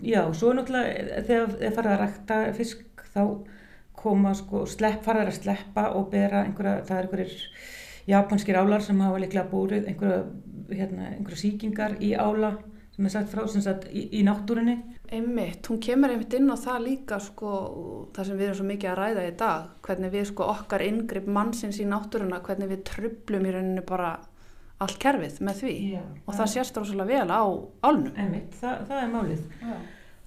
já, 0.00 0.22
svo 0.32 0.50
er 0.50 0.56
náttúrulega 0.56 1.22
þegar 1.28 1.52
það 1.58 1.76
farið 1.76 1.92
að 1.92 2.00
rækta 2.00 2.38
fisk 2.56 3.04
þá 3.14 3.22
koma 3.92 4.34
sko, 4.34 4.64
slepp, 4.66 5.04
farið 5.04 5.28
að 5.28 5.38
sleppa 5.38 5.88
og 5.98 6.10
bera 6.10 6.42
einhverja, 6.46 6.84
það 6.88 6.98
er 6.98 7.02
einhverjir 7.02 7.36
japanskir 8.06 8.58
álar 8.58 8.82
sem 8.82 9.00
hafa 9.00 9.20
líklega 9.22 9.50
búrið 9.50 9.86
einhverja, 9.86 10.24
hérna, 10.72 11.12
einhverja 11.12 11.42
síkingar 11.44 11.96
í 12.00 12.14
ála 12.14 12.56
sem 12.96 13.06
er 13.06 13.14
sagt 13.14 13.30
frá 13.32 13.46
sem 13.48 13.62
sagt 13.64 13.86
í, 13.92 14.08
í 14.18 14.22
náttúrinni 14.26 14.78
Einmitt, 15.12 15.66
hún 15.68 15.80
kemur 15.82 16.12
einmitt 16.12 16.32
inn 16.38 16.48
á 16.48 16.56
það 16.56 16.84
líka 16.86 17.18
sko, 17.20 17.48
það 18.16 18.28
sem 18.28 18.38
við 18.38 18.46
erum 18.46 18.58
svo 18.58 18.68
mikið 18.70 18.90
að 18.92 18.98
ræða 18.98 19.24
í 19.28 19.32
dag, 19.42 19.64
hvernig 19.84 20.12
við 20.14 20.28
sko 20.30 20.46
okkar 20.48 20.84
yngripp 20.86 21.26
mannsins 21.28 21.80
í 21.82 21.88
náttúruna, 21.88 22.38
hvernig 22.46 22.70
við 22.70 22.84
trublum 22.88 23.44
í 23.44 23.52
rauninu 23.52 23.84
bara 23.88 24.14
allt 24.82 24.96
kerfið 25.02 25.42
með 25.44 25.60
því 25.60 25.74
Já, 25.92 26.00
og 26.24 26.38
það 26.38 26.52
sést 26.54 26.80
rosalega 26.80 27.10
vel 27.10 27.28
á 27.28 27.42
álnum. 27.84 28.14
Einmitt, 28.16 28.56
það, 28.62 28.86
það 28.88 29.02
er 29.02 29.12
málið. 29.12 29.44
Já. 29.60 29.76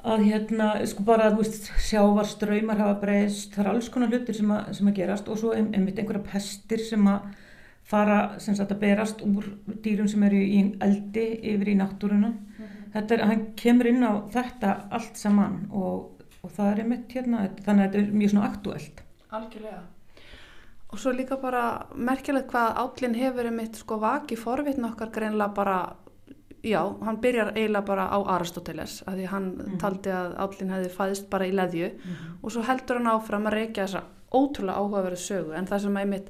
Að 0.06 0.28
hérna, 0.28 0.70
sko 0.86 1.08
bara, 1.08 1.32
veist, 1.34 1.72
sjávar 1.82 2.30
ströymar 2.30 2.78
hafa 2.84 3.00
breyst, 3.02 3.56
það 3.56 3.64
er 3.64 3.72
alls 3.74 3.90
konar 3.90 4.14
hlutir 4.14 4.38
sem 4.38 4.54
að, 4.54 4.68
sem 4.78 4.92
að 4.92 5.00
gerast 5.00 5.34
og 5.34 5.42
svo 5.42 5.56
einmitt 5.58 5.98
einhverja 5.98 6.28
pestir 6.30 6.86
sem 6.86 7.10
að 7.10 7.32
fara, 7.90 8.20
sem 8.38 8.54
sagt 8.54 8.76
að 8.76 8.84
berast 8.86 9.26
úr 9.26 9.50
dýrum 9.82 10.10
sem 10.12 10.30
eru 10.30 10.46
í 10.46 10.62
eldi 10.78 11.26
yfir 11.56 11.74
í 11.74 11.80
náttúruna 11.82 12.36
þetta 12.96 13.18
er, 13.18 13.26
hann 13.30 13.44
kemur 13.60 13.90
inn 13.92 14.06
á 14.06 14.14
þetta 14.34 14.76
allt 14.96 15.20
saman 15.20 15.66
og, 15.76 16.24
og 16.42 16.56
það 16.56 16.72
er 16.72 16.82
einmitt 16.84 17.18
hérna, 17.18 17.44
þannig 17.66 17.84
að 17.84 17.84
þetta 17.84 18.02
er 18.02 18.16
mjög 18.22 18.34
svona 18.34 18.48
aktuelt. 18.52 19.04
Algjörlega. 19.36 19.84
Og 20.94 21.02
svo 21.02 21.12
líka 21.12 21.38
bara 21.42 21.66
merkilegt 21.98 22.52
hvað 22.54 22.80
állin 22.80 23.20
hefur 23.20 23.50
einmitt 23.50 23.80
sko 23.82 24.00
vaki 24.00 24.38
forvitn 24.40 24.88
okkar 24.88 25.12
greinlega 25.12 25.52
bara, 25.58 25.78
já, 26.64 26.80
hann 27.04 27.20
byrjar 27.22 27.52
eiginlega 27.56 27.88
bara 27.90 28.08
á 28.08 28.20
Aristoteles, 28.38 29.02
að 29.06 29.22
því 29.22 29.32
hann 29.34 29.50
mm 29.56 29.80
taldi 29.82 30.14
að 30.16 30.36
állin 30.40 30.76
hefði 30.76 30.92
fæðist 30.96 31.30
bara 31.30 31.48
í 31.50 31.56
leðju 31.56 31.92
mm 31.92 32.36
og 32.42 32.54
svo 32.54 32.62
heldur 32.64 33.02
hann 33.02 33.12
áfram 33.12 33.50
að 33.50 33.58
reykja 33.60 33.88
þessa 33.88 34.04
ótrúlega 34.36 34.78
áhugaverðu 34.80 35.20
sögu 35.20 35.56
en 35.58 35.68
það 35.68 35.84
sem 35.84 35.98
einmitt 35.98 36.30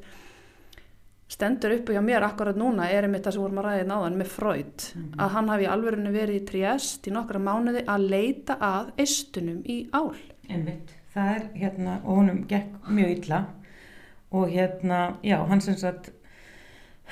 stendur 1.28 1.73
uppi 1.73 1.95
hjá 1.95 2.01
mér 2.05 2.23
akkurat 2.28 2.57
núna 2.57 2.88
er 2.91 3.07
einmitt 3.07 3.26
það 3.26 3.36
sem 3.36 3.43
vorum 3.43 3.61
að 3.61 3.67
ræða 3.67 3.86
náðan 3.89 4.03
hérna 4.05 4.19
með 4.21 4.32
Freud 4.34 4.84
mm 4.86 5.01
-hmm. 5.01 5.21
að 5.23 5.30
hann 5.36 5.49
hafi 5.49 5.69
alverðinu 5.73 6.11
verið 6.13 6.36
í 6.36 6.45
Triest 6.49 7.07
í 7.07 7.13
nokkra 7.15 7.39
mánuði 7.39 7.86
að 7.88 8.09
leita 8.09 8.57
að 8.59 8.91
eistunum 8.97 9.61
í 9.65 9.78
ál. 9.91 10.15
Einmitt, 10.49 10.93
það 11.13 11.36
er 11.36 11.47
hérna 11.55 11.99
og 12.03 12.15
honum 12.15 12.45
gekk 12.47 12.89
mjög 12.89 13.09
illa. 13.17 13.45
Og 14.32 14.49
hérna, 14.49 15.17
já, 15.23 15.38
hann 15.47 15.61
sem 15.61 15.76
sagt 15.78 16.11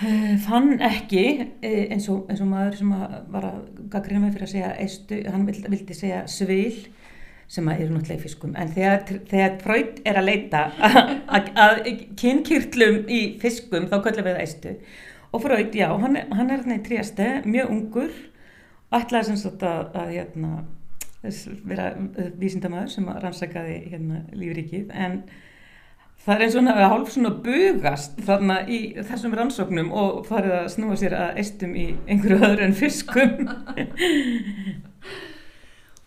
uh, 0.01 0.38
fann 0.38 0.82
ekki 0.82 1.49
eh, 1.61 1.91
eins 1.91 2.09
og, 2.09 2.30
eins 2.30 2.41
og 2.41 2.47
maður 2.47 2.76
sem 2.78 2.89
var 3.30 3.45
að 3.45 3.61
gaggrina 3.89 4.20
mig 4.20 4.34
fyrir 4.34 4.43
að 4.43 4.51
segja 4.51 4.76
eistu, 4.78 5.24
hann 5.32 5.47
vildi, 5.47 5.70
vildi 5.70 5.93
segja 5.93 6.28
svil 6.28 6.88
sem 7.54 7.70
eru 7.70 7.93
náttúrulega 7.93 8.18
í 8.18 8.24
fiskum. 8.24 8.54
En 8.58 8.72
þegar, 8.74 9.04
þegar 9.30 9.58
Freud 9.62 9.99
er 10.10 10.20
að 10.20 10.30
leita 10.30 10.64
að 11.66 11.82
kynkýrtlum 12.20 13.04
í 13.06 13.24
fiskum 13.41 13.89
þá 13.91 13.97
kallum 14.08 14.30
við 14.30 14.39
eistu. 14.41 14.76
Og 15.34 15.41
Freud, 15.43 15.76
já, 15.78 15.89
hann, 16.01 16.18
hann 16.34 16.54
er 16.54 16.66
í 16.66 16.80
tríaste 16.86 17.30
mjög 17.45 17.74
ungur 17.74 18.14
ætlaði 18.93 19.32
sem 19.32 19.39
sagt 19.41 19.66
að, 19.66 19.88
að 19.97 20.12
hérna, 20.18 20.51
vera 21.70 21.88
vísindamæður 22.41 22.93
sem 22.93 23.10
rannsakaði 23.10 23.80
hérna, 23.93 24.22
lífrikið 24.38 24.91
en 25.06 25.20
það 26.24 26.36
er 26.36 26.45
eins 26.45 26.58
og 26.60 26.70
að 26.74 26.82
hálf 26.93 27.14
svona 27.14 27.34
bugast 27.45 28.20
þarna 28.28 28.60
í 28.70 28.80
þessum 28.99 29.36
rannsóknum 29.39 29.91
og 30.04 30.24
farið 30.28 30.58
að 30.60 30.72
snúa 30.76 30.97
sér 30.99 31.18
að 31.20 31.39
eistum 31.41 31.78
í 31.80 31.88
einhverju 32.08 32.41
öðru 32.49 32.68
en 32.68 32.78
fiskum 32.78 33.32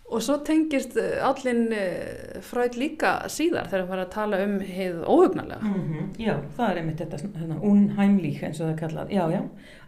Og 0.07 0.23
svo 0.23 0.37
tengist 0.47 0.95
eh, 0.99 1.17
allin 1.25 1.65
eh, 1.75 2.39
fræð 2.47 2.77
líka 2.79 3.11
síðar 3.31 3.67
þegar 3.67 3.81
það 3.81 3.89
fara 3.91 4.05
að 4.05 4.13
tala 4.13 4.39
um 4.45 4.53
heið 4.63 5.01
óhugnarlega. 5.03 5.59
Mm 5.67 5.81
-hmm. 5.87 6.05
Já, 6.23 6.35
það 6.57 6.69
er 6.69 6.77
einmitt 6.77 7.01
þetta 7.01 7.59
unheimlík 7.61 8.43
eins 8.43 8.61
og 8.61 8.67
það 8.67 8.73
er 8.73 8.79
kallað. 8.79 9.11
Já, 9.11 9.31
já. 9.31 9.41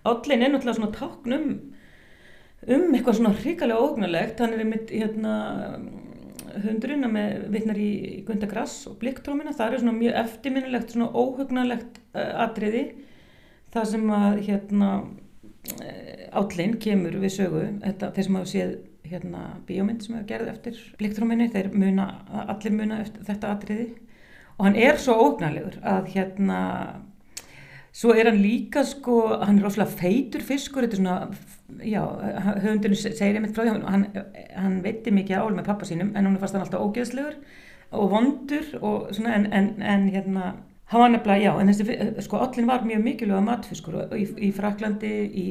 Allin 0.04 0.44
er 0.44 0.52
náttúrulega 0.52 0.76
svona 0.76 0.98
táknum 1.00 1.46
um 2.68 2.94
eitthvað 2.94 3.16
svona 3.16 3.34
hrikalega 3.34 3.80
ógnalegt 3.80 4.40
hann 4.40 4.54
er 4.54 4.60
einmitt 4.60 4.92
hérna 4.92 5.36
hundurinn 6.64 7.08
með 7.14 7.48
vittnar 7.54 7.78
í 7.78 8.24
Gundagrass 8.28 8.88
og 8.90 8.98
blikktrómina, 9.00 9.54
það 9.54 9.74
er 9.74 9.80
svona 9.80 9.98
mjög 9.98 10.14
eftirminnilegt, 10.24 10.92
svona 10.92 11.12
óhugnalegt 11.14 12.02
uh, 12.16 12.44
atriði 12.44 12.84
það 13.72 13.86
sem 13.86 14.12
að 14.12 14.42
hérna 14.48 14.92
állinn 16.34 16.78
kemur 16.82 17.20
við 17.22 17.36
sögu 17.36 17.66
þetta, 17.84 18.12
þeir 18.16 18.26
sem 18.26 18.36
hafa 18.40 18.50
séð 18.50 18.72
hérna 19.10 19.44
bíómynd 19.68 20.04
sem 20.04 20.16
hefur 20.16 20.30
gerð 20.30 20.54
eftir 20.54 20.80
blikktróminu, 21.00 21.50
þeir 21.54 21.72
muna, 21.74 22.08
allir 22.46 22.76
muna 22.76 23.02
eftir 23.04 23.26
þetta 23.28 23.54
atriði. 23.56 23.88
Og 24.58 24.68
hann 24.68 24.80
er 24.80 25.00
svo 25.00 25.16
ógnalegur 25.24 25.80
að 25.88 26.12
hérna 26.16 26.60
svo 27.96 28.14
er 28.14 28.30
hann 28.30 28.42
líka 28.44 28.84
sko, 28.88 29.22
hann 29.42 29.60
er 29.60 29.66
rosalega 29.66 29.98
feitur 30.00 30.44
fiskur, 30.46 30.86
þetta 30.86 30.98
er 30.98 31.02
svona 31.02 31.84
já, 31.86 32.04
höfundunum 32.64 33.00
segir 33.00 33.40
einmitt 33.40 33.56
frá 33.56 33.66
því 33.66 33.76
hann, 33.88 34.06
hann 34.56 34.78
veitir 34.86 35.16
mikið 35.16 35.42
ál 35.42 35.56
með 35.58 35.70
pappa 35.72 35.88
sínum 35.90 36.14
en 36.16 36.30
hún 36.30 36.38
fannst 36.42 36.58
hann 36.58 36.66
alltaf 36.66 36.86
ógeðslegur 36.86 37.38
og 37.98 38.12
vondur 38.12 38.68
og 38.82 39.10
svona 39.16 39.36
en, 39.38 39.48
en, 39.54 39.72
en 39.82 40.10
hérna 40.14 40.52
hann 40.90 41.02
var 41.04 41.12
nefnilega, 41.14 41.44
já, 41.44 41.52
en 41.62 41.70
þessi 41.70 42.24
sko 42.26 42.42
allin 42.42 42.68
var 42.70 42.86
mjög 42.88 43.04
mikilvæga 43.06 43.42
matfiskur 43.46 43.98
í, 44.18 44.26
í 44.48 44.50
Fraklandi, 44.56 45.14
í, 45.30 45.46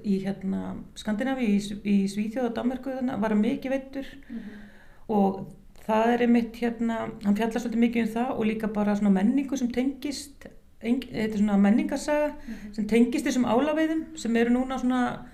í 0.00 0.18
hérna 0.24 0.74
Skandinavi, 0.96 1.48
í, 1.58 1.78
í 1.84 1.96
Svíþjóð 2.08 2.48
og 2.48 2.54
Danmarku 2.56 2.94
þannig 2.96 3.20
var 3.20 3.34
hann 3.34 3.42
mikið 3.44 3.74
veitur 3.74 4.08
mm 4.16 4.38
-hmm. 4.38 4.62
og 5.08 5.40
það 5.88 6.12
er 6.12 6.24
einmitt 6.24 6.56
hérna, 6.56 6.96
hann 7.24 7.36
fjallar 7.36 7.60
svolítið 7.60 7.84
mikið 7.84 8.06
um 8.06 8.14
það 8.14 8.30
og 8.36 8.46
líka 8.46 8.72
bara 8.72 8.96
svona 8.96 9.12
menningu 9.20 9.56
sem 9.56 9.70
tengist 9.72 10.48
þetta 10.80 11.34
er 11.34 11.36
svona 11.36 11.56
menningarsaga 11.56 12.26
mm 12.28 12.54
-hmm. 12.54 12.74
sem 12.74 12.86
tengist 12.86 13.26
þessum 13.26 13.44
álaveiðum 13.44 14.16
sem 14.16 14.36
eru 14.36 14.50
núna 14.50 14.78
svona 14.78 15.26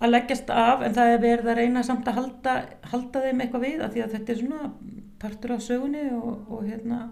að 0.00 0.10
leggjast 0.10 0.50
af 0.50 0.82
en 0.82 0.94
það 0.94 1.12
er 1.12 1.20
verið 1.20 1.46
að 1.46 1.56
reyna 1.56 1.82
samt 1.82 2.08
að 2.08 2.14
halda, 2.14 2.64
halda 2.82 3.20
þeim 3.20 3.40
eitthvað 3.40 3.60
við 3.60 3.80
af 3.82 3.92
því 3.92 4.02
að 4.02 4.12
þetta 4.12 4.32
er 4.32 4.38
svona 4.38 4.72
partur 5.18 5.52
af 5.52 5.62
sögunni 5.62 6.04
og, 6.12 6.50
og 6.50 6.64
hérna 6.64 7.10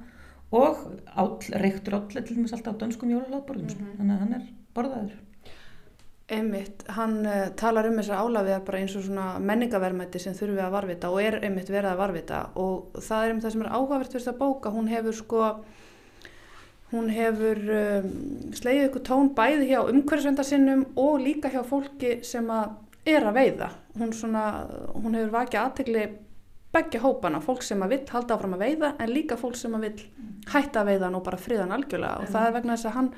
og 0.54 0.82
áll, 1.16 1.38
reyktur 1.62 1.98
áll 1.98 2.08
til 2.10 2.36
dæmis 2.36 2.54
alltaf 2.54 2.76
á 2.76 2.80
dönskum 2.82 3.10
jólalagborðum 3.10 3.66
mm 3.66 3.78
-hmm. 3.78 3.96
þannig 3.98 4.14
að 4.14 4.18
hann 4.18 4.34
er 4.34 4.44
borðaður. 4.74 5.16
Einmitt, 6.28 6.82
hann 6.88 7.26
uh, 7.26 7.48
talar 7.54 7.86
um 7.86 7.98
þessar 7.98 8.18
álafiðar 8.18 8.64
bara 8.64 8.78
eins 8.78 8.96
og 8.96 9.02
svona 9.02 9.38
menningaverðmætti 9.38 10.18
sem 10.18 10.34
þurfi 10.34 10.58
að 10.58 10.72
varvita 10.72 11.10
og 11.10 11.22
er 11.22 11.44
einmitt 11.44 11.70
verið 11.70 11.90
að 11.90 11.98
varvita 11.98 12.50
og 12.54 12.86
það 12.98 13.24
er 13.24 13.32
um 13.32 13.40
það 13.40 13.52
sem 13.52 13.62
er 13.62 13.68
áhugavert 13.68 14.12
fyrir 14.12 14.24
þetta 14.24 14.38
bóka, 14.38 14.70
hún 14.70 14.88
hefur 14.88 15.12
sko 15.14 15.64
hún 16.92 17.08
hefur 17.10 17.58
um, 17.58 18.10
slegið 18.52 18.88
ykkur 18.88 19.02
tón 19.06 19.34
bæði 19.34 19.70
hjá 19.70 19.80
umhverfisvendarsinnum 19.90 20.86
og 20.96 21.20
líka 21.20 21.48
hjá 21.48 21.62
fólki 21.66 22.24
sem 22.24 22.50
að 22.50 22.74
er 23.06 23.26
að 23.26 23.36
veiða. 23.38 23.70
Hún, 23.98 24.12
svona, 24.12 24.44
hún 24.94 25.14
hefur 25.14 25.34
vakið 25.34 25.60
aðtegli 25.62 26.06
begge 26.76 27.00
hópana, 27.02 27.40
fólk 27.44 27.64
sem 27.66 27.82
að 27.82 27.96
vill 27.96 28.04
halda 28.12 28.36
áfram 28.36 28.54
að 28.58 28.64
veiða 28.66 28.92
en 29.00 29.12
líka 29.12 29.40
fólk 29.40 29.58
sem 29.58 29.74
að 29.76 29.88
vill 29.88 30.06
hætta 30.52 30.82
að 30.82 30.92
veiða 30.92 31.10
og 31.16 31.24
bara 31.26 31.40
friðan 31.40 31.74
algjörlega. 31.74 32.22
Og 32.22 32.30
það 32.36 32.48
er 32.48 32.56
vegna 32.60 32.76
þess 32.76 32.90
að 32.90 32.96
hann, 33.00 33.10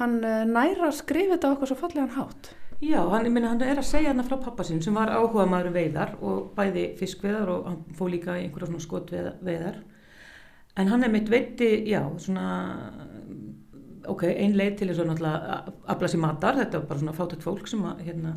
hann 0.00 0.16
eh, 0.24 0.42
næra 0.48 0.88
að 0.88 0.98
skrifa 1.02 1.36
þetta 1.36 1.52
eitthvað 1.52 1.72
svo 1.72 1.80
fallega 1.82 2.06
hann 2.06 2.16
hátt. 2.16 2.52
Já, 2.80 3.00
hann, 3.12 3.26
minna, 3.28 3.50
hann 3.52 3.60
er 3.60 3.76
að 3.82 3.90
segja 3.90 4.08
hérna 4.08 4.24
frá 4.24 4.38
pappa 4.40 4.64
sín 4.64 4.80
sem 4.80 4.94
var 4.96 5.10
áhuga 5.12 5.44
maður 5.44 5.68
um 5.68 5.74
veiðar 5.76 6.14
og 6.24 6.46
bæði 6.56 6.86
fiskveðar 6.96 7.50
og 7.52 7.66
hann 7.68 7.80
fó 7.98 8.06
líka 8.08 8.38
í 8.38 8.46
einhverja 8.46 8.70
svona 8.70 8.84
skotveðar 8.86 9.82
en 10.80 10.88
hann 10.88 11.04
er 11.04 11.12
mitt 11.12 11.28
veiti, 11.28 11.68
já, 11.90 12.00
svona 12.24 12.46
ok, 14.08 14.24
ein 14.30 14.56
leið 14.56 14.78
til 14.78 14.88
þess 14.88 15.02
að 15.02 15.10
náttúrulega 15.10 15.58
afla 15.92 16.10
sér 16.10 16.22
matar, 16.22 16.56
þetta 16.62 16.80
var 16.80 16.88
bara 16.88 17.02
svona 17.02 17.16
fátækt 17.18 17.44
fólk 17.44 17.68
sem 17.68 17.84
að, 17.84 18.00
hérna, 18.06 18.32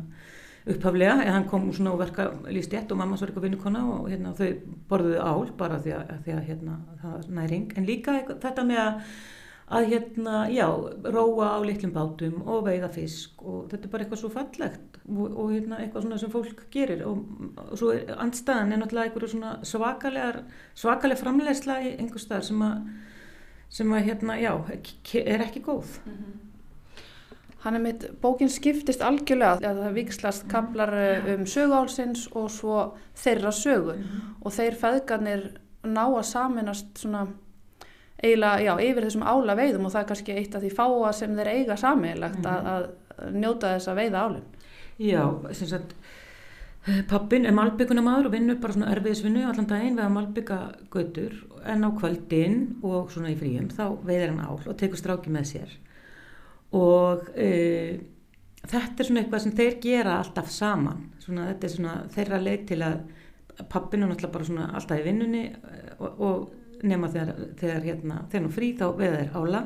upphaflega, 0.64 1.20
en 1.22 1.32
hann 1.32 1.48
kom 1.48 1.68
svona 1.72 1.92
og 1.92 2.00
verka 2.00 2.30
líst 2.48 2.72
ett 2.74 2.92
og 2.92 2.98
mamma 2.98 3.16
svo 3.16 3.26
er 3.26 3.32
eitthvað 3.32 3.48
vinnukonna 3.48 3.84
og 3.98 4.08
hérna 4.08 4.32
þau 4.38 4.50
borðuðu 4.88 5.20
ál 5.20 5.50
bara 5.58 5.80
því 5.84 5.96
að, 5.98 6.12
því 6.24 6.36
að 6.36 6.44
hérna 6.50 6.76
það 7.02 7.16
var 7.16 7.32
næring, 7.38 7.72
en 7.76 7.88
líka 7.88 8.18
þetta 8.40 8.68
með 8.68 8.84
að 8.84 9.00
að 9.64 9.86
hérna, 9.88 10.44
já, 10.52 10.66
róa 11.08 11.46
á 11.56 11.58
litlum 11.64 11.92
bátum 11.94 12.42
og 12.44 12.66
veiða 12.66 12.90
fisk 12.92 13.40
og 13.42 13.70
þetta 13.70 13.86
er 13.86 13.92
bara 13.94 14.04
eitthvað 14.04 14.20
svo 14.20 14.30
fallegt 14.32 14.98
og, 15.08 15.22
og 15.24 15.52
hérna 15.54 15.78
eitthvað 15.80 16.04
svona 16.04 16.18
sem 16.20 16.32
fólk 16.32 16.64
gerir. 16.74 17.04
Og, 17.08 17.22
og 17.64 17.72
svo 17.80 17.94
er 17.94 18.12
andstæðan 18.20 18.74
er 18.74 18.82
náttúrulega 18.82 19.08
eitthvað 19.08 19.32
svona 19.32 19.54
svakalegar 19.64 20.42
svakaleg 20.76 21.20
framlegsla 21.20 21.78
í 21.80 21.94
einhver 21.96 22.22
stað 22.22 22.48
sem 22.50 22.66
að 22.66 22.90
sem 23.74 23.90
að 23.96 24.04
hérna, 24.06 24.36
já, 24.38 24.52
er 25.24 25.42
ekki 25.42 25.64
góð. 25.64 25.96
Mm 26.04 26.12
-hmm. 26.12 26.53
Hann 27.64 27.78
er 27.78 27.80
mitt, 27.80 28.02
bókin 28.20 28.50
skiptist 28.52 29.00
algjörlega 29.04 29.70
að 29.70 29.78
það 29.86 29.94
vikslast 29.96 30.48
kaplar 30.52 30.90
eh, 31.00 31.30
um 31.34 31.46
söguálsins 31.48 32.26
og 32.36 32.50
svo 32.52 32.80
þeirra 33.16 33.52
sögu 33.52 33.94
-hmm. 33.94 34.34
og 34.44 34.52
þeir 34.52 34.74
feðgarnir 34.82 35.46
ná 35.84 36.04
að 36.04 36.26
saminast 36.28 36.98
svona 36.98 37.26
eiginlega, 38.22 38.60
já, 38.60 38.74
yfir 38.80 39.04
þessum 39.04 39.22
ála 39.22 39.56
veiðum 39.56 39.86
og 39.86 39.92
það 39.92 40.02
er 40.02 40.08
kannski 40.08 40.32
eitt 40.32 40.54
af 40.54 40.62
því 40.62 40.70
fáa 40.76 41.12
sem 41.12 41.36
þeir 41.36 41.48
eiga 41.48 41.76
sammeilagt 41.76 42.38
mm 42.38 42.44
-hmm. 42.44 42.66
að, 42.66 42.86
að 43.16 43.32
njóta 43.32 43.72
þess 43.74 43.88
að 43.88 43.96
veiða 43.96 44.20
álinn. 44.24 44.46
Já, 44.98 45.52
sem 45.52 45.68
sagt, 45.68 45.94
pappin 47.08 47.46
er 47.46 47.52
malbyggunamadur 47.56 48.26
og 48.26 48.32
vinnur 48.32 48.60
bara 48.60 48.72
svona 48.72 48.92
erfiðisvinnu 48.92 49.46
allan 49.48 49.66
daginn 49.66 49.96
við 49.96 50.04
að 50.04 50.14
malbygga 50.18 50.58
götur 50.90 51.32
en 51.64 51.84
á 51.84 51.90
kvöldin 51.96 52.58
og 52.82 53.10
svona 53.10 53.32
í 53.32 53.38
fríum 53.40 53.70
þá 53.72 53.96
veiðir 54.04 54.34
hann 54.34 54.44
ál 54.44 54.60
og 54.60 54.76
tekur 54.76 55.00
stráki 55.00 55.32
með 55.32 55.48
sér 55.54 55.78
og 56.74 57.30
e, 57.38 57.50
þetta 58.64 59.02
er 59.02 59.08
svona 59.08 59.22
eitthvað 59.22 59.44
sem 59.44 59.56
þeir 59.58 59.78
gera 59.82 60.18
alltaf 60.20 60.50
saman, 60.52 61.06
svona 61.22 61.48
þetta 61.52 61.68
er 61.68 61.74
svona 61.74 61.94
þeirra 62.14 62.42
leið 62.42 62.66
til 62.72 62.80
að 62.84 63.00
pappin 63.70 64.02
er 64.02 64.10
náttúrulega 64.10 64.34
bara 64.34 64.48
svona 64.48 64.68
alltaf 64.74 65.00
í 65.00 65.06
vinnunni 65.06 65.44
og, 66.00 66.20
og 66.20 66.84
nema 66.84 67.08
þegar, 67.12 67.34
þegar 67.60 67.88
hérna, 67.88 68.20
þegar 68.30 68.44
nú 68.44 68.52
frí 68.54 68.70
þá 68.78 68.86
veða 68.98 69.20
þeir 69.20 69.36
ála 69.40 69.64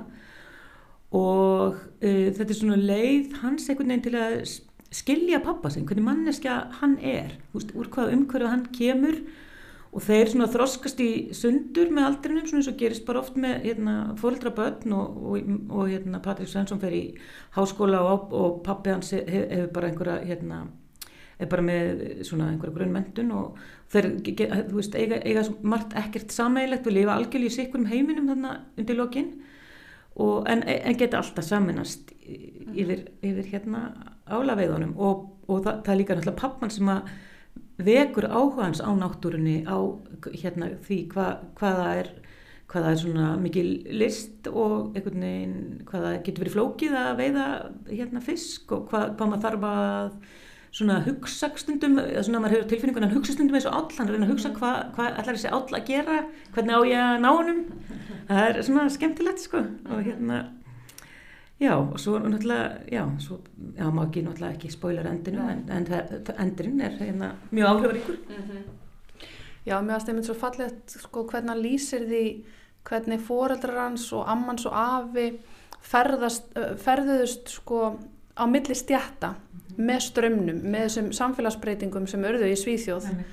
og 1.18 1.78
uh, 1.78 2.26
þetta 2.36 2.48
er 2.50 2.58
svona 2.58 2.80
leið 2.80 3.38
hans 3.42 3.68
einhvern 3.68 3.94
veginn 3.94 4.04
til 4.04 4.18
að 4.20 4.34
skilja 4.98 5.40
pappa 5.44 5.70
sinn, 5.72 5.86
hvernig 5.88 6.06
manneskja 6.06 6.58
hann 6.80 6.96
er, 7.04 7.34
úr 7.56 7.90
hvað 7.92 8.14
umhverju 8.16 8.48
hann 8.48 8.66
kemur 8.76 9.18
og 9.88 10.04
þeir 10.04 10.32
svona 10.32 10.48
þroskast 10.52 10.98
í 11.00 11.10
sundur 11.36 11.92
með 11.94 12.10
aldrinum 12.10 12.48
svona 12.48 12.62
eins 12.62 12.72
og 12.72 12.80
gerist 12.80 13.06
bara 13.08 13.22
oft 13.22 13.38
með 13.40 13.62
hérna, 13.64 13.94
fólkdra 14.20 14.52
börn 14.56 14.92
og, 14.96 15.22
og, 15.30 15.54
og 15.72 15.88
hérna, 15.88 16.20
Patrik 16.24 16.50
Svensson 16.50 16.82
fer 16.82 16.96
í 16.96 17.04
háskóla 17.56 18.02
og, 18.04 18.34
og 18.36 18.60
pappi 18.66 18.92
hans 18.92 19.14
hefur 19.16 19.48
hef 19.54 19.72
bara 19.72 19.88
einhverja 19.88 20.20
hérna 20.28 20.66
er 21.38 21.46
bara 21.50 21.62
með 21.62 22.00
svona 22.26 22.50
einhverja 22.52 22.74
grunnmendun 22.74 23.30
og 23.38 23.58
þeir, 23.92 24.08
þú 24.26 24.80
veist, 24.80 24.96
eiga, 24.98 25.20
eiga 25.22 25.44
margt 25.62 25.94
ekkert 25.98 26.34
sammeilegt, 26.34 26.86
við 26.86 27.00
lifa 27.00 27.14
algjörlega 27.14 27.52
í 27.52 27.54
sikkurum 27.54 27.86
heiminum 27.90 28.26
þarna 28.32 28.54
undir 28.78 28.98
lokin. 28.98 29.30
En, 30.18 30.64
en 30.66 30.98
geta 30.98 31.20
alltaf 31.20 31.46
saminast 31.46 32.10
yfir, 32.18 33.04
yfir 33.22 33.52
hérna 33.52 33.84
álaveiðunum 34.26 34.96
og 34.98 35.28
það, 35.46 35.84
það 35.86 35.92
er 35.92 36.00
líka 36.00 36.16
náttúrulega 36.16 36.40
pappan 36.40 36.74
sem 36.74 36.90
að 36.90 37.12
vekur 37.78 38.26
áhuga 38.26 38.66
hans 38.66 38.82
á 38.82 38.90
náttúrunni 38.90 39.62
á 39.64 39.78
hérna 40.34 40.72
því 40.86 40.98
hva, 41.12 41.28
hvaða 41.58 41.92
er 42.00 42.10
hvaða 42.68 42.90
er 42.92 42.98
svona 43.00 43.28
mikil 43.40 43.68
list 43.96 44.48
og 44.50 44.96
einhvern 44.96 45.22
veginn 45.24 45.86
hvaða 45.88 46.10
getur 46.26 46.44
verið 46.44 46.56
flókið 46.58 46.98
að 47.00 47.22
veiða 47.22 47.46
hérna 47.88 48.24
fisk 48.24 48.74
og 48.76 48.90
hvað, 48.90 49.14
hvað 49.16 49.30
maður 49.30 49.44
þarf 49.46 49.66
að 49.70 50.10
svona 50.78 50.98
hugsa 51.06 51.48
stundum, 51.56 51.96
svona 51.96 52.42
maður 52.42 52.58
hefur 52.58 52.68
tilfinningun 52.74 53.06
að 53.06 53.14
hugsa 53.16 53.34
stundum 53.34 53.56
eins 53.56 53.68
og 53.70 53.78
all, 53.78 53.88
hann 53.96 54.10
reyna 54.12 54.28
að 54.28 54.34
hugsa 54.34 54.52
hvað 54.58 54.76
hva 54.98 55.06
ætlar 55.14 55.38
þessi 55.38 55.52
all 55.56 55.78
að 55.78 55.88
gera, 55.88 56.18
hvernig 56.52 56.76
á 56.76 56.80
ég 56.90 57.04
að 57.06 57.22
ná 57.24 57.28
honum, 57.30 57.62
það 58.28 58.42
er 58.44 58.60
svona 58.68 58.84
skemmtilegt 58.92 59.44
sko 59.46 59.64
og 59.64 60.02
hérna 60.04 60.42
já 61.60 61.74
og 61.76 61.98
svo 62.00 62.18
náttúrulega 62.18 62.80
já, 62.92 63.04
svo, 63.18 63.40
já 63.76 63.90
maður 63.90 64.08
ekki 64.08 64.22
náttúrulega 64.22 64.54
ekki 64.54 64.70
spoiler 64.70 65.06
endinu 65.06 65.48
en, 65.50 65.64
en 65.70 65.86
endurinn 66.38 66.80
er 66.80 66.98
hérna 67.00 67.32
mjög 67.50 67.66
áhrifaríkur 67.66 68.18
mm 68.28 68.44
-hmm. 68.50 68.62
Já, 69.66 69.82
mér 69.82 69.98
aðstæði 69.98 70.14
mynd 70.16 70.24
svo 70.24 70.34
fallegt 70.34 70.90
sko 70.90 71.24
hvernig 71.28 71.50
hann 71.50 71.62
lýsir 71.62 72.04
því 72.08 72.22
hvernig 72.88 73.20
foreldrar 73.20 73.80
hans 73.82 74.12
og 74.12 74.30
ammans 74.30 74.66
og 74.66 74.72
afi 74.72 75.26
ferðast, 75.84 76.48
ferðuðust 76.84 77.48
sko 77.48 77.98
á 78.38 78.44
milli 78.46 78.74
stjætta 78.74 79.34
með 79.78 80.00
strömmnum, 80.08 80.62
með 80.62 80.86
þessum 80.86 81.10
samfélagsbreytingum 81.12 82.06
sem 82.10 82.24
örðu 82.24 82.48
í 82.48 82.56
Svíþjóð 82.58 83.10
Æmi. 83.10 83.26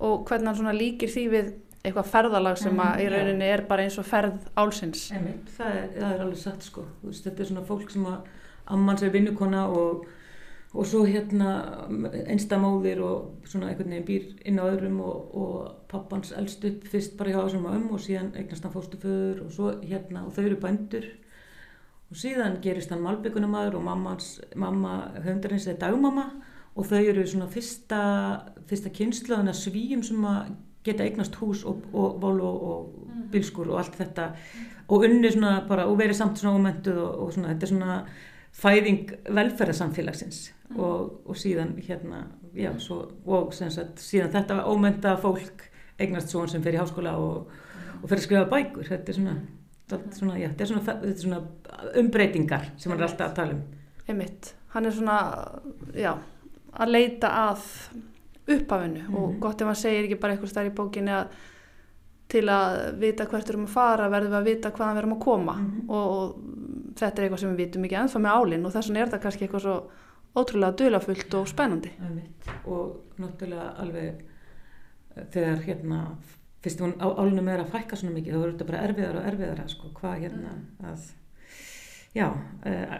og 0.00 0.24
hvernig 0.28 0.50
hann 0.50 0.56
svona 0.56 0.74
líkir 0.76 1.12
því 1.12 1.26
við 1.34 1.52
eitthvað 1.82 2.10
ferðalag 2.12 2.58
sem 2.60 2.80
að 2.82 3.02
í 3.02 3.06
rauninni 3.10 3.46
er 3.50 3.64
bara 3.66 3.84
eins 3.86 3.98
og 3.98 4.06
ferð 4.06 4.44
álsins. 4.58 5.08
Æmi, 5.14 5.34
það, 5.56 5.78
er, 5.80 5.88
það 5.96 6.12
er 6.14 6.24
alveg 6.24 6.42
satt 6.42 6.66
sko, 6.66 6.84
veist, 7.02 7.24
þetta 7.26 7.42
er 7.42 7.50
svona 7.50 7.64
fólk 7.66 7.90
sem 7.90 8.04
að 8.06 8.28
amman 8.76 9.00
sér 9.00 9.10
vinnukona 9.14 9.64
og, 9.74 10.04
og 10.72 10.86
svo 10.88 11.02
hérna 11.08 11.56
einstamóðir 12.22 13.02
og 13.02 13.48
svona 13.50 13.72
einhvern 13.72 13.96
veginn 13.96 14.06
býr 14.06 14.46
inn 14.46 14.62
á 14.62 14.64
öðrum 14.68 15.02
og, 15.02 15.34
og 15.34 15.58
pappans 15.90 16.30
eldst 16.38 16.62
upp 16.70 16.86
fyrst 16.92 17.18
bara 17.18 17.34
hjá 17.34 17.40
þessum 17.40 17.66
ömm 17.72 17.90
og 17.90 18.06
síðan 18.06 18.30
eignast 18.38 18.68
hann 18.68 18.76
fóstu 18.76 19.02
föður 19.02 19.44
og 19.48 19.52
svo 19.58 19.74
hérna 19.82 20.26
og 20.28 20.32
þau 20.36 20.42
eru 20.46 20.62
bændur. 20.62 21.10
Og 22.12 22.18
síðan 22.20 22.60
gerist 22.62 22.92
hann 22.92 23.02
malbyggunamadur 23.02 23.80
og 23.80 23.86
mammans, 23.88 24.36
mamma 24.54 25.14
höfndarins 25.24 25.66
er 25.66 25.80
dagmamma 25.80 26.30
og 26.76 26.86
þau 26.86 27.00
eru 27.00 27.24
svona 27.26 27.50
fyrsta, 27.50 28.02
fyrsta 28.70 28.92
kynnslöðuna 28.94 29.54
svíum 29.56 30.04
sem 30.06 30.22
að 30.28 30.52
geta 30.84 31.04
eignast 31.04 31.36
hús 31.40 31.64
og, 31.68 31.84
og 31.92 32.18
volu 32.22 32.46
og, 32.46 32.62
og 32.72 33.22
bilskur 33.32 33.70
og 33.70 33.80
allt 33.82 33.96
þetta. 34.00 34.32
Og 34.88 35.06
unni 35.06 35.30
svona 35.32 35.60
bara 35.68 35.86
og 35.88 35.98
verið 36.00 36.18
samt 36.18 36.40
svona 36.40 36.58
ómentuð 36.58 36.98
og, 36.98 37.22
og 37.26 37.32
svona 37.36 37.52
þetta 37.52 37.68
er 37.68 37.72
svona 37.74 38.00
fæðing 38.52 39.14
velferðarsamfélagsins. 39.32 40.50
Mm. 40.72 40.80
og, 40.80 41.28
og 41.28 41.36
síðan 41.36 41.74
hérna 41.84 42.26
já, 42.54 42.72
svo, 42.80 43.02
og 43.26 43.52
sagt, 43.54 44.00
síðan 44.00 44.32
þetta 44.32 44.62
ómenta 44.64 45.16
fólk 45.20 45.66
eignast 46.00 46.32
svo 46.32 46.46
sem 46.48 46.62
fer 46.64 46.76
í 46.76 46.80
háskóla 46.80 47.12
og, 47.20 47.50
og 48.00 48.06
fer 48.08 48.18
að 48.18 48.24
skrifa 48.24 48.48
bækur. 48.48 48.88
Þetta 48.88 49.12
er 49.12 49.18
svona, 49.18 49.34
svona, 50.16 50.38
já, 50.40 50.48
þetta 50.48 50.64
er 50.64 50.70
svona, 50.70 50.84
þetta 50.86 51.12
er 51.12 51.24
svona 51.26 51.92
umbreytingar 52.00 52.70
sem 52.76 52.92
hann 52.92 53.00
er 53.00 53.08
alltaf 53.08 53.30
að 53.30 53.36
tala 53.40 53.58
um. 53.58 53.62
Einmitt. 54.08 54.54
hann 54.72 54.88
er 54.88 54.96
svona 54.96 55.18
já, 55.94 56.14
að 56.72 56.94
leita 56.94 57.34
að 57.42 57.66
upphafinu 58.48 59.02
mm. 59.06 59.16
og 59.16 59.26
mhm. 59.28 59.40
gott 59.42 59.60
ef 59.60 59.70
hann 59.70 59.78
segir 59.78 60.06
ekki 60.06 60.20
bara 60.22 60.34
eitthvað 60.34 60.54
starf 60.54 60.70
í 60.70 60.76
bókinni 60.76 61.14
að 61.14 61.34
til 62.32 62.46
að 62.48 62.76
vita 63.00 63.26
hvert 63.28 63.44
við 63.44 63.52
erum 63.52 63.66
að 63.66 63.74
fara 63.74 64.08
verðum 64.12 64.32
við 64.32 64.38
að 64.38 64.48
vita 64.48 64.72
hvaðan 64.72 64.96
við 64.96 65.02
erum 65.02 65.16
að 65.16 65.24
koma 65.24 65.56
mm. 65.60 65.80
og, 65.88 66.12
og 66.16 66.94
þetta 66.98 67.12
er 67.12 67.26
eitthvað 67.26 67.42
sem 67.42 67.52
við 67.52 67.64
vitum 67.64 67.86
ekki 67.88 67.98
ennþá 68.00 68.22
með 68.24 68.36
álinn 68.38 68.66
og 68.66 68.74
þess 68.74 68.90
vegna 68.90 69.02
er 69.02 69.12
það 69.12 69.24
kannski 69.26 69.46
eitthvað 69.46 69.64
svo 69.66 69.76
ótrúlega 70.32 70.76
dölafullt 70.80 71.34
og 71.36 71.48
spennandi 71.50 71.90
og 72.64 73.18
náttúrulega 73.20 73.66
alveg 73.82 74.06
eh, 74.08 75.26
þegar 75.34 75.64
hérna 75.66 76.04
fyrst 76.64 76.84
hún 76.84 76.94
álunum 77.02 77.50
er 77.52 77.64
að 77.64 77.72
fækka 77.74 77.98
svona 77.98 78.16
mikið 78.16 78.36
þá 78.36 78.42
er 78.42 78.52
þetta 78.52 78.68
bara 78.70 78.84
erfiðar 78.86 79.18
og 79.18 79.26
erfiðar 79.32 79.64
sko, 79.68 79.90
hvað 79.98 80.22
hérna 80.24 80.54
mm. 80.54 80.92
að 80.92 81.10
já, 82.12 82.28
uh, 82.28 82.94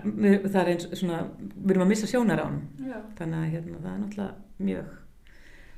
það 0.49 0.61
er 0.63 0.73
eins 0.73 0.89
svona 0.99 1.23
við 1.39 1.75
erum 1.75 1.87
að 1.87 1.93
missa 1.93 2.11
sjónar 2.11 2.43
á 2.43 2.47
hann 2.49 2.61
þannig 3.19 3.39
að 3.39 3.55
hérna, 3.55 3.79
það 3.79 3.93
er 3.93 4.03
náttúrulega 4.03 4.67
mjög 4.69 4.93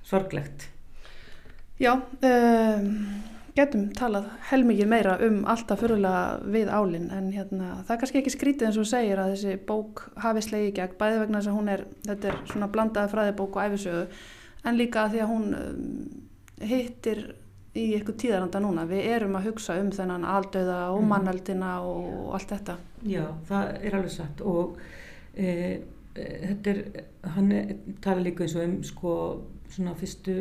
sorglegt 0.07 0.69
Já 1.83 1.93
um, 1.99 2.91
getum 3.55 3.89
talað 3.95 4.29
helmikið 4.51 4.91
meira 4.91 5.15
um 5.27 5.41
alltaf 5.51 5.83
fyrirlega 5.83 6.41
við 6.55 6.71
álinn 6.71 7.09
en 7.15 7.31
hérna, 7.35 7.81
það 7.87 7.95
er 7.95 8.01
kannski 8.03 8.21
ekki 8.21 8.35
skrítið 8.35 8.69
eins 8.69 8.81
og 8.83 8.91
segir 8.91 9.23
að 9.23 9.35
þessi 9.35 9.57
bók 9.69 10.05
hafi 10.23 10.43
slegi 10.47 10.75
gegn 10.77 10.99
bæði 11.01 11.23
vegna 11.23 11.41
þess 11.41 11.53
að 11.53 11.59
hún 11.59 11.73
er, 11.75 11.87
þetta 12.07 12.31
er 12.31 12.43
svona 12.51 12.71
blandaði 12.75 13.13
fræðibók 13.15 13.59
og 13.59 13.67
æfisögu 13.69 14.05
en 14.65 14.79
líka 14.79 15.09
því 15.13 15.25
að 15.25 15.33
hún 15.33 15.49
um, 15.59 15.89
hittir 16.65 17.25
í 17.75 17.89
eitthvað 17.97 18.19
tíðaranda 18.23 18.61
núna. 18.63 18.85
Við 18.89 19.09
erum 19.17 19.39
að 19.39 19.49
hugsa 19.51 19.79
um 19.83 19.91
þennan 19.95 20.27
aldauða 20.29 20.79
og 20.93 21.01
mm. 21.01 21.09
mannaldina 21.11 21.73
og 21.87 22.37
allt 22.37 22.55
þetta. 22.55 22.77
Já, 23.11 23.25
það 23.49 23.73
er 23.81 23.99
alveg 23.99 24.15
satt 24.15 24.45
og 24.47 24.79
e, 25.35 25.49
e, 26.15 26.29
þetta 26.45 26.75
er, 26.75 26.83
hann 27.35 27.51
tala 28.05 28.25
líka 28.25 28.47
eins 28.47 28.55
og 28.59 28.67
um 28.69 28.77
sko 28.87 29.17
svona 29.75 29.95
fyrstu, 29.99 30.35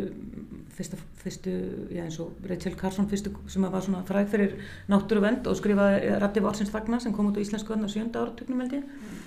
fyrstu, 0.77 0.97
fyrstu 1.23 1.51
já 1.93 2.03
eins 2.05 2.19
og 2.21 2.47
Rachel 2.49 2.75
Carson 2.77 3.09
fyrstu 3.09 3.33
sem 3.49 3.65
var 3.65 3.81
svona 3.81 4.03
fræð 4.07 4.31
fyrir 4.33 4.55
náttúru 4.91 5.23
vend 5.23 5.47
og 5.49 5.57
skrifaði 5.57 6.15
Ratti 6.21 6.43
Varsins 6.43 6.71
Fagnar 6.73 7.01
sem 7.01 7.13
kom 7.13 7.31
út 7.31 7.39
á 7.39 7.43
Íslensku 7.43 7.73
öðna 7.75 7.89
sjönda 7.91 8.21
áratöknum 8.21 8.61
held 8.63 8.75
ég 8.77 8.83
mm. 8.83 9.21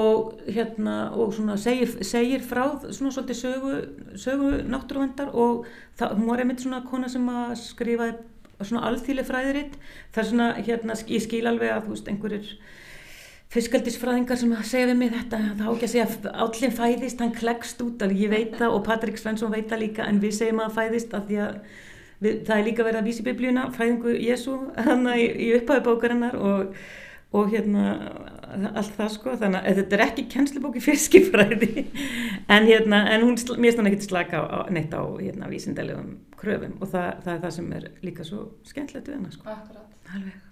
og 0.00 0.44
hérna 0.48 0.96
og 1.12 1.34
svona 1.36 1.56
segir, 1.60 1.92
segir 2.02 2.44
frá 2.44 2.64
svona 2.90 3.12
svolítið 3.12 3.40
sögu, 3.42 3.74
sögu 4.16 4.52
náttúru 4.64 5.04
vendar 5.04 5.34
og 5.34 5.66
það, 5.98 6.16
hún 6.18 6.30
var 6.30 6.44
einmitt 6.44 6.64
svona 6.64 6.84
kona 6.88 7.10
sem 7.12 7.28
að 7.28 7.58
skrifaði 7.60 8.16
svona 8.62 8.86
alþýli 8.88 9.26
fræðiritt 9.26 9.76
það 10.14 10.22
er 10.22 10.30
svona 10.30 10.48
hérna 10.62 10.98
ég 11.10 11.24
skil 11.26 11.44
alveg 11.50 11.74
að 11.74 11.86
þú 11.86 11.96
veist 11.96 12.10
einhverjir 12.12 12.56
fiskaldisfræðingar 13.54 14.38
sem 14.40 14.52
segja 14.66 14.90
við 14.90 14.98
mig 14.98 15.14
þetta 15.14 15.40
þá 15.60 15.64
ekki 15.68 15.86
að 15.86 15.92
segja 15.92 16.06
að 16.08 16.28
állin 16.42 16.74
fæðist 16.74 17.22
hann 17.22 17.34
klekst 17.36 17.82
út, 17.84 18.02
ég 18.10 18.32
veit 18.32 18.56
það 18.58 18.76
og 18.76 18.84
Patrik 18.88 19.20
Svensson 19.20 19.52
veit 19.54 19.68
það 19.70 19.84
líka 19.84 20.06
en 20.10 20.20
við 20.22 20.36
segjum 20.40 20.62
að 20.64 20.78
fæðist 20.80 21.14
því 21.14 21.40
að 21.44 21.58
við, 22.24 22.40
það 22.48 22.56
er 22.56 22.68
líka 22.68 22.86
verið 22.86 23.00
að 23.00 23.08
vísi 23.10 23.26
biblíuna 23.26 23.68
fæðingu 23.74 24.14
Jésu 24.18 24.58
hann 24.88 25.08
í, 25.14 25.26
í 25.46 25.50
upphæðu 25.58 25.84
bókarinnar 25.86 26.38
og, 26.38 26.72
og 27.34 27.52
hérna 27.52 27.84
allt 28.72 28.96
það 28.96 29.12
sko 29.16 29.36
þannig 29.42 29.60
að 29.60 29.80
þetta 29.80 29.96
er 29.98 30.04
ekki 30.08 30.24
kennslubóki 30.34 30.82
fiskifræði 30.84 31.86
en 32.54 32.70
hérna 32.70 33.04
en 33.12 33.28
hún, 33.28 33.38
mér 33.38 33.70
finnst 33.70 33.82
hann 33.82 33.90
ekki 33.92 34.08
slaka 34.08 34.42
á, 34.42 34.58
neitt 34.74 34.94
á 34.94 35.02
hérna 35.20 35.52
vísindalegum 35.52 36.16
kröfum 36.40 36.74
og 36.80 36.90
það, 36.90 37.22
það 37.26 37.36
er 37.36 37.46
það 37.46 37.54
sem 37.60 37.70
er 37.78 37.86
líka 38.02 38.26
svo 38.26 38.48
skemmtilegt 38.66 39.12
við 39.12 39.20
hann 39.20 39.30
sko 39.34 39.54
Akkurat. 39.54 39.94
alveg 40.10 40.42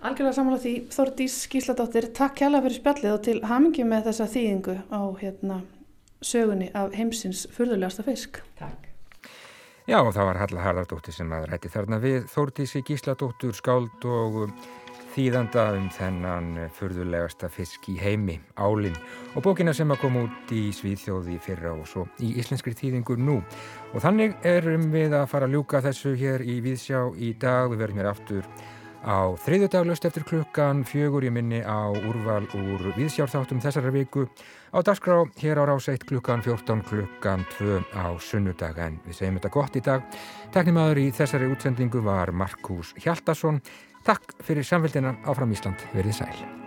Algjörlega 0.00 0.32
samanlátt 0.32 0.62
því 0.64 0.70
Þórdís 0.94 1.34
Gísladóttir, 1.52 2.06
takk 2.16 2.38
hjálpa 2.40 2.62
fyrir 2.64 2.76
spjallið 2.78 3.10
og 3.12 3.18
til 3.26 3.34
hamingi 3.44 3.82
með 3.84 4.06
þessa 4.06 4.26
þýðingu 4.32 4.76
á 4.88 5.00
hérna, 5.20 5.58
sögunni 6.24 6.70
af 6.72 6.96
heimsins 6.96 7.42
fyrðulegasta 7.52 8.06
fisk. 8.06 8.40
Takk. 8.56 8.88
Já, 9.84 9.98
og 10.00 10.14
það 10.16 10.30
var 10.30 10.40
Halla 10.40 10.64
Harðardóttir 10.64 11.18
sem 11.18 11.36
að 11.36 11.44
rætti 11.52 11.72
þarna 11.74 12.00
við 12.00 12.24
Þórdísi 12.32 12.80
Gísladóttur 12.88 13.52
skáld 13.58 14.08
og 14.08 14.48
þýðanda 15.12 15.66
um 15.76 15.92
þennan 15.92 16.50
fyrðulegasta 16.80 17.52
fisk 17.52 17.92
í 17.92 17.98
heimi, 18.00 18.40
álinn 18.56 18.96
og 19.34 19.44
bókina 19.44 19.76
sem 19.76 19.92
að 19.92 20.00
koma 20.06 20.24
út 20.30 20.56
í 20.56 20.70
Svíðþjóði 20.80 21.40
fyrra 21.44 21.76
og 21.76 21.84
svo 21.90 22.08
í 22.24 22.32
íslenskri 22.40 22.72
þýðingu 22.72 23.20
nú. 23.20 23.42
Og 23.92 24.00
þannig 24.00 24.40
erum 24.48 24.88
við 24.96 25.20
að 25.20 25.28
fara 25.34 25.44
að 25.50 25.58
ljúka 25.58 25.84
þessu 25.90 26.16
hér 26.16 26.48
í 26.48 26.62
Víðsjá 26.64 27.04
í 27.20 27.34
dag, 27.36 27.68
við 27.68 27.84
verðum 27.84 28.00
hér 28.00 28.14
aftur 28.16 28.54
á 29.04 29.32
þriðudaglust 29.44 30.06
eftir 30.08 30.24
klukkan 30.28 30.84
fjögur 30.88 31.26
í 31.26 31.32
minni 31.34 31.60
á 31.64 31.88
úrval 31.90 32.46
úr 32.56 32.90
viðsjárþáttum 32.96 33.60
þessara 33.64 33.92
viku. 33.94 34.26
Á 34.70 34.78
dagskrá 34.86 35.24
hér 35.40 35.60
á 35.60 35.64
rás 35.68 35.90
1 35.90 36.06
klukkan 36.08 36.42
14 36.46 36.84
klukkan 36.86 37.44
2 37.58 37.82
á 37.96 38.14
sunnudag. 38.20 38.78
En 38.78 39.00
við 39.06 39.20
segjum 39.20 39.40
þetta 39.40 39.54
gott 39.56 39.76
í 39.76 39.84
dag. 39.84 40.04
Teknimaður 40.54 41.04
í 41.04 41.10
þessari 41.14 41.50
útsendingu 41.52 42.04
var 42.04 42.32
Markus 42.32 42.94
Hjaldarsson 43.00 43.62
Takk 44.04 44.32
fyrir 44.44 44.64
samfélgina 44.64 45.16
áfram 45.28 45.52
Ísland, 45.52 45.84
verið 45.92 46.22
sæl 46.22 46.59